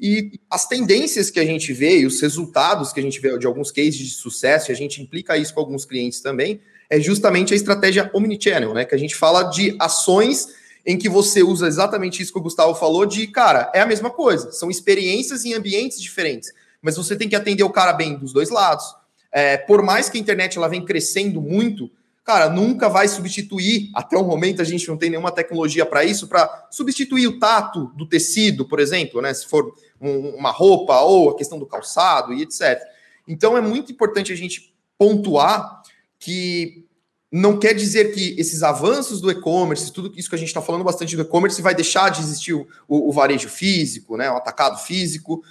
E 0.01 0.39
as 0.49 0.67
tendências 0.67 1.29
que 1.29 1.39
a 1.39 1.45
gente 1.45 1.71
vê 1.71 1.99
e 1.99 2.05
os 2.07 2.19
resultados 2.19 2.91
que 2.91 2.99
a 2.99 3.03
gente 3.03 3.19
vê 3.19 3.37
de 3.37 3.45
alguns 3.45 3.69
cases 3.69 3.95
de 3.95 4.09
sucesso, 4.09 4.71
e 4.71 4.73
a 4.73 4.75
gente 4.75 4.99
implica 4.99 5.37
isso 5.37 5.53
com 5.53 5.59
alguns 5.59 5.85
clientes 5.85 6.21
também, 6.21 6.59
é 6.89 6.99
justamente 6.99 7.53
a 7.53 7.55
estratégia 7.55 8.09
omnichannel, 8.11 8.73
né? 8.73 8.83
Que 8.83 8.95
a 8.95 8.97
gente 8.97 9.15
fala 9.15 9.43
de 9.43 9.75
ações 9.79 10.47
em 10.83 10.97
que 10.97 11.07
você 11.07 11.43
usa 11.43 11.67
exatamente 11.67 12.19
isso 12.19 12.33
que 12.33 12.39
o 12.39 12.41
Gustavo 12.41 12.73
falou, 12.73 13.05
de 13.05 13.27
cara, 13.27 13.71
é 13.75 13.79
a 13.79 13.85
mesma 13.85 14.09
coisa, 14.09 14.51
são 14.51 14.71
experiências 14.71 15.45
em 15.45 15.53
ambientes 15.53 16.01
diferentes, 16.01 16.51
mas 16.81 16.97
você 16.97 17.15
tem 17.15 17.29
que 17.29 17.35
atender 17.35 17.61
o 17.61 17.69
cara 17.69 17.93
bem 17.93 18.17
dos 18.17 18.33
dois 18.33 18.49
lados. 18.49 18.85
É, 19.31 19.55
por 19.55 19.83
mais 19.83 20.09
que 20.09 20.17
a 20.17 20.21
internet 20.21 20.57
ela 20.57 20.67
vem 20.67 20.83
crescendo 20.83 21.39
muito, 21.39 21.91
cara, 22.23 22.49
nunca 22.49 22.87
vai 22.87 23.07
substituir, 23.07 23.89
até 23.93 24.17
o 24.17 24.23
momento 24.23 24.61
a 24.61 24.65
gente 24.65 24.87
não 24.87 24.97
tem 24.97 25.09
nenhuma 25.09 25.31
tecnologia 25.31 25.85
para 25.85 26.03
isso, 26.03 26.27
para 26.27 26.67
substituir 26.69 27.27
o 27.27 27.39
tato 27.39 27.91
do 27.95 28.05
tecido, 28.05 28.67
por 28.67 28.79
exemplo, 28.79 29.21
né? 29.21 29.33
Se 29.33 29.47
for 29.47 29.73
um, 29.99 30.35
uma 30.35 30.51
roupa 30.51 30.99
ou 31.01 31.29
a 31.31 31.37
questão 31.37 31.59
do 31.59 31.65
calçado 31.65 32.33
e 32.33 32.43
etc. 32.43 32.79
Então 33.27 33.57
é 33.57 33.61
muito 33.61 33.91
importante 33.91 34.31
a 34.31 34.35
gente 34.35 34.73
pontuar 34.97 35.81
que 36.19 36.85
não 37.31 37.57
quer 37.57 37.73
dizer 37.73 38.13
que 38.13 38.35
esses 38.37 38.61
avanços 38.61 39.21
do 39.21 39.31
e-commerce, 39.31 39.91
tudo 39.91 40.11
isso 40.17 40.29
que 40.29 40.35
a 40.35 40.37
gente 40.37 40.49
está 40.49 40.61
falando 40.61 40.83
bastante 40.83 41.15
do 41.15 41.21
e-commerce, 41.21 41.61
vai 41.61 41.73
deixar 41.73 42.09
de 42.09 42.19
existir 42.19 42.53
o, 42.53 42.67
o, 42.87 43.09
o, 43.09 43.11
varejo 43.11 43.47
físico, 43.47 44.17
né, 44.17 44.29
o 44.29 44.35
atacado 44.35 44.77
físico, 44.77 45.41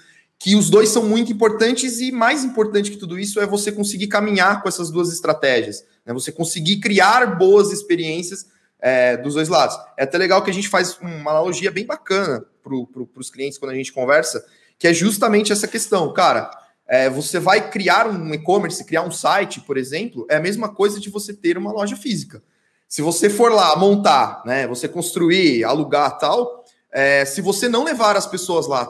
que 0.41 0.57
os 0.57 0.69
dois 0.69 0.89
são 0.89 1.05
muito 1.05 1.31
importantes 1.31 2.01
e 2.01 2.11
mais 2.11 2.43
importante 2.43 2.91
que 2.91 2.97
tudo 2.97 3.19
isso 3.19 3.39
é 3.39 3.47
você 3.47 3.71
conseguir 3.71 4.09
caminhar 4.09 4.63
com 4.63 4.69
essas 4.69 4.91
duas 4.91 5.13
estratégias, 5.13 5.85
né, 6.05 6.13
você 6.13 6.33
conseguir 6.33 6.81
criar 6.81 7.39
boas 7.39 7.71
experiências 7.71 8.47
é, 8.81 9.17
dos 9.19 9.35
dois 9.35 9.49
lados. 9.49 9.77
É 9.97 10.03
até 10.03 10.19
legal 10.19 10.43
que 10.43 10.51
a 10.51 10.55
gente 10.55 10.69
faz 10.69 10.99
uma 10.99 11.31
analogia 11.31 11.71
bem 11.71 11.87
bacana 11.87 12.45
para 12.63 12.73
pro, 12.93 13.09
os 13.15 13.31
clientes 13.31 13.59
quando 13.59 13.71
a 13.71 13.75
gente 13.75 13.93
conversa, 13.93 14.45
que 14.79 14.89
é 14.89 14.95
justamente 14.95 15.53
essa 15.53 15.69
questão, 15.69 16.13
cara 16.13 16.51
é, 16.91 17.09
você 17.09 17.39
vai 17.39 17.71
criar 17.71 18.09
um 18.09 18.35
e-commerce, 18.35 18.85
criar 18.85 19.03
um 19.03 19.13
site, 19.13 19.61
por 19.61 19.77
exemplo, 19.77 20.27
é 20.29 20.35
a 20.35 20.41
mesma 20.41 20.69
coisa 20.69 20.99
de 20.99 21.09
você 21.09 21.33
ter 21.33 21.57
uma 21.57 21.71
loja 21.71 21.95
física. 21.95 22.43
Se 22.89 23.01
você 23.01 23.31
for 23.31 23.53
lá 23.53 23.77
montar, 23.77 24.43
né, 24.45 24.67
você 24.67 24.89
construir, 24.89 25.63
alugar 25.63 26.19
tal, 26.19 26.65
é, 26.91 27.25
se 27.25 27.41
você 27.41 27.69
não 27.69 27.85
levar 27.85 28.17
as 28.17 28.27
pessoas 28.27 28.67
lá 28.67 28.85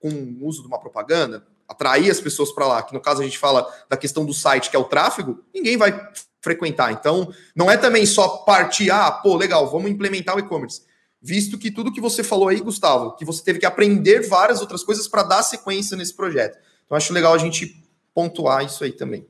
com 0.00 0.08
o 0.08 0.46
uso 0.46 0.62
de 0.62 0.68
uma 0.68 0.80
propaganda, 0.80 1.46
atrair 1.68 2.10
as 2.10 2.20
pessoas 2.20 2.50
para 2.50 2.66
lá, 2.66 2.82
que 2.82 2.92
no 2.92 3.00
caso 3.00 3.20
a 3.20 3.24
gente 3.24 3.38
fala 3.38 3.72
da 3.88 3.96
questão 3.96 4.24
do 4.24 4.34
site, 4.34 4.70
que 4.70 4.76
é 4.76 4.78
o 4.78 4.84
tráfego, 4.84 5.44
ninguém 5.54 5.76
vai 5.76 5.92
frequentar. 6.40 6.90
Então, 6.92 7.32
não 7.54 7.70
é 7.70 7.76
também 7.76 8.04
só 8.06 8.28
partir, 8.38 8.90
ah, 8.90 9.10
pô, 9.12 9.36
legal, 9.36 9.70
vamos 9.70 9.90
implementar 9.90 10.34
o 10.34 10.40
e-commerce. 10.40 10.82
Visto 11.22 11.58
que 11.58 11.70
tudo 11.70 11.92
que 11.92 12.00
você 12.00 12.24
falou 12.24 12.48
aí, 12.48 12.60
Gustavo, 12.60 13.14
que 13.14 13.24
você 13.26 13.44
teve 13.44 13.58
que 13.58 13.66
aprender 13.66 14.26
várias 14.26 14.60
outras 14.60 14.82
coisas 14.82 15.06
para 15.06 15.22
dar 15.22 15.42
sequência 15.42 15.96
nesse 15.96 16.14
projeto. 16.14 16.58
Então, 16.84 16.96
acho 16.96 17.12
legal 17.12 17.34
a 17.34 17.38
gente 17.38 17.76
pontuar 18.14 18.64
isso 18.64 18.82
aí 18.82 18.92
também. 18.92 19.26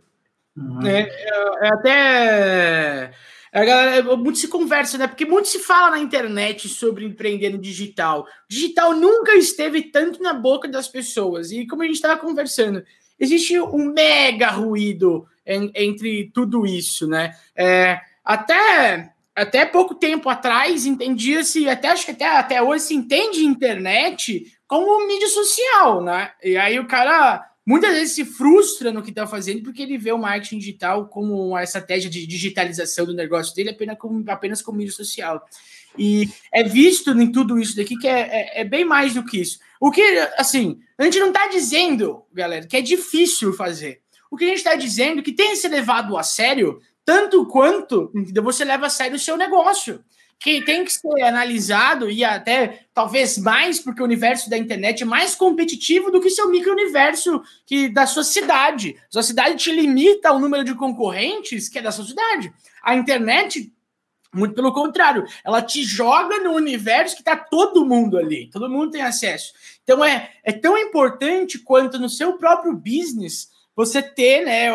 É, 0.84 1.00
é, 1.00 1.66
é, 1.66 1.68
até. 1.68 3.12
A 3.52 3.64
galera, 3.64 3.96
é, 3.96 4.16
muito 4.16 4.38
se 4.38 4.46
conversa, 4.46 4.96
né? 4.96 5.08
Porque 5.08 5.26
muito 5.26 5.48
se 5.48 5.58
fala 5.58 5.90
na 5.92 5.98
internet 5.98 6.68
sobre 6.68 7.04
empreender 7.04 7.50
no 7.50 7.58
digital. 7.58 8.22
O 8.22 8.26
digital 8.48 8.94
nunca 8.94 9.34
esteve 9.34 9.82
tanto 9.82 10.22
na 10.22 10.32
boca 10.32 10.68
das 10.68 10.86
pessoas. 10.86 11.50
E 11.50 11.66
como 11.66 11.82
a 11.82 11.86
gente 11.86 11.96
estava 11.96 12.20
conversando, 12.20 12.84
existe 13.18 13.58
um 13.60 13.92
mega 13.92 14.48
ruído 14.50 15.26
entre 15.44 16.30
tudo 16.32 16.64
isso, 16.64 17.08
né? 17.08 17.34
É, 17.56 18.00
até, 18.24 19.12
até 19.34 19.66
pouco 19.66 19.96
tempo 19.96 20.28
atrás, 20.28 20.86
entendia-se, 20.86 21.68
até 21.68 21.88
acho 21.88 22.04
que 22.04 22.12
até, 22.12 22.26
até 22.26 22.62
hoje 22.62 22.84
se 22.84 22.94
entende 22.94 23.44
internet 23.44 24.44
como 24.68 25.06
mídia 25.08 25.28
social, 25.28 26.00
né? 26.00 26.30
E 26.40 26.56
aí 26.56 26.78
o 26.78 26.86
cara 26.86 27.49
muitas 27.70 27.92
vezes 27.92 28.16
se 28.16 28.24
frustra 28.24 28.92
no 28.92 29.00
que 29.00 29.10
está 29.10 29.28
fazendo 29.28 29.62
porque 29.62 29.80
ele 29.80 29.96
vê 29.96 30.10
o 30.10 30.18
marketing 30.18 30.58
digital 30.58 31.06
como 31.06 31.50
uma 31.50 31.62
estratégia 31.62 32.10
de 32.10 32.26
digitalização 32.26 33.06
do 33.06 33.14
negócio 33.14 33.54
dele 33.54 33.70
apenas 33.70 33.96
como, 33.96 34.24
apenas 34.28 34.60
como 34.60 34.78
mídia 34.78 34.92
social. 34.92 35.46
E 35.96 36.28
é 36.52 36.64
visto 36.64 37.12
em 37.12 37.30
tudo 37.30 37.60
isso 37.60 37.76
daqui 37.76 37.96
que 37.96 38.08
é, 38.08 38.20
é, 38.20 38.60
é 38.62 38.64
bem 38.64 38.84
mais 38.84 39.14
do 39.14 39.24
que 39.24 39.40
isso. 39.40 39.60
O 39.80 39.92
que, 39.92 40.02
assim, 40.36 40.80
a 40.98 41.04
gente 41.04 41.20
não 41.20 41.28
está 41.28 41.46
dizendo, 41.46 42.24
galera, 42.32 42.66
que 42.66 42.76
é 42.76 42.82
difícil 42.82 43.52
fazer. 43.52 44.00
O 44.28 44.36
que 44.36 44.44
a 44.44 44.48
gente 44.48 44.58
está 44.58 44.74
dizendo 44.74 45.20
é 45.20 45.22
que 45.22 45.32
tem 45.32 45.50
que 45.50 45.56
ser 45.56 45.68
levado 45.68 46.18
a 46.18 46.24
sério 46.24 46.80
tanto 47.04 47.46
quanto 47.46 48.12
você 48.42 48.64
leva 48.64 48.86
a 48.86 48.90
sério 48.90 49.16
o 49.16 49.20
seu 49.20 49.36
negócio 49.36 50.04
que 50.40 50.64
tem 50.64 50.86
que 50.86 50.92
ser 50.92 51.22
analisado 51.22 52.10
e 52.10 52.24
até 52.24 52.86
talvez 52.94 53.36
mais, 53.36 53.78
porque 53.78 54.00
o 54.00 54.06
universo 54.06 54.48
da 54.48 54.56
internet 54.56 55.02
é 55.02 55.06
mais 55.06 55.34
competitivo 55.34 56.10
do 56.10 56.18
que 56.18 56.30
seu 56.30 56.48
micro-universo 56.48 57.42
que 57.66 57.90
da 57.90 58.06
sua 58.06 58.24
cidade. 58.24 58.96
Sua 59.10 59.22
cidade 59.22 59.56
te 59.56 59.70
limita 59.70 60.30
ao 60.30 60.40
número 60.40 60.64
de 60.64 60.74
concorrentes 60.74 61.68
que 61.68 61.78
é 61.78 61.82
da 61.82 61.92
sua 61.92 62.06
cidade. 62.06 62.50
A 62.82 62.94
internet, 62.94 63.70
muito 64.34 64.54
pelo 64.54 64.72
contrário, 64.72 65.26
ela 65.44 65.60
te 65.60 65.84
joga 65.84 66.38
no 66.38 66.52
universo 66.52 67.16
que 67.16 67.20
está 67.20 67.36
todo 67.36 67.84
mundo 67.84 68.16
ali, 68.16 68.48
todo 68.48 68.70
mundo 68.70 68.92
tem 68.92 69.02
acesso. 69.02 69.52
Então 69.84 70.02
é, 70.02 70.30
é 70.42 70.52
tão 70.52 70.78
importante 70.78 71.58
quanto 71.58 71.98
no 71.98 72.08
seu 72.08 72.38
próprio 72.38 72.72
business 72.72 73.49
você 73.74 74.02
ter 74.02 74.44
né, 74.44 74.70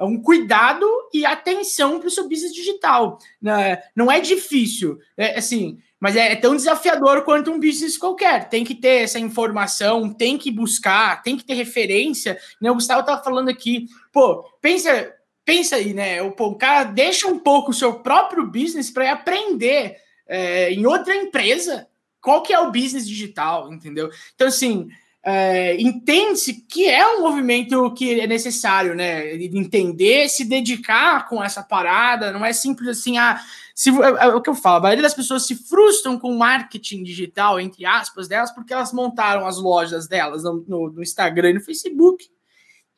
um 0.00 0.20
cuidado 0.20 0.86
e 1.12 1.26
atenção 1.26 1.98
para 1.98 2.08
o 2.08 2.10
seu 2.10 2.28
business 2.28 2.54
digital. 2.54 3.18
Né? 3.40 3.82
Não 3.94 4.10
é 4.10 4.20
difícil, 4.20 4.98
é, 5.16 5.38
assim, 5.38 5.78
mas 6.00 6.16
é, 6.16 6.32
é, 6.32 6.36
tão 6.36 6.56
desafiador 6.56 7.22
quanto 7.22 7.52
um 7.52 7.60
business 7.60 7.96
qualquer. 7.96 8.48
Tem 8.48 8.64
que 8.64 8.74
ter 8.74 9.02
essa 9.02 9.18
informação, 9.18 10.12
tem 10.12 10.36
que 10.36 10.50
buscar, 10.50 11.22
tem 11.22 11.36
que 11.36 11.44
ter 11.44 11.54
referência. 11.54 12.38
Né? 12.60 12.70
O 12.70 12.74
Gustavo 12.74 13.00
estava 13.00 13.22
falando 13.22 13.48
aqui, 13.48 13.86
pô, 14.12 14.42
pensa, 14.60 15.12
pensa 15.44 15.76
aí, 15.76 15.94
né? 15.94 16.22
O, 16.22 16.34
o 16.36 16.54
cara 16.56 16.84
deixa 16.84 17.28
um 17.28 17.38
pouco 17.38 17.70
o 17.70 17.74
seu 17.74 18.00
próprio 18.00 18.46
business 18.46 18.90
para 18.90 19.12
aprender 19.12 19.96
é, 20.26 20.72
em 20.72 20.86
outra 20.86 21.14
empresa 21.14 21.86
qual 22.22 22.42
que 22.42 22.54
é 22.54 22.58
o 22.60 22.70
business 22.70 23.06
digital, 23.06 23.72
entendeu? 23.72 24.08
Então, 24.34 24.46
assim, 24.46 24.88
é, 25.24 25.80
entende-se 25.80 26.54
que 26.54 26.88
é 26.88 27.06
um 27.16 27.20
movimento 27.20 27.92
que 27.94 28.20
é 28.20 28.26
necessário, 28.26 28.94
né? 28.94 29.34
Entender, 29.36 30.28
se 30.28 30.44
dedicar 30.44 31.28
com 31.28 31.42
essa 31.42 31.62
parada, 31.62 32.32
não 32.32 32.44
é 32.44 32.52
simples 32.52 32.88
assim, 32.88 33.18
ah, 33.18 33.40
se, 33.72 33.90
é, 33.90 34.24
é, 34.24 34.26
o 34.28 34.40
que 34.40 34.50
eu 34.50 34.54
falo, 34.54 34.78
a 34.78 34.80
maioria 34.80 35.02
das 35.02 35.14
pessoas 35.14 35.46
se 35.46 35.54
frustram 35.54 36.18
com 36.18 36.36
marketing 36.36 37.04
digital, 37.04 37.60
entre 37.60 37.86
aspas, 37.86 38.26
delas, 38.26 38.50
porque 38.52 38.72
elas 38.72 38.92
montaram 38.92 39.46
as 39.46 39.58
lojas 39.58 40.08
delas 40.08 40.42
no, 40.42 40.64
no, 40.66 40.90
no 40.90 41.02
Instagram 41.02 41.50
e 41.50 41.54
no 41.54 41.60
Facebook 41.60 42.28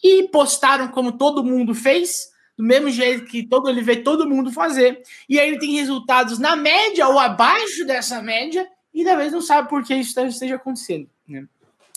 e 0.02 0.28
postaram 0.28 0.88
como 0.88 1.12
todo 1.12 1.44
mundo 1.44 1.74
fez, 1.74 2.32
do 2.56 2.64
mesmo 2.64 2.90
jeito 2.90 3.26
que 3.26 3.46
todo 3.46 3.68
ele 3.68 3.82
vê 3.82 3.96
todo 3.96 4.28
mundo 4.28 4.50
fazer, 4.50 5.02
e 5.28 5.38
aí 5.38 5.48
ele 5.48 5.58
tem 5.58 5.74
resultados 5.74 6.38
na 6.38 6.56
média 6.56 7.06
ou 7.06 7.18
abaixo 7.18 7.84
dessa 7.84 8.22
média, 8.22 8.66
e 8.92 9.04
da 9.04 9.16
vez 9.16 9.32
não 9.32 9.42
sabe 9.42 9.68
por 9.68 9.82
que 9.82 9.94
isso 9.94 10.18
esteja 10.20 10.54
acontecendo. 10.56 11.08
Né? 11.26 11.46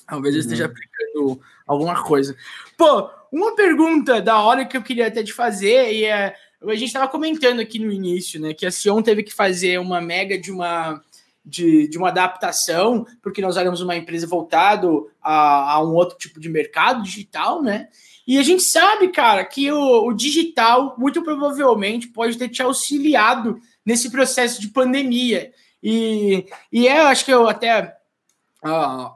Talvez 0.08 0.36
eu 0.36 0.41
esteja 0.41 0.65
uhum. 0.65 0.72
aplicando 0.72 1.41
alguma 1.65 2.04
coisa. 2.04 2.36
Pô, 2.78 3.10
uma 3.32 3.56
pergunta 3.56 4.22
da 4.22 4.39
hora 4.39 4.65
que 4.65 4.78
eu 4.78 4.82
queria 4.82 5.08
até 5.08 5.24
te 5.24 5.34
fazer, 5.34 5.93
e 5.93 6.06
é, 6.06 6.36
a 6.62 6.74
gente 6.76 6.86
estava 6.86 7.08
comentando 7.08 7.60
aqui 7.60 7.78
no 7.78 7.91
início, 7.91 8.39
né, 8.39 8.54
que 8.54 8.65
a 8.65 8.72
Sion 8.72 9.02
teve 9.02 9.24
que 9.24 9.34
fazer 9.34 9.80
uma 9.80 10.02
mega 10.02 10.38
de 10.38 10.52
uma 10.52 11.02
de, 11.48 11.88
de 11.88 11.98
uma 11.98 12.10
adaptação, 12.10 13.06
porque 13.22 13.41
nós 13.41 13.56
éramos 13.56 13.80
uma 13.80 13.96
empresa 13.96 14.28
voltado 14.28 15.10
a, 15.22 15.74
a 15.74 15.84
um 15.84 15.93
outro 15.93 16.17
tipo 16.17 16.41
de 16.41 16.50
mercado 16.50 17.02
digital, 17.02 17.63
né? 17.63 17.88
E 18.28 18.38
a 18.38 18.43
gente 18.43 18.63
sabe, 18.63 19.08
cara, 19.08 19.46
que 19.46 19.72
o, 19.72 20.08
o 20.08 20.13
digital 20.13 20.96
muito 20.98 21.24
provavelmente 21.24 22.10
pode 22.10 22.38
ter 22.38 22.50
te 22.50 22.62
auxiliado 22.62 23.58
nesse 23.86 24.12
processo 24.12 24.60
de 24.60 24.67
pandemia. 24.67 25.54
E, 25.82 26.46
e 26.70 26.86
é, 26.86 27.00
eu 27.00 27.08
acho 27.08 27.24
que 27.24 27.34
eu 27.34 27.48
até 27.48 27.97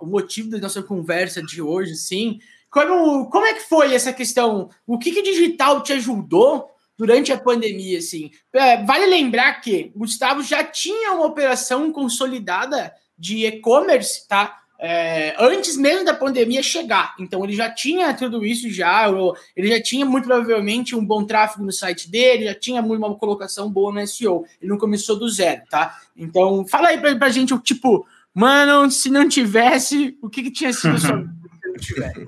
o 0.02 0.06
motivo 0.06 0.50
da 0.50 0.60
nossa 0.60 0.82
conversa 0.82 1.42
de 1.42 1.62
hoje, 1.62 1.96
sim. 1.96 2.40
Como, 2.70 3.30
como 3.30 3.46
é 3.46 3.54
que 3.54 3.68
foi 3.68 3.94
essa 3.94 4.14
questão? 4.14 4.70
O 4.88 4.98
que, 4.98 5.12
que 5.12 5.22
digital 5.22 5.84
te 5.84 5.94
ajudou 5.94 6.70
durante 6.98 7.32
a 7.32 7.38
pandemia, 7.38 7.98
assim? 7.98 8.32
É, 8.54 8.84
vale 8.84 9.06
lembrar 9.08 9.60
que 9.60 9.92
o 9.96 10.00
Gustavo 10.00 10.42
já 10.42 10.64
tinha 10.64 11.12
uma 11.14 11.26
operação 11.26 11.92
consolidada 11.92 12.94
de 13.18 13.46
e-commerce, 13.46 14.28
tá? 14.28 14.62
É, 14.84 15.36
antes 15.38 15.78
mesmo 15.78 16.04
da 16.04 16.14
pandemia 16.14 16.64
chegar. 16.64 17.14
Então 17.20 17.44
ele 17.44 17.54
já 17.54 17.70
tinha 17.70 18.16
tudo 18.16 18.44
isso 18.44 18.68
já, 18.68 19.08
ele 19.56 19.68
já 19.68 19.80
tinha 19.80 20.04
muito 20.04 20.26
provavelmente 20.26 20.96
um 20.96 21.06
bom 21.06 21.24
tráfego 21.24 21.64
no 21.64 21.72
site 21.72 22.10
dele, 22.10 22.46
já 22.46 22.56
tinha 22.56 22.82
uma 22.82 23.16
colocação 23.16 23.70
boa 23.70 23.94
no 23.94 24.08
SEO. 24.08 24.44
Ele 24.60 24.72
não 24.72 24.80
começou 24.80 25.20
do 25.20 25.30
zero, 25.30 25.62
tá? 25.70 25.96
Então 26.18 26.66
fala 26.68 26.88
aí 26.88 26.98
pra, 26.98 27.16
pra 27.16 27.30
gente, 27.30 27.56
tipo, 27.60 28.08
Mano, 28.34 28.90
se 28.90 29.10
não 29.10 29.28
tivesse, 29.28 30.18
o 30.22 30.30
que, 30.30 30.44
que 30.44 30.52
tinha 30.52 30.72
sido 30.72 30.98
sua 30.98 31.18
vida 31.22 31.32
se 31.62 31.68
não 31.68 31.76
tivesse? 31.76 32.28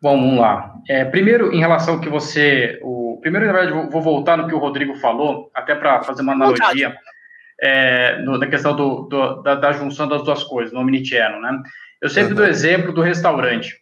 Bom, 0.00 0.20
vamos 0.20 0.40
lá. 0.40 0.74
É, 0.88 1.04
primeiro, 1.04 1.52
em 1.52 1.60
relação 1.60 1.94
ao 1.94 2.00
que 2.00 2.08
você. 2.08 2.78
O, 2.82 3.18
primeiro, 3.20 3.46
na 3.46 3.52
verdade, 3.52 3.90
vou 3.90 4.02
voltar 4.02 4.36
no 4.36 4.48
que 4.48 4.54
o 4.54 4.58
Rodrigo 4.58 4.96
falou, 4.96 5.50
até 5.54 5.74
para 5.74 6.02
fazer 6.02 6.22
uma 6.22 6.32
analogia 6.32 6.96
é, 7.60 8.18
no, 8.22 8.36
na 8.36 8.48
questão 8.48 8.74
do, 8.74 9.02
do, 9.02 9.42
da, 9.42 9.54
da, 9.54 9.72
junção 9.72 10.08
das 10.08 10.24
duas 10.24 10.42
coisas, 10.42 10.72
no 10.72 10.80
omnichannel, 10.80 11.40
né? 11.40 11.62
Eu 12.00 12.08
sempre 12.08 12.30
uhum. 12.30 12.38
dou 12.38 12.46
exemplo 12.46 12.92
do 12.92 13.00
restaurante, 13.00 13.78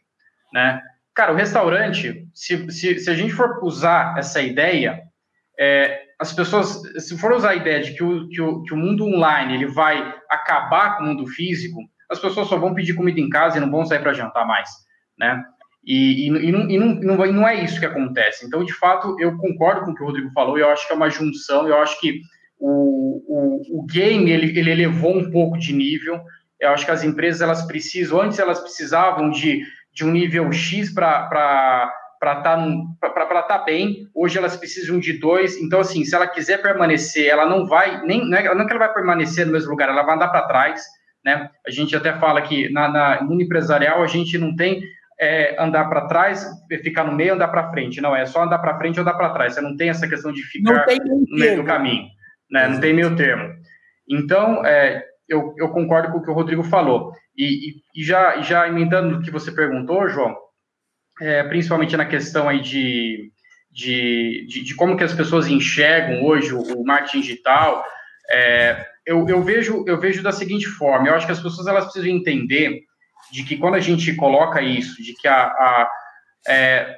né? 0.53 0.83
Cara, 1.14 1.33
o 1.33 1.37
restaurante, 1.37 2.29
se, 2.35 2.71
se, 2.71 2.99
se 2.99 3.11
a 3.11 3.14
gente 3.14 3.33
for 3.33 3.59
usar 3.64 4.14
essa 4.19 4.43
ideia, 4.43 5.01
é, 5.59 6.03
as 6.21 6.35
pessoas, 6.35 6.83
se 6.99 7.16
for 7.16 7.33
usar 7.33 7.51
a 7.51 7.57
ideia 7.57 7.81
de 7.83 7.95
que 7.95 8.05
o, 8.05 8.29
que 8.29 8.43
o, 8.43 8.62
que 8.62 8.75
o 8.75 8.77
mundo 8.77 9.07
online 9.07 9.55
ele 9.55 9.66
vai 9.66 10.14
acabar 10.29 10.97
com 10.97 11.05
o 11.05 11.07
mundo 11.07 11.27
físico, 11.27 11.81
as 12.11 12.18
pessoas 12.18 12.47
só 12.47 12.59
vão 12.59 12.75
pedir 12.75 12.93
comida 12.93 13.18
em 13.18 13.31
casa 13.31 13.57
e 13.57 13.61
não 13.61 13.71
vão 13.71 13.87
sair 13.87 14.01
para 14.01 14.12
jantar 14.12 14.47
mais, 14.47 14.68
né? 15.18 15.43
E, 15.83 16.27
e, 16.27 16.49
e, 16.49 16.53
não, 16.53 16.71
e 16.71 16.79
não, 16.79 16.95
não, 16.95 17.33
não, 17.33 17.49
é 17.49 17.64
isso 17.64 17.81
que 17.81 17.87
acontece. 17.87 18.45
Então, 18.45 18.62
de 18.62 18.75
fato, 18.75 19.16
eu 19.18 19.39
concordo 19.39 19.83
com 19.83 19.93
o 19.93 19.95
que 19.95 20.03
o 20.03 20.07
Rodrigo 20.07 20.31
falou, 20.33 20.59
eu 20.59 20.68
acho 20.68 20.87
que 20.87 20.93
é 20.93 20.97
uma 20.97 21.09
junção, 21.09 21.66
eu 21.66 21.79
acho 21.79 21.99
que 21.99 22.21
o, 22.59 23.23
o, 23.27 23.81
o 23.81 23.87
game 23.87 24.31
ele, 24.31 24.59
ele 24.59 24.71
elevou 24.71 25.16
um 25.16 25.31
pouco 25.31 25.59
de 25.59 25.73
nível. 25.73 26.21
Eu 26.61 26.68
acho 26.71 26.85
que 26.85 26.91
as 26.91 27.03
empresas 27.03 27.41
elas 27.41 27.62
precisam, 27.62 28.21
antes 28.21 28.39
elas 28.39 28.61
precisavam 28.61 29.31
de, 29.31 29.62
de 29.95 30.05
um 30.05 30.11
nível 30.11 30.53
X 30.53 30.93
para 30.93 31.91
para 32.21 32.39
estar 32.39 32.57
tá, 33.01 33.43
tá 33.43 33.59
bem. 33.59 34.07
Hoje 34.14 34.37
elas 34.37 34.55
precisam 34.55 35.01
de 35.01 35.14
dois. 35.14 35.57
Então, 35.57 35.81
assim, 35.81 36.05
se 36.05 36.14
ela 36.14 36.27
quiser 36.27 36.61
permanecer, 36.61 37.27
ela 37.27 37.47
não 37.47 37.66
vai, 37.66 38.05
nem 38.05 38.29
não 38.29 38.37
é, 38.37 38.55
não 38.55 38.61
é 38.61 38.66
que 38.66 38.71
ela 38.73 38.87
vai 38.87 38.93
permanecer 38.93 39.47
no 39.47 39.53
mesmo 39.53 39.71
lugar, 39.71 39.89
ela 39.89 40.03
vai 40.03 40.14
andar 40.14 40.29
para 40.29 40.47
trás. 40.47 40.85
Né? 41.25 41.49
A 41.66 41.71
gente 41.71 41.97
até 41.97 42.12
fala 42.12 42.43
que 42.43 42.71
na, 42.71 42.89
na, 42.89 43.23
no 43.23 43.31
mundo 43.31 43.43
empresarial 43.43 44.03
a 44.03 44.07
gente 44.07 44.37
não 44.37 44.55
tem 44.55 44.83
é, 45.18 45.57
andar 45.62 45.89
para 45.89 46.07
trás, 46.07 46.47
ficar 46.83 47.05
no 47.05 47.12
meio, 47.12 47.33
andar 47.35 47.49
para 47.49 47.71
frente. 47.71 48.01
Não, 48.03 48.14
é 48.14 48.27
só 48.27 48.43
andar 48.43 48.59
para 48.59 48.77
frente 48.77 49.01
ou 49.01 49.03
andar 49.03 49.14
para 49.14 49.31
trás. 49.31 49.55
Você 49.55 49.62
não 49.62 49.75
tem 49.75 49.89
essa 49.89 50.07
questão 50.07 50.31
de 50.31 50.43
ficar 50.43 50.87
no 50.99 51.39
meio 51.39 51.57
do 51.57 51.64
caminho. 51.64 52.05
Né? 52.51 52.68
Não 52.68 52.81
tem 52.81 52.93
meio 52.93 53.16
termo. 53.16 53.55
Então, 54.07 54.64
é, 54.66 55.05
eu, 55.27 55.55
eu, 55.57 55.68
concordo 55.71 56.12
com 56.12 56.18
o 56.18 56.23
que 56.23 56.31
o 56.31 56.35
Rodrigo 56.35 56.62
falou. 56.64 57.12
E, 57.37 57.71
e, 57.71 57.75
e 57.97 58.05
já, 58.05 58.43
já 58.43 58.68
emendando 58.68 59.18
o 59.18 59.23
que 59.23 59.31
você 59.31 59.53
perguntou, 59.53 60.09
João, 60.09 60.37
é, 61.21 61.43
principalmente 61.45 61.97
na 61.97 62.07
questão 62.07 62.49
aí 62.49 62.61
de, 62.61 63.31
de, 63.71 64.47
de, 64.49 64.64
de, 64.64 64.75
como 64.75 64.97
que 64.97 65.05
as 65.05 65.12
pessoas 65.12 65.47
enxergam 65.49 66.25
hoje 66.25 66.55
o, 66.55 66.61
o 66.61 66.85
marketing 66.85 67.21
digital, 67.21 67.85
é, 68.31 68.87
eu, 69.07 69.29
eu, 69.29 69.43
vejo, 69.43 69.85
eu 69.87 69.99
vejo 69.99 70.23
da 70.23 70.33
seguinte 70.33 70.66
forma, 70.66 71.09
eu 71.09 71.14
acho 71.14 71.27
que 71.27 71.33
as 71.33 71.43
pessoas 71.43 71.66
elas 71.66 71.85
precisam 71.85 72.11
entender 72.11 72.81
de 73.33 73.45
que 73.45 73.57
quando 73.57 73.75
a 73.75 73.81
gente 73.81 74.14
coloca 74.14 74.62
isso, 74.62 75.03
de 75.03 75.14
que 75.14 75.29
a, 75.29 75.45
a 75.45 75.91
é, 76.49 76.97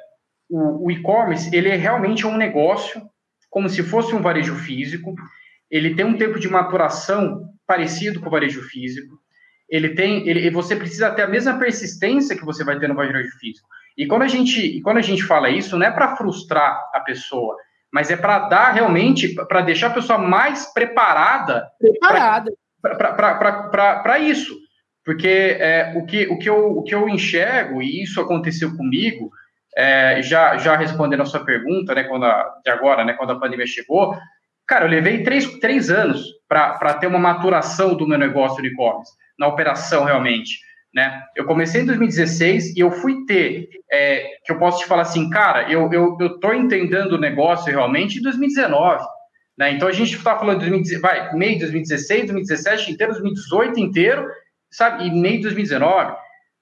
o, 0.48 0.86
o 0.86 0.90
e-commerce, 0.90 1.54
ele 1.54 1.68
é 1.68 1.76
realmente 1.76 2.26
um 2.26 2.36
negócio, 2.36 3.02
como 3.50 3.68
se 3.68 3.82
fosse 3.82 4.14
um 4.14 4.22
varejo 4.22 4.54
físico, 4.54 5.14
ele 5.70 5.94
tem 5.94 6.04
um 6.04 6.16
tempo 6.16 6.38
de 6.38 6.48
maturação 6.48 7.48
parecido 7.66 8.20
com 8.20 8.28
o 8.28 8.30
varejo 8.30 8.62
físico, 8.62 9.18
ele 9.68 9.94
tem, 9.94 10.28
ele, 10.28 10.50
você 10.50 10.76
precisa 10.76 11.10
ter 11.10 11.22
a 11.22 11.28
mesma 11.28 11.58
persistência 11.58 12.36
que 12.36 12.44
você 12.44 12.62
vai 12.62 12.78
ter 12.78 12.88
no 12.88 12.94
varejo 12.94 13.30
físico. 13.38 13.66
E 13.96 14.06
quando 14.06 14.22
a 14.22 14.28
gente, 14.28 14.60
e 14.60 14.80
quando 14.80 14.98
a 14.98 15.02
gente 15.02 15.22
fala 15.22 15.50
isso, 15.50 15.78
não 15.78 15.86
é 15.86 15.90
para 15.90 16.16
frustrar 16.16 16.80
a 16.94 17.00
pessoa, 17.00 17.56
mas 17.92 18.10
é 18.10 18.16
para 18.16 18.38
dar 18.40 18.72
realmente, 18.72 19.34
para 19.34 19.60
deixar 19.60 19.88
a 19.88 19.94
pessoa 19.94 20.18
mais 20.18 20.72
preparada 20.72 21.68
preparada 21.80 22.52
para 22.82 24.18
isso. 24.18 24.56
Porque 25.04 25.56
é, 25.58 25.94
o, 25.96 26.04
que, 26.06 26.26
o, 26.28 26.38
que 26.38 26.48
eu, 26.48 26.78
o 26.78 26.82
que 26.82 26.94
eu 26.94 27.08
enxergo, 27.08 27.82
e 27.82 28.02
isso 28.02 28.20
aconteceu 28.20 28.76
comigo, 28.76 29.30
é, 29.76 30.22
já, 30.22 30.56
já 30.58 30.76
respondendo 30.76 31.22
a 31.22 31.26
sua 31.26 31.44
pergunta, 31.44 31.94
né, 31.94 32.04
quando 32.04 32.24
a, 32.24 32.60
de 32.64 32.70
agora, 32.70 33.04
né, 33.04 33.14
quando 33.14 33.32
a 33.32 33.38
pandemia 33.38 33.66
chegou, 33.66 34.16
cara, 34.66 34.84
eu 34.84 34.90
levei 34.90 35.22
três, 35.22 35.46
três 35.58 35.90
anos 35.90 36.24
para 36.48 36.94
ter 36.94 37.06
uma 37.06 37.18
maturação 37.18 37.94
do 37.94 38.06
meu 38.06 38.18
negócio 38.18 38.62
de 38.62 38.68
e-commerce, 38.68 39.12
na 39.38 39.48
operação 39.48 40.04
realmente. 40.04 40.60
Né? 40.94 41.22
Eu 41.34 41.46
comecei 41.46 41.82
em 41.82 41.86
2016 41.86 42.76
e 42.76 42.80
eu 42.80 42.90
fui 42.90 43.24
ter, 43.24 43.68
é, 43.90 44.26
que 44.44 44.52
eu 44.52 44.58
posso 44.58 44.80
te 44.80 44.86
falar 44.86 45.02
assim, 45.02 45.30
cara, 45.30 45.70
eu, 45.70 45.90
eu, 45.92 46.38
tô 46.38 46.52
entendendo 46.52 47.12
o 47.12 47.20
negócio 47.20 47.72
realmente 47.72 48.18
em 48.18 48.22
2019. 48.22 49.02
Né? 49.56 49.72
Então 49.72 49.88
a 49.88 49.92
gente 49.92 50.14
está 50.16 50.38
falando 50.38 50.60
de 50.60 50.68
2016, 50.68 51.00
vai, 51.00 51.34
meio 51.34 51.54
de 51.54 51.60
2016, 51.60 52.26
2017 52.26 52.92
inteiro, 52.92 53.12
2018 53.12 53.80
inteiro, 53.80 54.28
sabe? 54.70 55.06
E 55.06 55.10
meio 55.10 55.36
de 55.36 55.42
2019. 55.44 56.14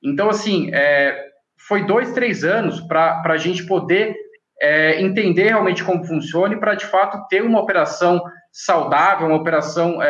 Então, 0.03 0.31
assim, 0.31 0.71
é, 0.73 1.29
foi 1.67 1.85
dois, 1.85 2.13
três 2.13 2.45
anos 2.45 2.81
para 2.81 3.23
a 3.25 3.37
gente 3.37 3.67
poder 3.67 4.15
é, 4.61 5.01
entender 5.01 5.49
realmente 5.49 5.83
como 5.83 6.05
funciona 6.05 6.55
e 6.55 6.61
para, 6.61 6.75
de 6.75 6.87
fato, 6.87 7.27
ter 7.29 7.43
uma 7.43 7.61
operação 7.61 8.23
saudável, 8.53 9.27
uma 9.27 9.37
operação 9.37 10.01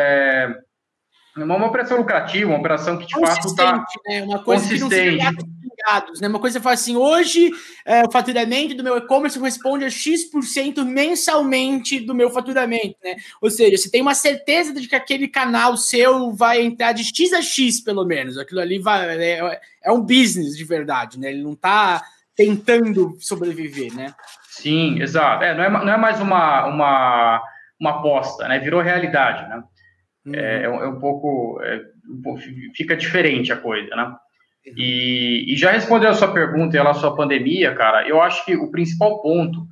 é, 1.37 1.43
uma, 1.43 1.55
uma 1.55 1.67
operação 1.67 1.97
lucrativa, 1.97 2.49
uma 2.49 2.59
operação 2.59 2.97
que 2.97 3.07
de 3.07 3.19
fato 3.19 3.47
está 3.47 3.83
né? 4.07 4.23
uma 4.23 4.39
coisa 4.39 4.63
consistente. 4.63 5.17
que 5.17 5.23
não 5.23 5.61
pingados, 5.81 6.21
né? 6.21 6.27
Uma 6.27 6.39
coisa 6.39 6.59
que 6.59 6.63
fala 6.63 6.73
assim, 6.73 6.95
hoje 6.95 7.51
é, 7.85 8.03
o 8.03 8.11
faturamento 8.11 8.75
do 8.75 8.83
meu 8.83 8.97
e-commerce 8.97 9.37
corresponde 9.37 9.85
a 9.85 9.89
X% 9.89 10.83
mensalmente 10.85 11.99
do 11.99 12.13
meu 12.13 12.29
faturamento, 12.29 12.95
né? 13.03 13.15
Ou 13.41 13.49
seja, 13.49 13.77
você 13.77 13.89
tem 13.89 14.01
uma 14.01 14.13
certeza 14.13 14.73
de 14.73 14.87
que 14.87 14.95
aquele 14.95 15.27
canal 15.27 15.77
seu 15.77 16.33
vai 16.33 16.61
entrar 16.61 16.91
de 16.91 17.03
X 17.03 17.33
a 17.33 17.41
X, 17.41 17.81
pelo 17.81 18.05
menos. 18.05 18.37
Aquilo 18.37 18.59
ali 18.59 18.79
vai, 18.79 19.17
é, 19.17 19.59
é 19.83 19.91
um 19.91 20.01
business 20.01 20.55
de 20.57 20.63
verdade, 20.63 21.19
né? 21.19 21.31
Ele 21.31 21.43
não 21.43 21.53
está 21.53 22.01
tentando 22.35 23.17
sobreviver, 23.19 23.93
né? 23.93 24.13
Sim, 24.49 25.01
exato. 25.01 25.43
É, 25.43 25.55
não, 25.55 25.63
é, 25.63 25.69
não 25.69 25.93
é 25.93 25.97
mais 25.97 26.19
uma, 26.19 26.65
uma, 26.65 27.41
uma 27.79 27.89
aposta, 27.91 28.47
né? 28.47 28.59
Virou 28.59 28.81
realidade, 28.81 29.47
né? 29.49 29.63
Uhum. 30.25 30.35
É, 30.35 30.63
é, 30.63 30.69
um 30.69 30.99
pouco, 30.99 31.59
é, 31.63 31.81
um 32.09 32.21
pouco, 32.21 32.39
fica 32.75 32.95
diferente 32.95 33.51
a 33.51 33.57
coisa, 33.57 33.95
né? 33.95 34.03
Uhum. 34.05 34.73
E, 34.77 35.53
e, 35.53 35.55
já 35.55 35.71
respondendo 35.71 36.11
a 36.11 36.15
sua 36.15 36.31
pergunta 36.31 36.75
em 36.75 36.79
relação 36.79 37.09
à 37.09 37.15
pandemia, 37.15 37.73
cara, 37.73 38.07
eu 38.07 38.21
acho 38.21 38.45
que 38.45 38.55
o 38.55 38.69
principal 38.69 39.21
ponto 39.21 39.65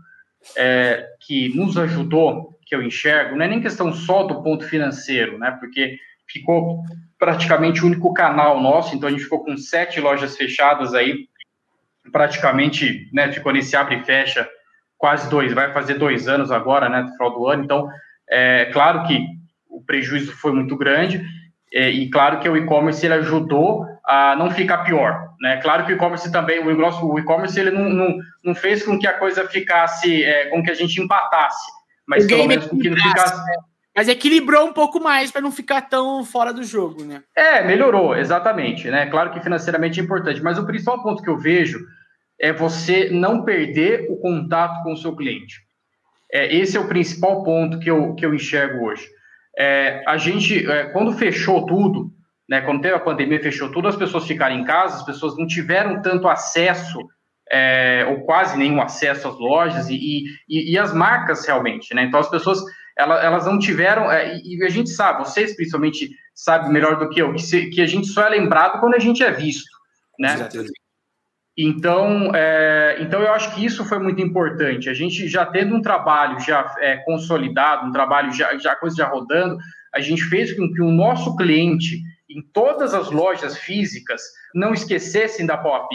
é, 0.58 1.06
que 1.22 1.56
nos 1.56 1.78
ajudou, 1.78 2.58
que 2.66 2.74
eu 2.74 2.82
enxergo, 2.82 3.36
não 3.36 3.46
é 3.46 3.48
nem 3.48 3.62
questão 3.62 3.94
só 3.94 4.24
do 4.24 4.42
ponto 4.42 4.66
financeiro, 4.66 5.38
né? 5.38 5.52
Porque 5.60 5.98
ficou 6.28 6.84
praticamente 7.18 7.84
o 7.84 7.88
único 7.88 8.14
canal 8.14 8.62
nosso, 8.62 8.96
então 8.96 9.10
a 9.10 9.12
gente 9.12 9.24
ficou 9.24 9.44
com 9.44 9.58
sete 9.58 10.00
lojas 10.00 10.36
fechadas 10.36 10.94
aí, 10.94 11.28
praticamente, 12.12 13.08
né? 13.14 13.32
Ficou 13.32 13.52
nesse 13.52 13.76
abre 13.76 13.98
e 13.98 14.04
fecha 14.04 14.50
quase 14.98 15.30
dois, 15.30 15.54
vai 15.54 15.72
fazer 15.72 15.96
dois 15.96 16.28
anos 16.28 16.52
agora, 16.52 16.90
né? 16.90 17.02
No 17.02 17.12
final 17.12 17.34
do 17.34 17.48
ano, 17.48 17.64
então 17.64 17.88
é 18.28 18.66
claro 18.66 19.04
que 19.06 19.39
o 19.80 19.86
prejuízo 19.86 20.32
foi 20.34 20.52
muito 20.52 20.76
grande, 20.76 21.24
é, 21.72 21.90
e 21.90 22.10
claro 22.10 22.40
que 22.40 22.50
o 22.50 22.58
e-commerce 22.58 23.06
ele 23.06 23.14
ajudou 23.16 23.86
a 24.06 24.36
não 24.36 24.50
ficar 24.50 24.80
pior, 24.80 25.30
né? 25.40 25.58
Claro 25.62 25.86
que 25.86 25.94
o 25.94 25.96
e-commerce 25.96 26.32
também, 26.32 26.60
o 26.60 27.20
e-commerce 27.20 27.60
ele 27.60 27.72
não, 27.72 27.90
não, 27.90 28.18
não, 28.44 28.56
fez 28.56 28.84
com 28.84 28.98
que 28.98 29.08
a 29.08 29.18
coisa 29.18 29.48
ficasse, 29.48 30.24
é, 30.24 30.48
com 30.48 30.64
que 30.64 30.72
a 30.72 30.74
gente 30.74 31.00
empatasse, 31.00 31.72
mas 32.08 32.26
pelo 32.26 32.48
menos 32.48 32.66
com 32.66 32.78
que 32.78 32.90
não 32.90 32.98
ficasse... 32.98 33.38
Né? 33.38 33.56
Mas 33.96 34.08
equilibrou 34.08 34.66
um 34.66 34.74
pouco 34.74 35.00
mais 35.00 35.30
para 35.32 35.42
não 35.42 35.52
ficar 35.52 35.82
tão 35.82 36.24
fora 36.24 36.54
do 36.54 36.64
jogo, 36.64 37.04
né? 37.04 37.22
É, 37.36 37.64
melhorou, 37.64 38.16
exatamente, 38.16 38.90
né? 38.90 39.08
Claro 39.08 39.32
que 39.32 39.42
financeiramente 39.42 40.00
é 40.00 40.04
importante, 40.04 40.42
mas 40.42 40.58
o 40.58 40.66
principal 40.66 41.04
ponto 41.04 41.22
que 41.22 41.30
eu 41.30 41.38
vejo 41.38 41.80
é 42.40 42.54
você 42.54 43.10
não 43.10 43.44
perder 43.44 44.08
o 44.10 44.16
contato 44.18 44.82
com 44.84 44.94
o 44.94 44.98
seu 44.98 45.16
cliente. 45.16 45.58
É, 46.32 46.56
esse 46.56 46.78
é 46.78 46.80
o 46.80 46.88
principal 46.88 47.44
ponto 47.44 47.80
que 47.80 47.90
eu, 47.90 48.16
que 48.16 48.26
eu 48.26 48.34
enxergo 48.34 48.86
hoje. 48.86 49.06
É, 49.60 50.02
a 50.08 50.16
gente, 50.18 50.66
é, 50.72 50.86
quando 50.86 51.12
fechou 51.12 51.66
tudo, 51.66 52.12
né, 52.48 52.62
quando 52.62 52.82
teve 52.82 52.96
a 52.96 53.00
pandemia, 53.00 53.44
fechou 53.44 53.70
tudo, 53.72 53.90
as 53.90 53.96
pessoas 53.96 54.26
ficaram 54.26 54.56
em 54.56 54.64
casa, 54.64 54.96
as 54.96 55.06
pessoas 55.06 55.38
não 55.38 55.46
tiveram 55.46 56.02
tanto 56.02 56.28
acesso, 56.28 57.00
é, 57.52 58.06
ou 58.10 58.26
quase 58.26 58.58
nenhum 58.58 58.82
acesso 58.82 59.28
às 59.28 59.38
lojas 59.38 59.90
e, 59.90 60.24
e, 60.48 60.72
e 60.72 60.78
as 60.78 60.94
marcas 60.94 61.46
realmente, 61.46 61.94
né? 61.94 62.04
Então 62.04 62.20
as 62.20 62.30
pessoas 62.30 62.60
elas, 62.98 63.24
elas 63.24 63.46
não 63.46 63.58
tiveram, 63.58 64.12
é, 64.12 64.38
e 64.38 64.64
a 64.64 64.70
gente 64.70 64.90
sabe, 64.90 65.26
vocês 65.26 65.56
principalmente 65.56 66.10
sabem 66.34 66.72
melhor 66.72 66.98
do 66.98 67.10
que 67.10 67.22
eu, 67.22 67.34
que, 67.34 67.42
se, 67.42 67.70
que 67.70 67.82
a 67.82 67.88
gente 67.88 68.08
só 68.08 68.26
é 68.26 68.30
lembrado 68.30 68.80
quando 68.80 68.96
a 68.96 69.00
gente 69.00 69.24
é 69.24 69.32
visto, 69.32 69.70
né? 70.20 70.50
Então, 71.58 72.32
é, 72.34 72.98
então 73.02 73.22
eu 73.22 73.34
acho 73.34 73.54
que 73.54 73.66
isso 73.66 73.84
foi 73.84 74.00
muito 74.00 74.22
importante. 74.22 74.90
A 74.90 74.94
gente 74.94 75.28
já 75.28 75.46
tendo 75.46 75.76
um 75.76 75.82
trabalho 75.82 76.40
já 76.40 76.74
é, 76.80 76.98
consolidado, 76.98 77.88
um 77.88 77.92
trabalho 77.92 78.32
já, 78.34 78.58
já 78.58 78.76
coisa 78.76 78.96
já 78.96 79.08
rodando, 79.08 79.58
a 79.94 80.00
gente 80.00 80.24
fez 80.24 80.54
com 80.54 80.72
que 80.72 80.82
o 80.82 80.92
nosso 80.92 81.36
cliente 81.36 82.02
em 82.30 82.42
todas 82.54 82.94
as 82.94 83.10
lojas 83.12 83.58
físicas 83.58 84.22
não 84.54 84.74
esquecessem 84.74 85.46
da 85.46 85.58
Power 85.58 85.88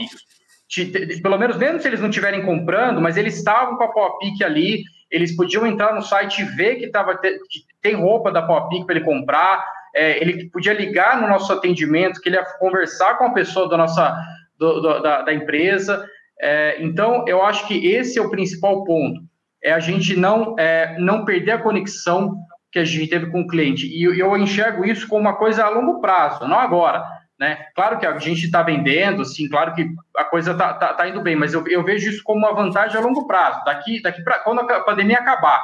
Pelo 1.23 1.39
menos 1.39 1.57
mesmo 1.57 1.81
se 1.81 1.89
eles 1.89 2.01
não 2.01 2.09
estiverem 2.09 2.45
comprando, 2.45 3.01
mas 3.01 3.17
eles 3.17 3.37
estavam 3.37 3.77
com 3.77 3.85
a 3.85 3.93
Power 3.93 4.13
ali, 4.45 4.83
eles 5.11 5.35
podiam 5.37 5.67
entrar 5.67 5.95
no 5.95 6.03
site 6.03 6.43
e 6.43 6.45
ver 6.45 6.77
que, 6.77 6.91
tava, 6.91 7.17
que 7.17 7.39
tem 7.81 7.95
roupa 7.95 8.33
da 8.33 8.43
Power 8.43 8.85
para 8.85 8.97
ele 8.97 9.05
comprar, 9.05 9.65
é, 9.95 10.21
ele 10.21 10.51
podia 10.51 10.73
ligar 10.73 11.21
no 11.21 11.29
nosso 11.29 11.53
atendimento, 11.53 12.21
que 12.21 12.29
ele 12.29 12.37
ia 12.37 12.45
conversar 12.59 13.17
com 13.17 13.27
a 13.27 13.33
pessoa 13.33 13.69
da 13.69 13.77
nossa 13.77 14.19
do, 14.59 14.81
do, 14.81 15.01
da, 15.01 15.23
da, 15.23 15.33
empresa. 15.35 16.07
É, 16.41 16.83
então, 16.83 17.25
eu 17.27 17.43
acho 17.43 17.67
que 17.67 17.87
esse 17.87 18.19
é 18.19 18.23
o 18.23 18.31
principal 18.31 18.85
ponto, 18.85 19.21
é 19.63 19.73
a 19.73 19.81
gente 19.81 20.17
não, 20.17 20.55
é, 20.59 20.97
não 20.99 21.25
perder 21.25 21.53
a 21.53 21.63
conexão 21.63 22.37
que 22.71 22.79
a 22.79 22.85
gente 22.85 23.09
teve 23.09 23.31
com 23.31 23.43
o 23.43 23.47
cliente. 23.47 23.87
E 23.87 24.03
eu 24.03 24.37
enxergo 24.37 24.85
isso 24.85 25.07
como 25.07 25.23
uma 25.23 25.37
coisa 25.37 25.65
a 25.65 25.69
longo 25.69 26.01
prazo, 26.01 26.47
não 26.47 26.59
agora. 26.59 27.05
Né? 27.39 27.67
Claro 27.75 27.99
que 27.99 28.07
a 28.07 28.17
gente 28.19 28.45
está 28.45 28.63
vendendo, 28.63 29.25
sim, 29.25 29.49
claro 29.49 29.75
que 29.75 29.89
a 30.17 30.25
coisa 30.25 30.53
está 30.53 30.75
tá, 30.75 30.93
tá 30.93 31.09
indo 31.09 31.21
bem, 31.21 31.35
mas 31.35 31.53
eu, 31.53 31.67
eu, 31.67 31.83
vejo 31.83 32.09
isso 32.09 32.23
como 32.23 32.41
uma 32.41 32.55
vantagem 32.55 32.97
a 32.97 33.01
longo 33.01 33.27
prazo, 33.27 33.65
daqui, 33.65 34.01
daqui 34.03 34.23
para 34.23 34.39
quando 34.41 34.61
a 34.61 34.81
pandemia 34.81 35.19
acabar. 35.19 35.63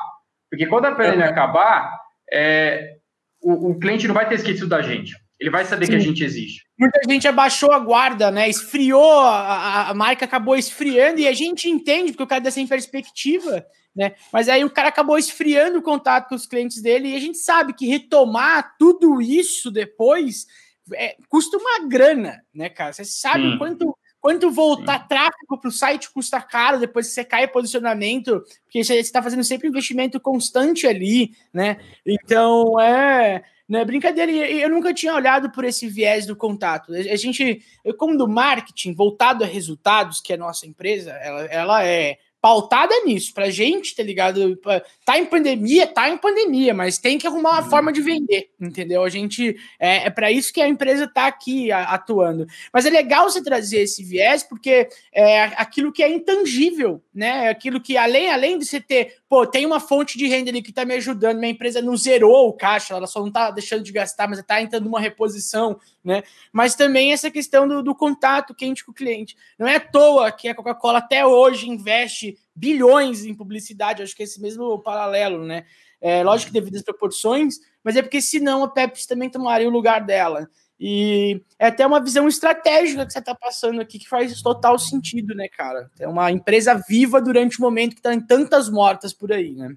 Porque 0.51 0.67
quando 0.67 0.87
a 0.87 0.95
pandemia 0.95 1.27
acabar, 1.27 1.97
é, 2.33 2.97
o, 3.41 3.71
o 3.71 3.79
cliente 3.79 4.07
não 4.09 4.15
vai 4.15 4.29
ter 4.29 4.35
esquecido 4.35 4.69
da 4.69 4.83
gente 4.83 5.17
Ele 5.39 5.51
vai 5.51 5.65
saber 5.65 5.87
Sim. 5.87 5.93
que 5.93 5.97
a 5.97 6.01
gente 6.01 6.25
existe. 6.25 6.65
Muita 6.81 7.01
gente 7.07 7.29
abaixou 7.29 7.73
a 7.73 7.79
guarda, 7.79 8.31
né? 8.31 8.49
Esfriou, 8.49 9.21
a, 9.21 9.91
a 9.91 9.95
marca 9.95 10.25
acabou 10.25 10.57
esfriando 10.57 11.21
e 11.21 11.29
a 11.29 11.33
gente 11.35 11.69
entende, 11.69 12.13
porque 12.13 12.23
o 12.23 12.27
cara 12.27 12.41
dá 12.41 12.51
sem 12.51 12.67
perspectiva, 12.67 13.67
né? 13.95 14.15
Mas 14.33 14.49
aí 14.49 14.65
o 14.65 14.71
cara 14.71 14.89
acabou 14.89 15.19
esfriando 15.19 15.79
o 15.79 15.83
contato 15.83 16.31
com 16.31 16.35
os 16.35 16.47
clientes 16.47 16.81
dele 16.81 17.09
e 17.09 17.17
a 17.17 17.21
gente 17.21 17.37
sabe 17.37 17.75
que 17.75 17.87
retomar 17.87 18.77
tudo 18.79 19.21
isso 19.21 19.71
depois 19.71 20.47
é, 20.95 21.17
custa 21.29 21.59
uma 21.59 21.87
grana, 21.87 22.41
né, 22.55 22.71
cara? 22.71 22.95
Você 22.95 23.05
sabe 23.05 23.43
Sim. 23.43 23.59
quanto 23.59 23.97
quanto 24.19 24.51
voltar 24.51 25.01
Sim. 25.01 25.09
tráfego 25.09 25.59
para 25.59 25.69
o 25.69 25.73
site 25.73 26.11
custa 26.11 26.41
caro 26.41 26.79
depois 26.79 27.09
que 27.09 27.13
você 27.15 27.25
cai 27.25 27.47
posicionamento, 27.49 28.43
porque 28.65 28.83
você 28.85 28.97
está 28.97 29.23
fazendo 29.23 29.45
sempre 29.45 29.69
investimento 29.69 30.19
constante 30.19 30.87
ali, 30.87 31.35
né? 31.53 31.79
Então 32.07 32.81
é. 32.81 33.43
Né, 33.71 33.85
brincadeira, 33.85 34.33
eu 34.33 34.69
nunca 34.69 34.93
tinha 34.93 35.15
olhado 35.15 35.49
por 35.53 35.65
esse 35.65 35.87
viés 35.87 36.27
do 36.27 36.35
contato. 36.35 36.93
A 36.93 37.15
gente, 37.15 37.63
eu, 37.85 37.95
como 37.95 38.19
do 38.19 38.27
marketing 38.27 38.93
voltado 38.93 39.45
a 39.45 39.47
resultados, 39.47 40.21
que 40.21 40.33
é 40.33 40.35
a 40.35 40.39
nossa 40.41 40.67
empresa, 40.67 41.13
ela, 41.13 41.45
ela 41.45 41.85
é 41.85 42.19
pautada 42.41 42.95
nisso, 43.05 43.35
pra 43.35 43.51
gente, 43.51 43.95
tá 43.95 44.03
ligado? 44.03 44.57
Tá 45.05 45.19
em 45.19 45.27
pandemia, 45.27 45.87
tá 45.87 46.09
em 46.09 46.17
pandemia, 46.17 46.73
mas 46.73 46.97
tem 46.97 47.19
que 47.19 47.27
arrumar 47.27 47.51
uma 47.51 47.63
uhum. 47.63 47.71
forma 47.71 47.93
de 47.93 48.01
vender, 48.01 48.51
entendeu? 48.59 49.05
A 49.05 49.11
gente 49.11 49.57
é, 49.79 50.07
é 50.07 50.11
para 50.11 50.33
isso 50.33 50.53
que 50.53 50.61
a 50.61 50.69
empresa 50.69 51.07
tá 51.07 51.27
aqui 51.27 51.71
a, 51.71 51.83
atuando. 51.83 52.47
Mas 52.73 52.87
é 52.87 52.91
legal 52.91 53.29
você 53.29 53.43
trazer 53.43 53.83
esse 53.83 54.03
viés, 54.03 54.43
porque 54.43 54.89
é 55.13 55.43
aquilo 55.57 55.93
que 55.93 56.03
é 56.03 56.09
intangível, 56.09 57.03
né? 57.15 57.47
É 57.47 57.49
aquilo 57.51 57.81
que, 57.81 57.97
além, 57.99 58.31
além 58.31 58.59
de 58.59 58.65
você 58.65 58.81
ter, 58.81 59.17
pô, 59.29 59.47
tem 59.47 59.67
uma 59.67 59.79
fonte 59.79 60.17
de 60.17 60.27
renda 60.27 60.51
ali 60.51 60.63
que 60.63 60.73
tá 60.73 60.85
me 60.85 60.95
ajudando, 60.95 61.39
minha 61.39 61.53
empresa 61.53 61.83
não 61.83 61.97
zerou 61.97 62.49
o 62.49 62.55
caixa, 62.55 62.95
ela 62.95 63.07
só 63.07 63.21
não 63.21 63.31
tá 63.31 63.51
deixando 63.51 63.83
de 63.83 63.93
gastar, 63.93 64.27
mas 64.27 64.43
tá 64.43 64.63
entrando 64.63 64.85
numa 64.85 65.01
reposição, 65.01 65.79
né? 66.03 66.23
Mas 66.51 66.75
também 66.75 67.13
essa 67.13 67.31
questão 67.31 67.69
do, 67.69 67.83
do 67.83 67.95
contato 67.95 68.55
quente 68.55 68.83
com 68.83 68.93
o 68.93 68.95
cliente. 68.95 69.37
Não 69.59 69.69
é 69.69 69.77
à 69.77 69.81
toa 69.81 70.33
que 70.33 70.49
a 70.49 70.55
Coca-Cola 70.55 70.99
até 70.99 71.27
hoje 71.27 71.69
investe 71.69 72.30
bilhões 72.55 73.25
em 73.25 73.35
publicidade, 73.35 74.03
acho 74.03 74.15
que 74.15 74.23
é 74.23 74.25
esse 74.25 74.41
mesmo 74.41 74.79
paralelo, 74.81 75.45
né? 75.45 75.65
É, 76.01 76.23
lógico 76.23 76.53
que 76.53 76.59
devido 76.59 76.77
às 76.77 76.83
proporções, 76.83 77.57
mas 77.85 77.97
é 77.97 78.03
porque 78.03 78.23
senão 78.23 78.65
a 78.65 78.69
Pepsi 78.69 79.07
também 79.07 79.29
tomaria 79.29 79.69
o 79.69 79.73
lugar 79.73 80.05
dela. 80.05 80.49
E 80.79 81.43
é 81.59 81.67
até 81.67 81.87
uma 81.87 82.03
visão 82.03 82.27
estratégica 82.27 83.05
que 83.05 83.13
você 83.13 83.19
está 83.19 83.35
passando 83.35 83.83
aqui, 83.83 83.99
que 83.99 84.09
faz 84.09 84.41
total 84.41 84.79
sentido, 84.79 85.35
né, 85.35 85.47
cara? 85.47 85.91
É 86.01 86.09
uma 86.09 86.33
empresa 86.33 86.83
viva 86.89 87.21
durante 87.21 87.59
o 87.59 87.61
momento 87.61 87.93
que 87.93 87.99
está 87.99 88.15
em 88.15 88.21
tantas 88.21 88.71
mortas 88.71 89.13
por 89.13 89.31
aí, 89.31 89.55
né? 89.55 89.77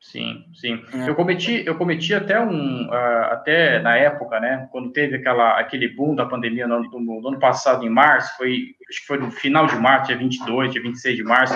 Sim, 0.00 0.44
sim. 0.54 0.80
É. 0.94 1.08
Eu 1.08 1.14
cometi, 1.16 1.64
eu 1.66 1.76
cometi 1.76 2.14
até 2.14 2.40
um, 2.40 2.86
uh, 2.86 3.32
até 3.32 3.80
na 3.80 3.96
época, 3.96 4.38
né, 4.38 4.68
quando 4.70 4.92
teve 4.92 5.16
aquela, 5.16 5.58
aquele 5.58 5.88
boom 5.88 6.14
da 6.14 6.24
pandemia 6.24 6.68
no, 6.68 6.82
no, 6.84 7.20
no, 7.20 7.28
ano 7.28 7.38
passado, 7.40 7.84
em 7.84 7.90
março, 7.90 8.36
foi, 8.36 8.76
acho 8.88 9.00
que 9.00 9.06
foi 9.06 9.18
no 9.18 9.30
final 9.32 9.66
de 9.66 9.74
março, 9.74 10.06
dia 10.06 10.16
22, 10.16 10.72
dia 10.72 10.80
26 10.80 11.16
de 11.16 11.24
março, 11.24 11.54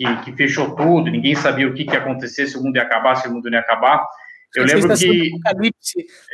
que, 0.00 0.16
que 0.22 0.32
fechou 0.32 0.74
tudo, 0.74 1.10
ninguém 1.10 1.34
sabia 1.34 1.68
o 1.68 1.74
que, 1.74 1.84
que 1.84 1.92
ia 1.92 1.98
acontecer, 1.98 2.46
se 2.46 2.56
o 2.56 2.62
mundo 2.62 2.76
ia 2.76 2.82
acabar, 2.82 3.16
se 3.16 3.28
o 3.28 3.32
mundo 3.32 3.50
não 3.50 3.58
ia 3.58 3.60
acabar. 3.60 4.06
Eu 4.56 4.64
lembro 4.64 4.96
que... 4.96 5.30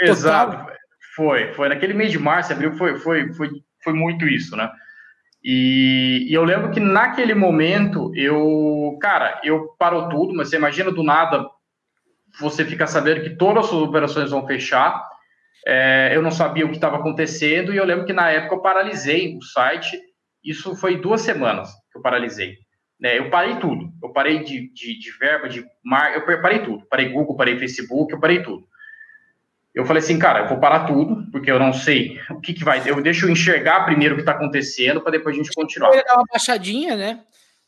Exato, 0.00 0.72
foi, 1.16 1.52
foi 1.54 1.68
naquele 1.68 1.92
mês 1.92 2.12
de 2.12 2.18
março, 2.18 2.52
abril, 2.52 2.72
foi, 2.74 2.96
foi, 2.98 3.32
foi, 3.32 3.50
foi 3.82 3.92
muito 3.92 4.28
isso, 4.28 4.56
né? 4.56 4.70
E, 5.42 6.26
e, 6.28 6.34
eu 6.34 6.44
lembro 6.44 6.70
que 6.70 6.80
naquele 6.80 7.34
momento 7.34 8.12
eu, 8.14 8.96
cara, 9.00 9.40
eu 9.44 9.74
parou 9.78 10.08
tudo, 10.08 10.34
mas 10.34 10.48
você 10.48 10.56
imagina 10.56 10.90
do 10.90 11.02
nada 11.02 11.44
você 12.38 12.64
fica 12.66 12.86
sabendo 12.86 13.22
que 13.22 13.30
todas 13.30 13.64
as 13.64 13.70
suas 13.70 13.88
operações 13.88 14.30
vão 14.30 14.46
fechar. 14.46 15.02
É, 15.66 16.10
eu 16.14 16.20
não 16.20 16.30
sabia 16.30 16.66
o 16.66 16.68
que 16.68 16.74
estava 16.74 16.98
acontecendo 16.98 17.72
e 17.72 17.78
eu 17.78 17.84
lembro 17.84 18.04
que 18.04 18.12
na 18.12 18.30
época 18.30 18.56
eu 18.56 18.60
paralisei 18.60 19.34
o 19.36 19.42
site. 19.42 19.98
Isso 20.44 20.76
foi 20.76 21.00
duas 21.00 21.22
semanas 21.22 21.72
que 21.90 21.98
eu 21.98 22.02
paralisei. 22.02 22.65
Né, 22.98 23.18
eu 23.18 23.30
parei 23.30 23.56
tudo. 23.56 23.92
Eu 24.02 24.10
parei 24.10 24.42
de, 24.42 24.72
de, 24.72 24.98
de 24.98 25.10
verba, 25.18 25.48
de 25.48 25.64
mar, 25.84 26.14
eu 26.14 26.42
parei 26.42 26.60
tudo. 26.60 26.86
Parei 26.88 27.10
Google, 27.10 27.36
parei 27.36 27.58
Facebook, 27.58 28.12
eu 28.12 28.20
parei 28.20 28.42
tudo 28.42 28.66
eu 29.76 29.84
falei 29.84 30.02
assim, 30.02 30.18
cara, 30.18 30.40
eu 30.40 30.48
vou 30.48 30.58
parar 30.58 30.86
tudo, 30.86 31.30
porque 31.30 31.50
eu 31.50 31.58
não 31.58 31.70
sei 31.70 32.18
o 32.30 32.40
que, 32.40 32.54
que 32.54 32.64
vai. 32.64 32.80
Eu 32.86 33.02
deixo 33.02 33.26
eu 33.26 33.30
enxergar 33.30 33.84
primeiro 33.84 34.14
o 34.14 34.16
que 34.16 34.22
está 34.22 34.32
acontecendo 34.32 35.02
para 35.02 35.12
depois 35.12 35.34
a 35.34 35.38
gente 35.38 35.52
continuar. 35.54 35.94
Eu 35.94 36.02
dar 36.02 36.14
uma 36.14 36.24
baixadinha, 36.32 36.96
né? 36.96 37.20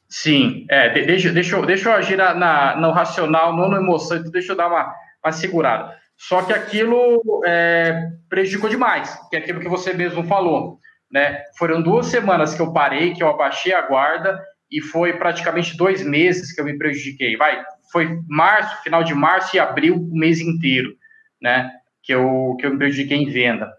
Sim, 0.09 0.65
é, 0.71 0.89
deixa, 0.89 1.31
deixa, 1.31 1.55
eu, 1.55 1.67
deixa 1.67 1.91
eu 1.91 1.93
agir 1.93 2.17
na, 2.17 2.33
na, 2.33 2.77
no 2.77 2.93
racional, 2.93 3.55
não 3.55 3.69
na 3.69 3.77
emoção, 3.77 4.17
então 4.17 4.33
deixa 4.33 4.53
eu 4.53 4.57
dar 4.57 4.69
uma, 4.69 4.91
uma 5.23 5.33
segurada. 5.33 5.95
Só 6.17 6.41
que 6.41 6.53
aquilo 6.55 7.43
é, 7.45 8.09
prejudicou 8.27 8.71
demais, 8.71 9.21
que 9.29 9.37
é 9.37 9.41
aquilo 9.41 9.61
que 9.61 9.69
você 9.69 9.93
mesmo 9.93 10.25
falou. 10.25 10.79
Né? 11.13 11.43
Foram 11.59 11.83
duas 11.83 12.07
semanas 12.07 12.55
que 12.55 12.63
eu 12.63 12.73
parei, 12.73 13.13
que 13.13 13.23
eu 13.23 13.29
abaixei 13.29 13.75
a 13.75 13.83
guarda, 13.83 14.43
e 14.71 14.81
foi 14.81 15.15
praticamente 15.15 15.77
dois 15.77 16.05
meses 16.05 16.53
que 16.53 16.61
eu 16.61 16.65
me 16.65 16.77
prejudiquei. 16.77 17.37
Vai, 17.37 17.65
foi 17.91 18.21
março, 18.29 18.83
final 18.83 19.03
de 19.03 19.15
março 19.15 19.57
e 19.57 19.59
abril, 19.59 19.97
o 19.97 20.17
mês 20.17 20.41
inteiro. 20.41 20.97
Né? 21.41 21.71
que 22.09 22.15
eu, 22.15 22.57
que 22.59 22.65
eu 22.65 22.71
me 22.71 22.79
prejudiquei 22.79 23.19
em 23.19 23.31
venda. 23.31 23.71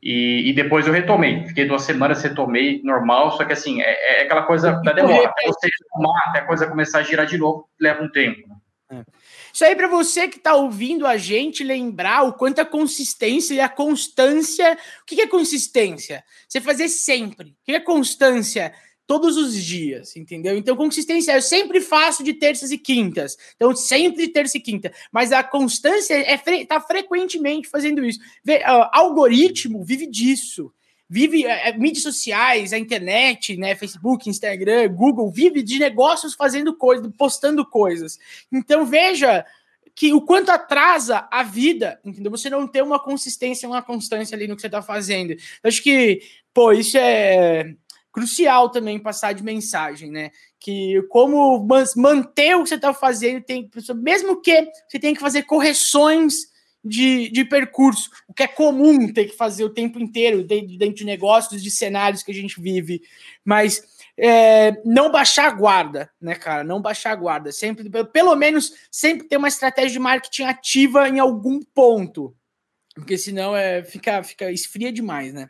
E, 0.00 0.48
e, 0.48 0.52
depois 0.52 0.86
eu 0.86 0.92
retomei. 0.92 1.44
Fiquei 1.48 1.66
duas 1.66 1.82
semanas, 1.82 2.22
retomei 2.22 2.80
normal, 2.84 3.36
só 3.36 3.44
que 3.44 3.52
assim, 3.52 3.82
é, 3.82 4.20
é 4.20 4.22
aquela 4.22 4.42
coisa 4.42 4.80
da 4.84 4.92
demora. 4.92 5.32
Você 5.44 5.68
retomar 5.82 6.28
até 6.28 6.38
a 6.38 6.46
coisa 6.46 6.68
começar 6.68 7.00
a 7.00 7.02
girar 7.02 7.26
de 7.26 7.36
novo, 7.36 7.68
leva 7.80 8.00
um 8.00 8.08
tempo. 8.08 8.46
Né? 8.48 8.54
É. 8.92 9.04
Isso 9.52 9.64
aí 9.64 9.74
para 9.74 9.88
você 9.88 10.28
que 10.28 10.36
está 10.36 10.54
ouvindo 10.54 11.04
a 11.04 11.16
gente 11.16 11.64
lembrar 11.64 12.22
o 12.22 12.34
quanto 12.34 12.60
a 12.60 12.64
consistência 12.64 13.54
e 13.54 13.60
a 13.60 13.68
constância. 13.68 14.78
O 15.02 15.04
que 15.04 15.20
é 15.20 15.26
consistência? 15.26 16.22
Você 16.48 16.60
fazer 16.60 16.88
sempre. 16.88 17.48
O 17.48 17.64
que 17.64 17.72
é 17.72 17.80
constância? 17.80 18.72
Todos 19.06 19.36
os 19.36 19.54
dias, 19.54 20.16
entendeu? 20.16 20.56
Então, 20.56 20.76
consistência 20.76 21.32
eu 21.32 21.42
sempre 21.42 21.80
faço 21.80 22.24
de 22.24 22.34
terças 22.34 22.70
e 22.70 22.78
quintas. 22.78 23.36
Então, 23.56 23.74
sempre 23.76 24.28
terça 24.28 24.56
e 24.56 24.60
quinta. 24.60 24.92
Mas 25.12 25.32
a 25.32 25.42
constância 25.42 26.14
é 26.14 26.38
fre 26.38 26.64
tá 26.64 26.80
frequentemente 26.80 27.68
fazendo 27.68 28.04
isso. 28.04 28.18
Vê, 28.42 28.58
uh, 28.58 28.88
algoritmo 28.92 29.84
vive 29.84 30.06
disso. 30.06 30.72
Vive 31.08 31.44
uh, 31.44 31.78
mídias 31.78 32.02
sociais, 32.02 32.72
a 32.72 32.78
internet, 32.78 33.56
né? 33.56 33.74
Facebook, 33.74 34.28
Instagram, 34.28 34.88
Google, 34.88 35.30
vive 35.30 35.62
de 35.62 35.78
negócios 35.78 36.34
fazendo 36.34 36.74
coisas, 36.74 37.10
postando 37.16 37.64
coisas. 37.64 38.18
Então, 38.50 38.86
veja 38.86 39.44
que 39.94 40.12
o 40.12 40.20
quanto 40.20 40.50
atrasa 40.50 41.28
a 41.30 41.42
vida, 41.42 42.00
entendeu? 42.04 42.30
Você 42.30 42.50
não 42.50 42.66
ter 42.66 42.82
uma 42.82 42.98
consistência, 42.98 43.68
uma 43.68 43.82
constância 43.82 44.34
ali 44.34 44.48
no 44.48 44.56
que 44.56 44.62
você 44.62 44.66
está 44.66 44.82
fazendo. 44.82 45.32
Eu 45.32 45.68
acho 45.68 45.82
que, 45.82 46.20
pô, 46.52 46.72
isso 46.72 46.98
é 46.98 47.76
crucial 48.14 48.70
também 48.70 48.96
passar 48.96 49.32
de 49.32 49.42
mensagem, 49.42 50.08
né? 50.08 50.30
Que 50.60 51.02
como 51.10 51.66
manter 51.96 52.54
o 52.54 52.62
que 52.62 52.68
você 52.68 52.76
está 52.76 52.94
fazendo, 52.94 53.42
tem, 53.42 53.68
mesmo 53.96 54.40
que 54.40 54.70
você 54.88 55.00
tenha 55.00 55.12
que 55.12 55.20
fazer 55.20 55.42
correções 55.42 56.54
de, 56.82 57.28
de 57.30 57.44
percurso, 57.44 58.08
o 58.28 58.32
que 58.32 58.44
é 58.44 58.46
comum 58.46 59.12
ter 59.12 59.24
que 59.24 59.36
fazer 59.36 59.64
o 59.64 59.70
tempo 59.70 59.98
inteiro 59.98 60.44
dentro 60.44 60.94
de 60.94 61.04
negócios, 61.04 61.60
de 61.60 61.70
cenários 61.72 62.22
que 62.22 62.30
a 62.30 62.34
gente 62.34 62.60
vive, 62.60 63.02
mas 63.44 63.82
é, 64.16 64.80
não 64.84 65.10
baixar 65.10 65.48
a 65.48 65.50
guarda, 65.50 66.08
né, 66.20 66.36
cara? 66.36 66.62
Não 66.62 66.80
baixar 66.80 67.10
a 67.10 67.16
guarda. 67.16 67.50
Sempre, 67.50 67.90
pelo 68.12 68.36
menos, 68.36 68.72
sempre 68.92 69.26
ter 69.26 69.38
uma 69.38 69.48
estratégia 69.48 69.90
de 69.90 69.98
marketing 69.98 70.44
ativa 70.44 71.08
em 71.08 71.18
algum 71.18 71.60
ponto. 71.74 72.32
Porque 72.94 73.18
senão 73.18 73.56
é, 73.56 73.82
fica, 73.82 74.22
fica 74.22 74.52
esfria 74.52 74.92
demais, 74.92 75.34
né? 75.34 75.48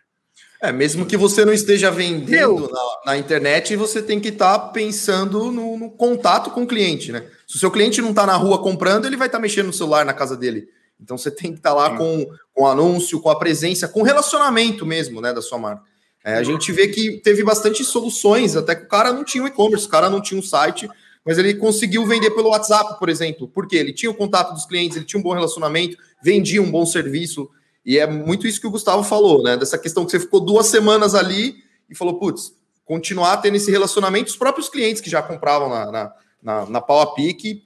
É, 0.65 0.73
mesmo 0.73 1.05
que 1.05 1.15
você 1.15 1.45
não 1.45 1.53
esteja 1.53 1.91
vendendo 1.91 2.71
na, 2.73 3.13
na, 3.13 3.19
internet, 3.19 3.77
você 3.77 4.01
tem 4.01 4.19
que 4.19 4.29
estar 4.29 4.59
tá 4.59 4.69
pensando 4.69 5.53
no, 5.53 5.77
no, 5.77 5.91
contato 5.91 6.51
com 6.51 6.63
o 6.63 6.67
cliente, 6.67 7.13
né? 7.13 7.27
Se 7.47 7.57
o 7.57 7.59
seu 7.59 7.71
cliente 7.71 8.01
não 8.01 8.11
está 8.11 8.25
na 8.25 8.35
rua 8.35 8.63
comprando, 8.63 9.05
ele 9.05 9.15
vai 9.15 9.29
estar 9.29 9.37
tá 9.37 9.43
mexendo 9.43 9.67
no 9.67 9.75
celular 9.75 10.07
na 10.07 10.15
casa 10.15 10.35
dele. 10.35 10.67
Então 10.99 11.19
você 11.19 11.31
tem 11.31 11.53
que 11.53 11.59
estar 11.59 11.75
tá 11.75 11.77
lá 11.77 11.99
com, 11.99 12.27
com 12.55 12.67
anúncio, 12.67 13.21
com 13.21 13.29
a 13.29 13.39
presença, 13.39 13.87
com 13.87 14.01
relacionamento 14.01 14.87
mesmo, 14.87 15.21
né, 15.21 15.35
da 15.35 15.43
sua 15.43 15.59
marca. 15.59 15.83
É, 16.25 16.37
a 16.37 16.43
gente 16.43 16.73
vê 16.73 16.89
que 16.89 17.19
teve 17.19 17.45
bastante 17.45 17.85
soluções, 17.85 18.57
até 18.57 18.75
que 18.75 18.85
o 18.85 18.89
cara 18.89 19.13
não 19.13 19.23
tinha 19.23 19.45
um 19.45 19.47
e-commerce, 19.47 19.87
o 19.87 19.91
cara 19.91 20.09
não 20.09 20.23
tinha 20.23 20.41
um 20.41 20.43
site, 20.43 20.89
mas 21.23 21.37
ele 21.37 21.53
conseguiu 21.53 22.07
vender 22.07 22.31
pelo 22.31 22.49
WhatsApp, 22.49 22.99
por 22.99 23.11
exemplo. 23.11 23.47
Porque 23.47 23.77
ele 23.77 23.93
tinha 23.93 24.11
o 24.11 24.15
contato 24.15 24.55
dos 24.55 24.65
clientes, 24.65 24.97
ele 24.97 25.05
tinha 25.05 25.21
um 25.21 25.23
bom 25.23 25.35
relacionamento, 25.35 25.99
vendia 26.23 26.63
um 26.63 26.71
bom 26.71 26.87
serviço. 26.87 27.51
E 27.85 27.99
é 27.99 28.07
muito 28.07 28.47
isso 28.47 28.61
que 28.61 28.67
o 28.67 28.71
Gustavo 28.71 29.03
falou, 29.03 29.43
né? 29.43 29.57
Dessa 29.57 29.79
questão 29.79 30.05
que 30.05 30.11
você 30.11 30.21
ficou 30.21 30.41
duas 30.41 30.67
semanas 30.67 31.15
ali 31.15 31.57
e 31.89 31.95
falou, 31.95 32.19
putz, 32.19 32.53
continuar 32.85 33.39
tendo 33.39 33.57
esse 33.57 33.71
relacionamento, 33.71 34.31
os 34.31 34.37
próprios 34.37 34.69
clientes 34.69 35.03
que 35.03 35.11
já 35.11 35.23
compravam 35.23 35.69
na, 35.69 35.91
na, 35.91 36.13
na, 36.43 36.67
na 36.67 36.81
Pick, 36.81 37.63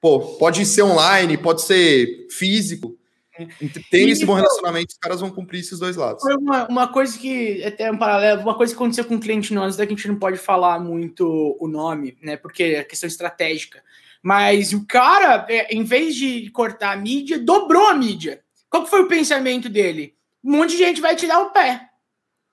pô, 0.00 0.20
pode 0.20 0.64
ser 0.66 0.82
online, 0.82 1.36
pode 1.36 1.62
ser 1.62 2.28
físico. 2.30 2.96
Tem 3.90 4.08
esse 4.08 4.24
bom 4.24 4.34
relacionamento, 4.34 4.92
os 4.92 4.98
caras 4.98 5.20
vão 5.20 5.30
cumprir 5.30 5.60
esses 5.60 5.78
dois 5.78 5.96
lados. 5.96 6.22
Foi 6.22 6.34
uma, 6.36 6.66
uma 6.68 6.88
coisa 6.88 7.18
que, 7.18 7.62
até 7.64 7.90
um 7.90 7.98
paralelo, 7.98 8.42
uma 8.42 8.54
coisa 8.54 8.72
que 8.72 8.76
aconteceu 8.76 9.04
com 9.04 9.16
um 9.16 9.20
cliente 9.20 9.52
nosso, 9.52 9.76
daqui 9.76 9.92
a 9.92 9.96
gente 9.96 10.08
não 10.08 10.16
pode 10.16 10.38
falar 10.38 10.80
muito 10.80 11.56
o 11.60 11.68
nome, 11.68 12.16
né? 12.22 12.36
Porque 12.36 12.62
é 12.62 12.84
questão 12.84 13.06
estratégica. 13.06 13.82
Mas 14.22 14.72
o 14.72 14.86
cara, 14.86 15.46
é, 15.48 15.74
em 15.74 15.84
vez 15.84 16.14
de 16.14 16.50
cortar 16.50 16.92
a 16.92 16.96
mídia, 16.96 17.38
dobrou 17.38 17.88
a 17.88 17.94
mídia. 17.94 18.40
Qual 18.76 18.86
foi 18.86 19.02
o 19.02 19.08
pensamento 19.08 19.68
dele? 19.68 20.14
um 20.44 20.58
monte 20.58 20.70
de 20.70 20.78
gente 20.78 21.00
vai 21.00 21.16
tirar 21.16 21.40
o 21.40 21.50
pé. 21.50 21.88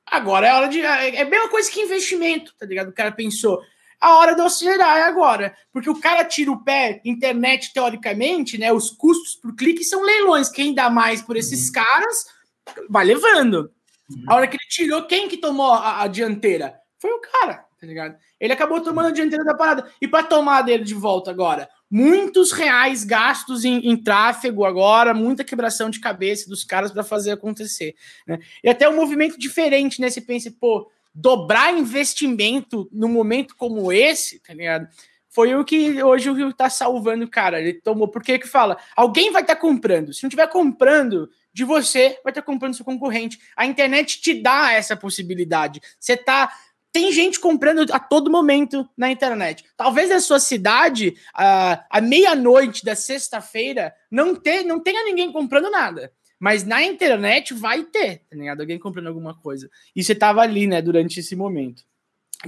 Agora 0.05 0.47
é 0.47 0.53
hora 0.53 0.67
de. 0.67 0.81
É, 0.81 1.15
é 1.17 1.21
a 1.21 1.29
mesma 1.29 1.47
coisa 1.47 1.69
que 1.69 1.79
investimento, 1.79 2.53
tá 2.57 2.65
ligado? 2.65 2.89
O 2.89 2.93
cara 2.93 3.11
pensou, 3.11 3.61
a 4.01 4.17
hora 4.17 4.33
de 4.33 4.41
acelerar 4.41 4.97
é 4.97 5.03
agora. 5.03 5.55
Porque 5.71 5.89
o 5.89 5.99
cara 5.99 6.25
tira 6.25 6.51
o 6.51 6.63
pé, 6.63 7.01
internet, 7.05 7.71
teoricamente, 7.71 8.57
né? 8.57 8.73
Os 8.73 8.89
custos 8.89 9.35
por 9.35 9.55
clique 9.55 9.83
são 9.83 10.01
leilões. 10.01 10.49
Quem 10.49 10.73
dá 10.73 10.89
mais 10.89 11.21
por 11.21 11.37
esses 11.37 11.67
uhum. 11.67 11.73
caras 11.73 12.25
vai 12.89 13.05
levando. 13.05 13.71
Uhum. 14.09 14.25
A 14.27 14.35
hora 14.35 14.47
que 14.47 14.55
ele 14.55 14.69
tirou, 14.69 15.05
quem 15.05 15.29
que 15.29 15.37
tomou 15.37 15.71
a, 15.71 16.01
a 16.01 16.07
dianteira? 16.07 16.79
Foi 16.99 17.11
o 17.11 17.21
cara, 17.21 17.65
tá 17.79 17.85
ligado? 17.85 18.17
Ele 18.39 18.53
acabou 18.53 18.81
tomando 18.81 19.09
a 19.09 19.11
dianteira 19.11 19.45
da 19.45 19.55
parada. 19.55 19.89
E 20.01 20.07
para 20.07 20.23
tomar 20.23 20.63
dele 20.63 20.83
de 20.83 20.95
volta 20.95 21.29
agora? 21.29 21.69
Muitos 21.95 22.51
reais 22.51 23.03
gastos 23.03 23.63
em, 23.63 23.87
em 23.87 23.95
tráfego 23.95 24.65
agora, 24.65 25.13
muita 25.13 25.43
quebração 25.43 25.91
de 25.91 25.99
cabeça 25.99 26.49
dos 26.49 26.63
caras 26.63 26.91
para 26.91 27.03
fazer 27.03 27.29
acontecer. 27.29 27.93
Né? 28.25 28.39
E 28.63 28.69
até 28.69 28.89
um 28.89 28.95
movimento 28.95 29.37
diferente, 29.37 30.01
né? 30.01 30.09
Você 30.09 30.19
pensa, 30.19 30.51
pô, 30.59 30.89
dobrar 31.13 31.71
investimento 31.71 32.89
num 32.91 33.09
momento 33.09 33.55
como 33.55 33.93
esse, 33.93 34.39
tá 34.39 34.55
ligado? 34.55 34.87
Foi 35.29 35.53
o 35.53 35.63
que 35.63 36.01
hoje 36.01 36.31
o 36.31 36.33
Rio 36.33 36.51
tá 36.51 36.67
salvando, 36.67 37.29
cara. 37.29 37.61
Ele 37.61 37.73
tomou, 37.73 38.07
porque 38.07 38.39
que 38.39 38.47
fala? 38.47 38.75
Alguém 38.95 39.31
vai 39.31 39.43
estar 39.43 39.53
tá 39.53 39.61
comprando. 39.61 40.11
Se 40.13 40.23
não 40.23 40.31
tiver 40.31 40.47
comprando 40.47 41.29
de 41.53 41.63
você, 41.63 42.19
vai 42.23 42.31
estar 42.31 42.41
tá 42.41 42.41
comprando 42.41 42.73
seu 42.73 42.83
concorrente. 42.83 43.37
A 43.55 43.67
internet 43.67 44.19
te 44.19 44.41
dá 44.41 44.71
essa 44.71 44.97
possibilidade. 44.97 45.79
Você 45.99 46.17
tá 46.17 46.51
tem 46.93 47.11
gente 47.11 47.39
comprando 47.39 47.91
a 47.91 47.99
todo 47.99 48.29
momento 48.29 48.87
na 48.95 49.09
internet. 49.09 49.65
Talvez 49.75 50.11
na 50.11 50.19
sua 50.19 50.39
cidade, 50.39 51.15
à, 51.33 51.99
meia-noite 51.99 52.85
da 52.85 52.95
sexta-feira, 52.95 53.91
não, 54.11 54.39
não 54.65 54.79
tenha 54.79 55.03
ninguém 55.03 55.31
comprando 55.31 55.71
nada. 55.71 56.13
Mas 56.39 56.63
na 56.63 56.83
internet 56.83 57.51
vai 57.53 57.83
ter, 57.83 58.21
tá 58.29 58.35
ligado? 58.35 58.61
Alguém 58.61 58.77
comprando 58.77 59.07
alguma 59.07 59.33
coisa. 59.33 59.67
E 59.95 60.03
você 60.03 60.13
tava 60.13 60.41
ali, 60.41 60.67
né, 60.67 60.83
durante 60.83 61.19
esse 61.19 61.35
momento. 61.35 61.83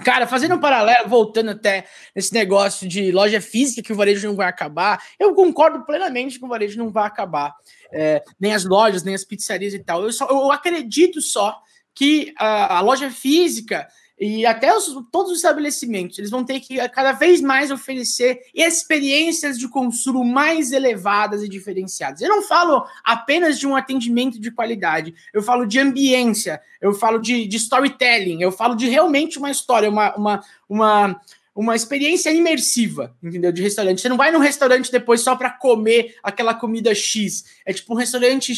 Cara, 0.03 0.27
fazendo 0.27 0.55
um 0.55 0.59
paralelo, 0.59 1.09
voltando 1.09 1.51
até 1.51 1.87
nesse 2.13 2.33
negócio 2.33 2.87
de 2.87 3.11
loja 3.11 3.41
física 3.41 3.81
que 3.81 3.93
o 3.93 3.95
varejo 3.95 4.27
não 4.27 4.35
vai 4.35 4.47
acabar, 4.47 5.01
eu 5.17 5.33
concordo 5.33 5.85
plenamente 5.85 6.37
que 6.37 6.45
o 6.45 6.49
varejo 6.49 6.77
não 6.77 6.91
vai 6.91 7.07
acabar. 7.07 7.55
É, 7.91 8.21
nem 8.39 8.53
as 8.53 8.63
lojas, 8.65 9.01
nem 9.03 9.15
as 9.15 9.23
pizzarias 9.23 9.73
e 9.73 9.79
tal. 9.79 10.03
Eu, 10.03 10.11
só, 10.11 10.27
eu 10.29 10.51
acredito 10.51 11.19
só 11.19 11.59
que 11.95 12.33
a, 12.37 12.77
a 12.77 12.81
loja 12.81 13.09
física 13.09 13.87
e 14.17 14.45
até 14.45 14.75
os, 14.75 14.85
todos 15.11 15.31
os 15.31 15.37
estabelecimentos, 15.37 16.17
eles 16.17 16.29
vão 16.29 16.45
ter 16.45 16.61
que 16.61 16.77
cada 16.89 17.11
vez 17.11 17.41
mais 17.41 17.69
oferecer 17.69 18.39
experiências 18.53 19.57
de 19.59 19.67
consumo 19.67 20.23
mais 20.23 20.71
elevadas 20.71 21.43
e 21.43 21.49
diferenciadas. 21.49 22.21
Eu 22.21 22.29
não 22.29 22.41
falo 22.41 22.85
apenas 23.03 23.59
de 23.59 23.67
um 23.67 23.75
atendimento 23.75 24.39
de 24.39 24.51
qualidade, 24.51 25.13
eu 25.33 25.43
falo 25.43 25.65
de 25.65 25.79
ambiência, 25.79 26.61
eu 26.79 26.93
falo 26.93 27.19
de, 27.19 27.45
de 27.45 27.57
storytelling, 27.57 28.41
eu 28.41 28.51
falo 28.51 28.75
de 28.75 28.87
realmente 28.87 29.37
uma 29.37 29.51
história, 29.51 29.89
uma, 29.89 30.15
uma, 30.15 30.43
uma 30.69 31.21
uma 31.55 31.73
experiência 31.73 32.29
imersiva, 32.31 33.15
entendeu? 33.23 33.49
De 33.49 33.61
restaurante. 33.61 34.01
Você 34.01 34.09
não 34.09 34.17
vai 34.17 34.29
num 34.29 34.39
restaurante 34.39 34.91
depois 34.91 35.21
só 35.21 35.37
para 35.37 35.49
comer 35.49 36.15
aquela 36.21 36.53
comida 36.53 36.93
X. 36.93 37.45
É 37.65 37.71
tipo 37.71 37.93
um 37.93 37.97
restaurante 37.97 38.53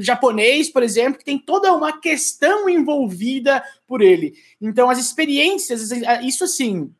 japonês, 0.00 0.68
por 0.68 0.82
exemplo, 0.82 1.18
que 1.18 1.24
tem 1.24 1.38
toda 1.38 1.72
uma 1.72 1.98
questão 1.98 2.68
envolvida 2.68 3.64
por 3.86 4.02
ele. 4.02 4.34
Então, 4.60 4.90
as 4.90 4.98
experiências, 4.98 5.90
isso 6.22 6.44
assim, 6.44 6.92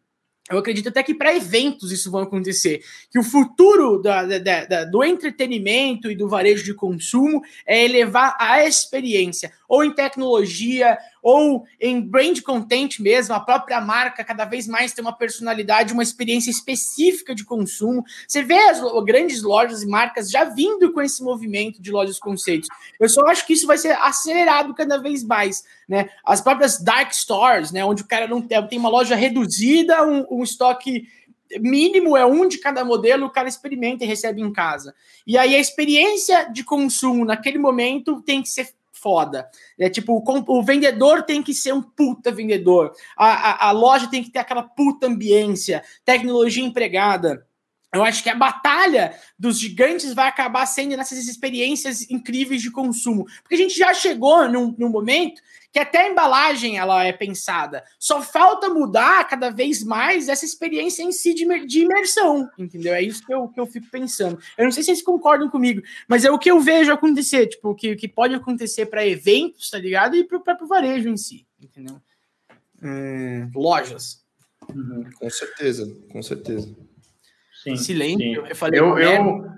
eu 0.51 0.59
acredito 0.59 0.91
até 0.91 1.03
que 1.03 1.15
para 1.15 1.35
eventos 1.35 1.91
isso 1.91 2.11
vai 2.11 2.23
acontecer. 2.23 2.83
Que 3.11 3.19
o 3.19 3.23
futuro 3.23 4.01
da, 4.03 4.25
da, 4.27 4.65
da, 4.65 4.85
do 4.85 5.03
entretenimento 5.03 6.11
e 6.11 6.15
do 6.15 6.29
varejo 6.29 6.63
de 6.63 6.75
consumo 6.75 7.43
é 7.67 7.83
elevar 7.83 8.37
a 8.39 8.63
experiência, 8.63 9.53
ou 9.67 9.83
em 9.83 9.95
tecnologia, 9.95 10.99
ou 11.25 11.65
em 11.81 12.03
brand 12.03 12.39
content 12.43 13.01
mesmo, 13.01 13.35
a 13.35 13.41
própria 13.41 13.81
marca 13.81 14.23
cada 14.23 14.45
vez 14.45 14.69
mais 14.69 14.93
tem 14.93 15.03
uma 15.03 15.17
personalidade, 15.17 15.95
uma 15.95 16.03
experiência 16.03 16.51
específica 16.51 17.35
de 17.35 17.47
consumo. 17.47 18.05
Você 18.29 18.43
vê 18.43 18.59
as 18.59 18.79
grandes 19.07 19.43
lojas 19.43 19.83
e 19.83 19.87
marcas 19.87 20.31
já 20.31 20.45
vindo 20.45 20.93
com 20.93 21.01
esse 21.01 21.25
movimento 21.25 21.81
de 21.81 21.91
lojas 21.91 22.19
conceitos. 22.19 22.69
Eu 23.01 23.09
só 23.09 23.23
acho 23.27 23.47
que 23.47 23.55
isso 23.55 23.67
vai 23.67 23.79
ser 23.79 23.93
acelerado 23.93 24.75
cada 24.75 24.99
vez 24.99 25.25
mais, 25.25 25.65
né? 25.89 26.11
As 26.23 26.43
próprias 26.43 26.79
dark 26.79 27.11
stores, 27.15 27.73
né, 27.73 27.83
onde 27.83 28.03
o 28.03 28.07
cara 28.07 28.29
não 28.29 28.43
tem, 28.43 28.69
tem 28.69 28.79
uma 28.79 28.91
loja 28.91 29.15
reduzida, 29.15 30.07
um, 30.07 30.27
um 30.31 30.43
estoque 30.43 31.09
mínimo 31.59 32.19
é 32.19 32.27
um 32.27 32.47
de 32.47 32.59
cada 32.59 32.85
modelo, 32.85 33.27
o 33.27 33.31
cara 33.31 33.49
experimenta 33.49 34.05
e 34.05 34.07
recebe 34.07 34.43
em 34.43 34.53
casa. 34.53 34.95
E 35.27 35.39
aí 35.39 35.55
a 35.55 35.61
experiência 35.61 36.51
de 36.53 36.63
consumo 36.65 37.25
naquele 37.25 37.57
momento 37.57 38.21
tem 38.21 38.43
que 38.43 38.49
ser 38.51 38.75
foda. 39.05 39.47
É 39.79 39.91
tipo, 39.91 40.15
o, 40.15 40.59
o 40.59 40.63
vendedor 40.63 41.23
tem 41.25 41.43
que 41.43 41.53
ser 41.53 41.75
um 41.75 41.83
puta 41.83 42.33
vendedor. 42.33 42.91
A, 43.15 43.27
a, 43.27 43.69
a 43.69 43.71
loja 43.71 44.09
tem 44.09 44.25
que 44.25 44.31
ter 44.31 44.39
aquela 44.39 44.63
puta 44.63 45.07
ambiência, 45.07 45.85
tecnologia 46.07 46.65
empregada. 46.65 47.47
Eu 47.93 48.03
acho 48.03 48.23
que 48.23 48.31
a 48.31 48.35
batalha 48.35 49.15
dos 49.39 49.61
gigantes 49.61 50.15
vai 50.15 50.27
acabar 50.27 50.67
sendo 50.67 50.97
nessas 50.97 51.29
experiências 51.29 52.11
incríveis 52.11 52.63
de 52.63 52.71
consumo. 52.71 53.27
Porque 53.43 53.55
a 53.55 53.59
gente 53.59 53.79
já 53.79 53.93
chegou 53.93 54.49
num, 54.49 54.75
num 54.77 54.89
momento 54.89 55.41
que 55.75 55.81
até 55.81 56.03
a 56.03 56.09
embalagem 56.09 56.79
ela 56.79 57.03
é 57.03 57.13
pensada. 57.13 57.83
Só 57.99 58.23
falta 58.23 58.69
mudar 58.69 59.27
cada 59.27 59.51
vez 59.51 59.83
mais 59.83 60.29
essa 60.29 60.45
experiência 60.45 61.03
em 61.03 61.11
si 61.11 61.35
de, 61.35 61.67
de 61.67 61.81
imersão, 61.81 62.49
entendeu? 62.57 62.95
É 62.95 63.03
isso 63.03 63.27
que 63.27 63.35
eu, 63.35 63.49
que 63.49 63.59
eu 63.59 63.67
fico 63.67 63.89
pensando. 63.91 64.39
Eu 64.57 64.67
não 64.67 64.71
sei 64.71 64.85
se 64.85 64.91
vocês 64.91 65.03
concordam 65.03 65.51
comigo, 65.51 65.83
mas 66.07 66.25
é 66.25 66.31
o 66.31 66.39
que 66.39 66.49
eu 66.49 66.61
vejo 66.61 66.93
acontecer, 66.93 67.49
tipo, 67.49 67.71
o 67.71 67.75
que, 67.75 67.97
que 67.97 68.07
pode 68.07 68.37
acontecer 68.37 68.87
para 68.87 69.05
eventos, 69.05 69.69
tá 69.69 69.77
ligado? 69.77 70.15
E 70.15 70.23
para 70.23 70.37
o 70.37 70.45
próprio 70.45 70.69
varejo 70.69 71.09
em 71.09 71.17
si, 71.17 71.45
entendeu? 71.61 72.01
Hum, 72.81 73.51
lojas. 73.53 74.25
Uhum. 74.73 75.11
Com 75.19 75.29
certeza, 75.29 75.93
com 76.13 76.23
certeza. 76.23 76.73
Sim, 77.65 77.75
Silêncio, 77.77 78.43
sim. 78.45 78.49
eu 78.49 78.55
falei. 78.55 78.79
Eu, 78.79 78.97
eu, 78.97 79.51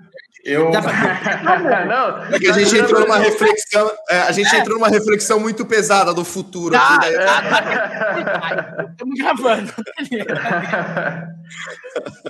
eu... 0.43 0.71
não, 1.87 2.23
é 2.33 2.39
que 2.39 2.47
a 2.47 2.53
gente 2.53 2.77
entrou 2.77 3.01
numa 3.01 3.17
reflexão, 3.17 3.91
é, 4.09 4.19
a 4.19 4.31
gente 4.31 4.55
entrou 4.55 4.77
numa 4.77 4.89
reflexão 4.89 5.39
muito 5.39 5.65
pesada 5.65 6.13
do 6.13 6.23
futuro. 6.23 6.73
Tá, 6.73 6.95
aqui, 6.95 7.09
né? 7.09 7.25
tá, 7.25 8.87
Estamos 8.91 9.17
gravando. 9.17 9.73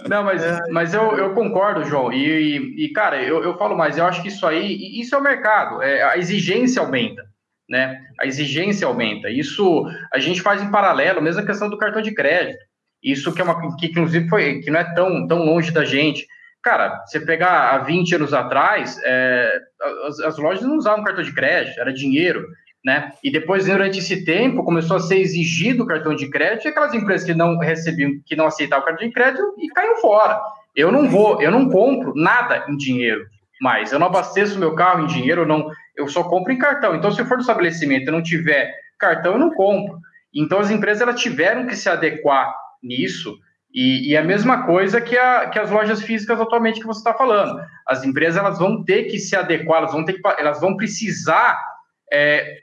não, 0.10 0.24
mas, 0.24 0.42
mas 0.72 0.94
eu, 0.94 1.18
eu 1.18 1.34
concordo, 1.34 1.84
João. 1.84 2.12
E, 2.12 2.58
e, 2.58 2.86
e, 2.86 2.94
cara, 2.94 3.22
eu, 3.22 3.44
eu 3.44 3.58
falo 3.58 3.78
mais, 3.78 3.98
eu 3.98 4.06
acho 4.06 4.22
que 4.22 4.30
isso 4.30 4.48
aí, 4.48 5.00
isso 5.00 5.14
é 5.14 5.18
o 5.18 5.24
mercado, 5.24 5.82
é, 5.82 6.04
a 6.04 6.18
exigência 6.18 6.82
aumenta. 6.82 7.24
Né? 7.70 8.00
A 8.20 8.26
exigência 8.26 8.88
aumenta. 8.88 9.30
Isso 9.30 9.86
a 10.14 10.20
gente 10.20 10.42
faz 10.42 10.62
em 10.62 10.72
paralelo, 10.72 11.22
mesmo 11.22 11.42
a 11.42 11.46
questão 11.46 11.70
do 11.70 11.78
cartão 11.78 12.02
de 12.02 12.14
crédito. 12.14 12.64
Isso 13.04 13.34
que 13.34 13.42
é 13.42 13.44
uma 13.44 13.76
que 13.76 13.88
inclusive 13.88 14.28
foi 14.30 14.60
que 14.60 14.72
não 14.72 14.80
é 14.80 14.94
tão, 14.96 15.28
tão 15.28 15.44
longe 15.44 15.70
da 15.72 15.86
gente 15.86 16.26
Cara, 16.68 17.02
você 17.06 17.22
pegar 17.22 17.70
há 17.70 17.78
20 17.78 18.16
anos 18.16 18.34
atrás, 18.34 19.00
é, 19.06 19.58
as, 20.06 20.20
as, 20.20 20.38
lojas 20.38 20.64
não 20.64 20.76
usavam 20.76 21.02
cartão 21.02 21.24
de 21.24 21.34
crédito, 21.34 21.80
era 21.80 21.94
dinheiro, 21.94 22.46
né? 22.84 23.14
E 23.24 23.32
depois, 23.32 23.68
durante 23.68 24.00
esse 24.00 24.26
tempo, 24.26 24.66
começou 24.66 24.98
a 24.98 25.00
ser 25.00 25.18
exigido 25.18 25.86
o 25.86 25.88
cartão 25.88 26.14
de 26.14 26.30
crédito 26.30 26.66
e 26.66 26.68
aquelas 26.68 26.94
empresas 26.94 27.26
que 27.26 27.34
não 27.34 27.58
recebiam, 27.58 28.12
que 28.26 28.36
não 28.36 28.48
aceitavam 28.48 28.84
o 28.84 28.86
cartão 28.86 29.08
de 29.08 29.14
crédito 29.14 29.56
e 29.58 29.70
caíram 29.70 29.96
fora. 30.02 30.42
Eu 30.76 30.92
não 30.92 31.08
vou, 31.08 31.42
eu 31.42 31.52
não 31.52 31.70
compro 31.70 32.14
nada 32.14 32.66
em 32.68 32.76
dinheiro 32.76 33.26
mais. 33.62 33.94
Eu 33.94 34.00
não 34.00 34.08
abasteço 34.08 34.60
meu 34.60 34.76
carro 34.76 35.06
em 35.06 35.08
dinheiro, 35.08 35.44
eu, 35.44 35.48
não, 35.48 35.72
eu 35.96 36.10
só 36.10 36.22
compro 36.22 36.52
em 36.52 36.58
cartão. 36.58 36.94
Então, 36.96 37.14
se 37.14 37.22
eu 37.22 37.26
for 37.26 37.38
no 37.38 37.42
estabelecimento 37.44 38.10
e 38.10 38.12
não 38.12 38.22
tiver 38.22 38.76
cartão, 39.00 39.32
eu 39.32 39.40
não 39.40 39.52
compro. 39.52 40.02
Então, 40.36 40.60
as 40.60 40.70
empresas 40.70 41.02
elas 41.02 41.22
tiveram 41.22 41.66
que 41.66 41.78
se 41.78 41.88
adequar 41.88 42.54
nisso 42.84 43.40
e, 43.80 44.10
e, 44.10 44.18
a 44.18 44.24
mesma 44.24 44.66
coisa 44.66 45.00
que, 45.00 45.16
a, 45.16 45.52
que 45.52 45.60
as 45.60 45.70
lojas 45.70 46.02
físicas 46.02 46.42
atualmente 46.42 46.80
que 46.80 46.88
você 46.88 46.98
está 46.98 47.14
falando. 47.14 47.64
As 47.86 48.04
empresas 48.04 48.40
elas 48.40 48.58
vão 48.58 48.84
ter 48.84 49.04
que 49.04 49.20
se 49.20 49.36
adequar, 49.36 49.78
elas 49.78 49.92
vão, 49.92 50.04
ter 50.04 50.14
que, 50.14 50.22
elas 50.40 50.60
vão 50.60 50.76
precisar 50.76 51.64
é, 52.12 52.62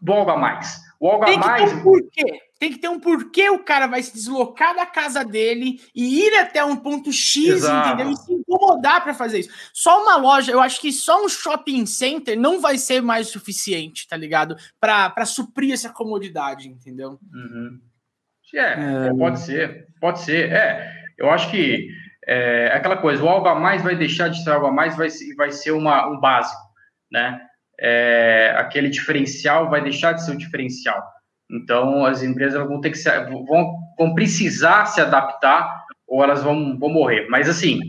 do 0.00 0.14
algo 0.14 0.30
a 0.30 0.38
mais. 0.38 0.80
O 0.98 1.10
algo 1.10 1.26
Tem 1.26 1.34
a 1.34 1.40
mais. 1.40 1.72
um 1.74 1.82
porquê. 1.82 2.40
Tem 2.58 2.72
que 2.72 2.78
ter 2.78 2.88
um 2.88 2.98
porquê 2.98 3.50
o 3.50 3.58
cara 3.58 3.86
vai 3.86 4.02
se 4.02 4.14
deslocar 4.14 4.74
da 4.74 4.86
casa 4.86 5.22
dele 5.22 5.78
e 5.94 6.24
ir 6.24 6.34
até 6.38 6.64
um 6.64 6.76
ponto 6.76 7.12
X, 7.12 7.48
Exato. 7.48 7.88
entendeu? 7.88 8.10
E 8.10 8.16
se 8.16 8.32
incomodar 8.32 9.02
para 9.02 9.12
fazer 9.12 9.40
isso. 9.40 9.50
Só 9.74 10.02
uma 10.02 10.16
loja, 10.16 10.52
eu 10.52 10.60
acho 10.62 10.80
que 10.80 10.90
só 10.90 11.22
um 11.22 11.28
shopping 11.28 11.84
center 11.84 12.34
não 12.34 12.62
vai 12.62 12.78
ser 12.78 13.02
mais 13.02 13.28
suficiente, 13.28 14.08
tá 14.08 14.16
ligado? 14.16 14.56
Para 14.80 15.26
suprir 15.26 15.74
essa 15.74 15.90
comodidade, 15.90 16.66
entendeu? 16.66 17.20
Uhum. 17.30 17.78
É, 18.56 19.08
é, 19.08 19.14
pode 19.16 19.40
ser, 19.40 19.86
pode 20.00 20.20
ser. 20.20 20.50
É, 20.52 20.92
eu 21.18 21.30
acho 21.30 21.50
que 21.50 21.88
é, 22.26 22.70
aquela 22.72 22.96
coisa, 22.96 23.22
o 23.22 23.28
algo 23.28 23.46
a 23.48 23.54
mais 23.54 23.82
vai 23.82 23.94
deixar 23.94 24.28
de 24.28 24.42
ser 24.42 24.50
algo 24.50 24.66
a 24.66 24.72
mais, 24.72 24.96
vai, 24.96 25.08
vai 25.36 25.52
ser 25.52 25.72
uma, 25.72 26.08
um 26.08 26.18
básico, 26.18 26.60
né? 27.10 27.40
É, 27.78 28.54
aquele 28.56 28.88
diferencial 28.88 29.68
vai 29.68 29.82
deixar 29.82 30.12
de 30.12 30.24
ser 30.24 30.32
um 30.32 30.36
diferencial. 30.36 31.02
Então, 31.50 32.04
as 32.04 32.22
empresas 32.22 32.66
vão 32.66 32.80
ter 32.80 32.90
que 32.90 32.98
se, 32.98 33.10
vão, 33.24 33.76
vão 33.96 34.14
precisar 34.14 34.86
se 34.86 35.00
adaptar 35.00 35.84
ou 36.08 36.24
elas 36.24 36.42
vão, 36.42 36.78
vão 36.78 36.88
morrer. 36.88 37.26
Mas, 37.28 37.48
assim, 37.48 37.80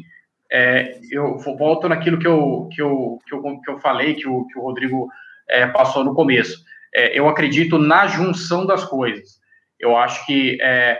é, 0.51 0.99
eu 1.09 1.37
volto 1.37 1.87
naquilo 1.89 2.19
que 2.19 2.27
eu, 2.27 2.69
que 2.71 2.81
eu, 2.81 3.19
que 3.25 3.33
eu, 3.33 3.61
que 3.61 3.71
eu 3.71 3.79
falei, 3.79 4.13
que 4.15 4.27
o, 4.27 4.45
que 4.47 4.59
o 4.59 4.61
Rodrigo 4.61 5.09
é, 5.49 5.65
passou 5.67 6.03
no 6.03 6.13
começo. 6.13 6.63
É, 6.93 7.17
eu 7.17 7.27
acredito 7.27 7.77
na 7.77 8.07
junção 8.07 8.65
das 8.65 8.83
coisas. 8.83 9.39
Eu 9.79 9.95
acho 9.95 10.25
que 10.25 10.57
é, 10.61 10.99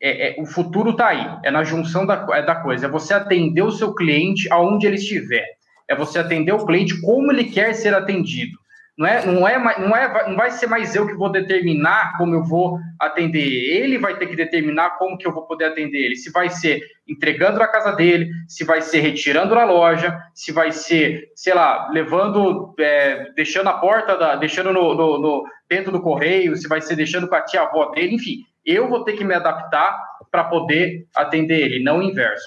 é, 0.00 0.38
é 0.38 0.42
o 0.42 0.46
futuro 0.46 0.90
está 0.90 1.08
aí, 1.08 1.38
é 1.44 1.50
na 1.50 1.64
junção 1.64 2.06
da, 2.06 2.26
é 2.32 2.42
da 2.42 2.56
coisa. 2.56 2.86
É 2.86 2.90
você 2.90 3.14
atender 3.14 3.62
o 3.62 3.70
seu 3.70 3.94
cliente 3.94 4.50
aonde 4.52 4.86
ele 4.86 4.96
estiver. 4.96 5.46
É 5.88 5.94
você 5.94 6.18
atender 6.18 6.52
o 6.52 6.66
cliente 6.66 7.00
como 7.00 7.32
ele 7.32 7.44
quer 7.44 7.74
ser 7.74 7.94
atendido. 7.94 8.58
Não 8.98 9.06
é, 9.06 9.24
não 9.24 9.46
é, 9.46 9.58
não 9.78 9.96
é, 9.96 10.28
não 10.28 10.36
vai 10.36 10.50
ser 10.50 10.66
mais 10.66 10.92
eu 10.96 11.06
que 11.06 11.14
vou 11.14 11.30
determinar 11.30 12.18
como 12.18 12.34
eu 12.34 12.42
vou 12.42 12.80
atender. 12.98 13.46
Ele 13.46 13.96
vai 13.96 14.18
ter 14.18 14.26
que 14.26 14.34
determinar 14.34 14.98
como 14.98 15.16
que 15.16 15.24
eu 15.24 15.32
vou 15.32 15.46
poder 15.46 15.66
atender 15.66 15.98
ele. 15.98 16.16
Se 16.16 16.32
vai 16.32 16.50
ser 16.50 16.82
entregando 17.06 17.60
na 17.60 17.68
casa 17.68 17.92
dele, 17.92 18.28
se 18.48 18.64
vai 18.64 18.82
ser 18.82 18.98
retirando 18.98 19.54
na 19.54 19.64
loja, 19.64 20.20
se 20.34 20.50
vai 20.50 20.72
ser, 20.72 21.30
sei 21.36 21.54
lá, 21.54 21.88
levando, 21.92 22.74
é, 22.76 23.30
deixando 23.36 23.68
a 23.68 23.74
porta, 23.74 24.16
da, 24.16 24.34
deixando 24.34 24.72
no, 24.72 24.92
no, 24.92 25.18
no, 25.20 25.44
dentro 25.68 25.92
do 25.92 26.00
correio, 26.00 26.56
se 26.56 26.68
vai 26.68 26.80
ser 26.80 26.96
deixando 26.96 27.28
com 27.28 27.34
a 27.34 27.42
tia 27.42 27.62
avó 27.62 27.90
dele, 27.90 28.14
enfim. 28.14 28.44
Eu 28.64 28.88
vou 28.88 29.04
ter 29.04 29.14
que 29.14 29.24
me 29.24 29.34
adaptar 29.34 29.98
para 30.30 30.44
poder 30.44 31.06
atender 31.14 31.60
ele, 31.60 31.82
não 31.82 31.98
o 31.98 32.02
inverso. 32.02 32.46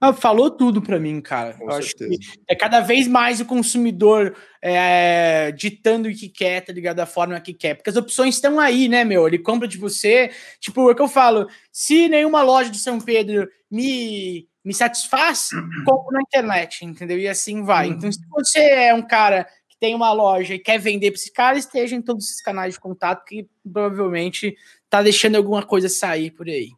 Ah, 0.00 0.12
falou 0.12 0.50
tudo 0.50 0.82
para 0.82 0.98
mim, 0.98 1.20
cara. 1.20 1.54
Com 1.54 1.70
Eu 1.70 1.82
certeza. 1.82 2.10
acho 2.10 2.32
que 2.32 2.40
é 2.48 2.54
cada 2.54 2.80
vez 2.80 3.06
mais 3.06 3.40
o 3.40 3.44
consumidor 3.44 4.34
é, 4.62 5.52
ditando 5.52 6.08
o 6.08 6.14
que 6.14 6.28
quer, 6.28 6.62
tá 6.62 6.72
ligado? 6.72 6.96
Da 6.96 7.06
forma 7.06 7.38
que 7.40 7.54
quer. 7.54 7.74
Porque 7.74 7.90
as 7.90 7.96
opções 7.96 8.34
estão 8.34 8.58
aí, 8.58 8.88
né, 8.88 9.04
meu? 9.04 9.26
Ele 9.26 9.38
compra 9.38 9.68
de 9.68 9.78
você. 9.78 10.30
Tipo, 10.60 10.88
é 10.88 10.92
o 10.92 10.94
que 10.94 11.02
eu 11.02 11.08
falo: 11.08 11.48
se 11.70 12.08
nenhuma 12.08 12.42
loja 12.42 12.70
de 12.70 12.78
São 12.78 13.00
Pedro 13.00 13.48
me, 13.70 14.48
me 14.64 14.74
satisfaz, 14.74 15.50
compro 15.84 16.12
na 16.12 16.22
internet, 16.22 16.84
entendeu? 16.84 17.18
E 17.18 17.28
assim 17.28 17.62
vai. 17.62 17.88
Então, 17.88 18.10
se 18.10 18.20
você 18.30 18.60
é 18.60 18.94
um 18.94 19.02
cara 19.02 19.46
tem 19.84 19.94
uma 19.94 20.14
loja 20.14 20.54
e 20.54 20.58
quer 20.58 20.78
vender 20.78 21.10
para 21.10 21.20
esse 21.20 21.30
cara, 21.30 21.58
esteja 21.58 21.94
em 21.94 22.00
todos 22.00 22.24
esses 22.24 22.40
canais 22.40 22.72
de 22.72 22.80
contato 22.80 23.22
que 23.22 23.46
provavelmente 23.70 24.56
tá 24.88 25.02
deixando 25.02 25.36
alguma 25.36 25.62
coisa 25.62 25.90
sair 25.90 26.30
por 26.30 26.46
aí. 26.46 26.70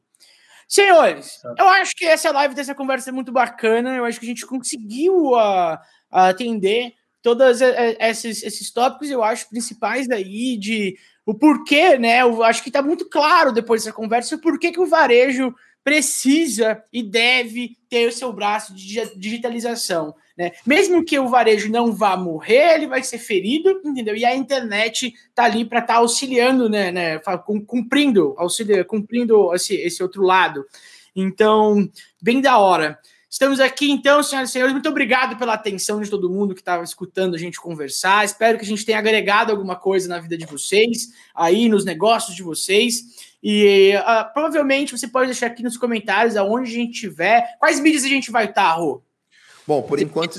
Senhores, 0.66 1.40
tá. 1.40 1.54
eu 1.56 1.68
acho 1.68 1.94
que 1.94 2.04
essa 2.04 2.32
live 2.32 2.52
dessa 2.52 2.74
conversa 2.74 3.10
é 3.10 3.12
muito 3.12 3.30
bacana. 3.30 3.94
Eu 3.94 4.04
acho 4.04 4.18
que 4.18 4.26
a 4.26 4.28
gente 4.28 4.44
conseguiu 4.44 5.34
uh, 5.34 5.78
atender 6.10 6.94
todos 7.22 7.60
esses, 8.00 8.42
esses 8.42 8.72
tópicos, 8.72 9.08
eu 9.08 9.22
acho, 9.22 9.48
principais 9.50 10.10
aí 10.10 10.56
de 10.56 10.96
o 11.24 11.32
porquê, 11.32 11.96
né? 11.96 12.22
Eu 12.22 12.42
acho 12.42 12.60
que 12.60 12.70
está 12.70 12.82
muito 12.82 13.08
claro 13.08 13.52
depois 13.52 13.84
dessa 13.84 13.94
conversa 13.94 14.34
o 14.34 14.40
porquê 14.40 14.72
que 14.72 14.80
o 14.80 14.86
varejo 14.86 15.54
precisa 15.86 16.82
e 16.92 17.00
deve 17.00 17.78
ter 17.88 18.08
o 18.08 18.12
seu 18.12 18.32
braço 18.32 18.74
de 18.74 19.08
digitalização. 19.14 20.16
Né? 20.36 20.50
Mesmo 20.66 21.04
que 21.04 21.16
o 21.16 21.28
varejo 21.28 21.70
não 21.70 21.92
vá 21.92 22.16
morrer, 22.16 22.74
ele 22.74 22.88
vai 22.88 23.04
ser 23.04 23.18
ferido, 23.18 23.70
entendeu? 23.84 24.16
E 24.16 24.24
a 24.24 24.34
internet 24.34 25.14
está 25.28 25.44
ali 25.44 25.64
para 25.64 25.78
estar 25.78 25.94
tá 25.94 26.00
auxiliando, 26.00 26.68
né, 26.68 26.90
né, 26.90 27.20
cumprindo, 27.64 28.34
auxilia, 28.36 28.84
cumprindo 28.84 29.54
esse, 29.54 29.76
esse 29.76 30.02
outro 30.02 30.24
lado. 30.24 30.66
Então, 31.14 31.88
bem 32.20 32.40
da 32.40 32.58
hora. 32.58 32.98
Estamos 33.30 33.60
aqui, 33.60 33.88
então, 33.88 34.24
senhoras 34.24 34.50
e 34.50 34.52
senhores. 34.54 34.72
Muito 34.72 34.88
obrigado 34.88 35.38
pela 35.38 35.54
atenção 35.54 36.00
de 36.00 36.10
todo 36.10 36.28
mundo 36.28 36.52
que 36.52 36.62
estava 36.62 36.82
escutando 36.82 37.36
a 37.36 37.38
gente 37.38 37.60
conversar. 37.60 38.24
Espero 38.24 38.58
que 38.58 38.64
a 38.64 38.68
gente 38.68 38.84
tenha 38.84 38.98
agregado 38.98 39.52
alguma 39.52 39.76
coisa 39.76 40.08
na 40.08 40.18
vida 40.18 40.36
de 40.36 40.46
vocês, 40.46 41.12
aí 41.32 41.68
nos 41.68 41.84
negócios 41.84 42.34
de 42.34 42.42
vocês. 42.42 43.15
E 43.48 43.94
uh, 43.94 44.32
provavelmente 44.34 44.98
você 44.98 45.06
pode 45.06 45.26
deixar 45.26 45.46
aqui 45.46 45.62
nos 45.62 45.76
comentários 45.76 46.36
aonde 46.36 46.68
a 46.68 46.74
gente 46.74 46.94
estiver. 46.94 47.56
Quais 47.60 47.78
mídias 47.78 48.02
a 48.02 48.08
gente 48.08 48.28
vai 48.28 48.46
estar, 48.46 48.72
Rô? 48.72 49.04
Bom, 49.64 49.82
por 49.82 50.00
enquanto, 50.00 50.36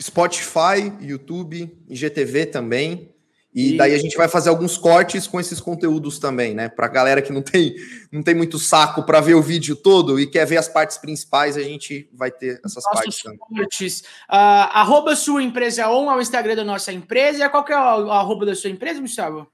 Spotify, 0.00 0.92
YouTube, 1.00 1.72
IGTV 1.88 2.46
também. 2.46 3.14
E, 3.54 3.74
e 3.74 3.76
daí 3.76 3.94
a 3.94 3.98
gente 3.98 4.16
vai 4.16 4.26
fazer 4.26 4.48
alguns 4.48 4.76
cortes 4.76 5.28
com 5.28 5.38
esses 5.38 5.60
conteúdos 5.60 6.18
também, 6.18 6.52
né? 6.52 6.68
Para 6.68 6.88
galera 6.88 7.22
que 7.22 7.32
não 7.32 7.40
tem, 7.40 7.76
não 8.10 8.20
tem 8.20 8.34
muito 8.34 8.58
saco 8.58 9.04
para 9.04 9.20
ver 9.20 9.34
o 9.34 9.42
vídeo 9.42 9.76
todo 9.76 10.18
e 10.18 10.26
quer 10.26 10.44
ver 10.44 10.56
as 10.56 10.66
partes 10.66 10.98
principais, 10.98 11.56
a 11.56 11.62
gente 11.62 12.10
vai 12.12 12.32
ter 12.32 12.60
essas 12.64 12.82
Nossos 12.82 12.92
partes 12.92 13.22
também. 13.22 13.38
Cortes. 13.38 14.00
Uh, 14.28 14.66
arroba 14.72 15.14
sua 15.14 15.40
empresa 15.40 15.88
on 15.88 16.10
é 16.10 16.16
o 16.16 16.20
Instagram 16.20 16.56
da 16.56 16.64
nossa 16.64 16.92
empresa. 16.92 17.48
Qual 17.48 17.64
que 17.64 17.72
é 17.72 17.76
o 17.76 18.10
arroba 18.10 18.44
da 18.44 18.56
sua 18.56 18.70
empresa, 18.70 19.00
Gustavo? 19.00 19.46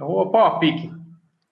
Arroba 0.00 0.58
Pique 0.58 0.90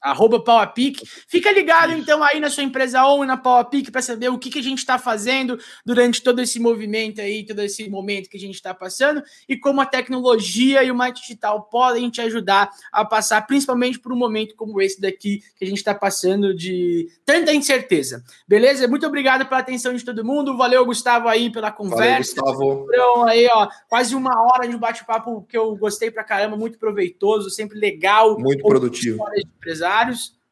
arroba 0.01 0.43
PowerPic. 0.43 1.03
Fica 1.29 1.51
ligado, 1.51 1.93
então, 1.93 2.23
aí 2.23 2.39
na 2.41 2.51
sua 2.51 2.63
empresa 2.63 3.05
ou 3.05 3.25
na 3.25 3.37
PowerPic 3.37 3.91
para 3.91 4.03
saber 4.03 4.29
o 4.29 4.39
que, 4.39 4.51
que 4.51 4.59
a 4.59 4.63
gente 4.63 4.79
está 4.79 4.99
fazendo 4.99 5.59
durante 5.85 6.23
todo 6.23 6.41
esse 6.41 6.61
movimento 6.61 7.21
aí, 7.21 7.45
todo 7.45 7.61
esse 7.61 7.89
momento 7.89 8.29
que 8.29 8.37
a 8.37 8.41
gente 8.41 8.55
está 8.55 8.73
passando 8.75 9.23
e 9.49 9.57
como 9.57 9.81
a 9.81 9.87
tecnologia 9.87 10.83
e 10.83 10.91
o 10.91 10.95
marketing 10.95 11.27
digital 11.27 11.63
podem 11.65 12.09
te 12.11 12.21
ajudar 12.21 12.71
a 12.93 13.05
passar, 13.05 13.47
principalmente 13.47 13.99
por 13.99 14.13
um 14.13 14.17
momento 14.17 14.55
como 14.55 14.81
esse 14.81 15.01
daqui 15.01 15.43
que 15.57 15.65
a 15.65 15.69
gente 15.69 15.79
está 15.79 15.95
passando 15.95 16.55
de 16.55 17.09
tanta 17.25 17.53
incerteza. 17.53 18.23
Beleza? 18.47 18.87
Muito 18.89 19.07
obrigado 19.07 19.47
pela 19.47 19.61
atenção 19.61 19.95
de 19.95 20.05
todo 20.05 20.25
mundo. 20.25 20.57
Valeu, 20.57 20.85
Gustavo, 20.85 21.29
aí 21.29 21.51
pela 21.51 21.73
conversa. 21.73 22.35
Valeu, 22.37 22.53
Gustavo. 22.53 22.87
Então, 22.89 23.27
aí, 23.27 23.49
ó, 23.53 23.69
quase 23.89 24.15
uma 24.15 24.33
hora 24.43 24.69
de 24.69 24.77
bate-papo 24.77 25.43
que 25.49 25.57
eu 25.57 25.75
gostei 25.77 26.11
pra 26.11 26.25
caramba, 26.25 26.57
muito 26.57 26.79
proveitoso, 26.79 27.51
sempre 27.51 27.79
legal. 27.79 28.39
Muito 28.39 28.63
produtivo. 28.63 29.25
De 29.35 29.47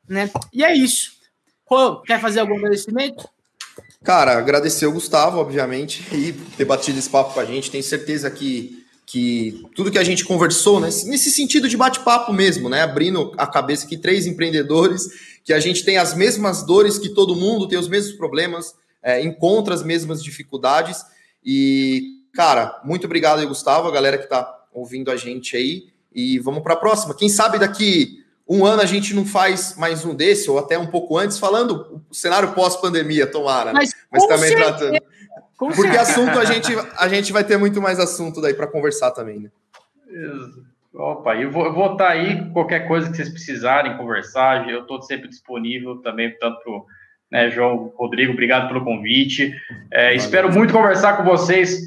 né? 0.09 0.31
E 0.53 0.65
é 0.65 0.75
isso. 0.75 1.13
Juan, 1.69 2.01
quer 2.07 2.21
fazer 2.21 2.41
algum 2.41 2.57
agradecimento? 2.57 3.29
Cara, 4.03 4.37
agradecer 4.37 4.87
o 4.87 4.93
Gustavo, 4.93 5.39
obviamente, 5.39 6.05
e 6.15 6.33
ter 6.57 6.65
batido 6.67 6.99
esse 6.99 7.09
papo 7.09 7.33
com 7.33 7.41
a 7.41 7.45
gente. 7.45 7.71
Tenho 7.71 7.83
certeza 7.83 8.31
que, 8.31 8.85
que 9.07 9.65
tudo 9.75 9.91
que 9.91 9.99
a 9.99 10.05
gente 10.05 10.25
conversou, 10.25 10.79
né, 10.79 10.89
nesse 11.07 11.31
sentido 11.31 11.69
de 11.69 11.77
bate-papo 11.77 12.31
mesmo, 12.33 12.69
né? 12.69 12.83
Abrindo 12.83 13.33
a 13.39 13.47
cabeça 13.47 13.87
que 13.87 13.97
três 13.97 14.27
empreendedores, 14.27 15.09
que 15.43 15.55
a 15.55 15.61
gente 15.61 15.85
tem 15.85 15.97
as 15.97 16.15
mesmas 16.15 16.63
dores 16.63 16.99
que 16.99 17.09
todo 17.09 17.35
mundo, 17.35 17.67
tem 17.67 17.79
os 17.79 17.89
mesmos 17.89 18.15
problemas, 18.17 18.75
é, 19.03 19.23
encontra 19.23 19.75
as 19.75 19.83
mesmas 19.83 20.23
dificuldades. 20.23 21.03
E, 21.43 22.21
cara, 22.35 22.81
muito 22.85 23.07
obrigado 23.07 23.39
aí, 23.39 23.47
Gustavo, 23.47 23.89
a 23.89 23.93
galera 23.93 24.19
que 24.19 24.25
está 24.25 24.67
ouvindo 24.73 25.11
a 25.11 25.17
gente 25.17 25.57
aí. 25.57 25.87
E 26.15 26.39
vamos 26.39 26.63
para 26.63 26.75
a 26.75 26.77
próxima. 26.77 27.15
Quem 27.15 27.29
sabe 27.29 27.59
daqui 27.59 28.24
um 28.49 28.65
ano 28.65 28.83
a 28.83 28.87
gente 28.87 29.15
não 29.15 29.25
faz 29.25 29.77
mais 29.77 30.05
um 30.05 30.15
desse, 30.15 30.51
ou 30.51 30.59
até 30.59 30.79
um 30.79 30.87
pouco 30.87 31.17
antes, 31.17 31.39
falando 31.39 32.03
o 32.11 32.15
cenário 32.15 32.53
pós-pandemia, 32.53 33.27
tomara. 33.27 33.73
Mas, 33.73 33.95
Mas 34.11 34.27
também 34.27 34.49
certeza. 34.49 34.77
tratando. 34.77 35.01
Com 35.57 35.69
Porque 35.69 35.83
certeza. 35.83 36.03
assunto 36.03 36.39
a 36.39 36.45
gente, 36.45 36.73
a 36.99 37.09
gente 37.09 37.33
vai 37.33 37.45
ter 37.45 37.57
muito 37.57 37.81
mais 37.81 37.99
assunto 37.99 38.41
daí 38.41 38.55
para 38.55 38.67
conversar 38.67 39.13
também, 39.13 39.41
né? 39.41 39.51
Opa, 40.93 41.35
eu 41.37 41.51
vou, 41.51 41.67
eu 41.67 41.73
vou 41.73 41.93
estar 41.93 42.09
aí, 42.09 42.49
qualquer 42.51 42.87
coisa 42.87 43.11
que 43.11 43.17
vocês 43.17 43.29
precisarem 43.29 43.97
conversar, 43.97 44.69
eu 44.69 44.83
estou 44.83 45.03
sempre 45.03 45.29
disponível 45.29 45.97
também, 45.97 46.37
tanto 46.39 46.61
para 46.63 46.83
né, 47.31 47.51
João 47.51 47.93
Rodrigo, 47.97 48.33
obrigado 48.33 48.69
pelo 48.69 48.85
convite. 48.85 49.53
É, 49.91 50.15
espero 50.15 50.53
muito 50.53 50.73
conversar 50.73 51.17
com 51.17 51.25
vocês 51.25 51.81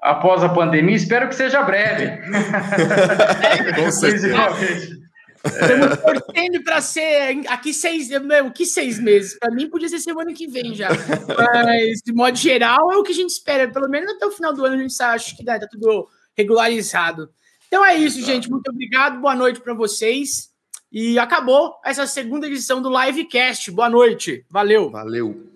após 0.00 0.44
a 0.44 0.48
pandemia, 0.48 0.94
espero 0.94 1.28
que 1.28 1.34
seja 1.34 1.62
breve. 1.62 2.20
com 3.74 3.90
certeza. 3.90 5.02
Estamos 5.44 5.98
torcendo 5.98 6.62
para 6.62 6.80
ser 6.80 7.46
aqui 7.48 7.74
seis, 7.74 8.08
meu, 8.08 8.50
que 8.50 8.64
seis 8.64 8.98
meses? 8.98 9.38
Para 9.38 9.54
mim 9.54 9.68
podia 9.68 9.88
ser 9.88 9.98
semana 9.98 10.32
que 10.32 10.46
vem 10.46 10.74
já. 10.74 10.88
Mas, 11.36 12.00
de 12.04 12.12
modo 12.12 12.36
geral, 12.36 12.92
é 12.92 12.96
o 12.96 13.02
que 13.02 13.12
a 13.12 13.14
gente 13.14 13.30
espera. 13.30 13.70
Pelo 13.70 13.88
menos 13.88 14.12
até 14.12 14.26
o 14.26 14.30
final 14.30 14.52
do 14.52 14.64
ano 14.64 14.76
a 14.76 14.78
gente 14.78 15.02
acha 15.02 15.36
que 15.36 15.44
tá, 15.44 15.58
tá 15.58 15.66
tudo 15.70 16.08
regularizado. 16.36 17.28
Então 17.66 17.84
é 17.84 17.96
isso, 17.96 18.20
gente. 18.22 18.50
Muito 18.50 18.70
obrigado. 18.70 19.20
Boa 19.20 19.34
noite 19.34 19.60
para 19.60 19.74
vocês. 19.74 20.50
E 20.90 21.18
acabou 21.18 21.74
essa 21.84 22.06
segunda 22.06 22.46
edição 22.46 22.82
do 22.82 22.90
Livecast. 22.90 23.70
Boa 23.70 23.88
noite. 23.88 24.44
Valeu. 24.50 24.90
Valeu. 24.90 25.51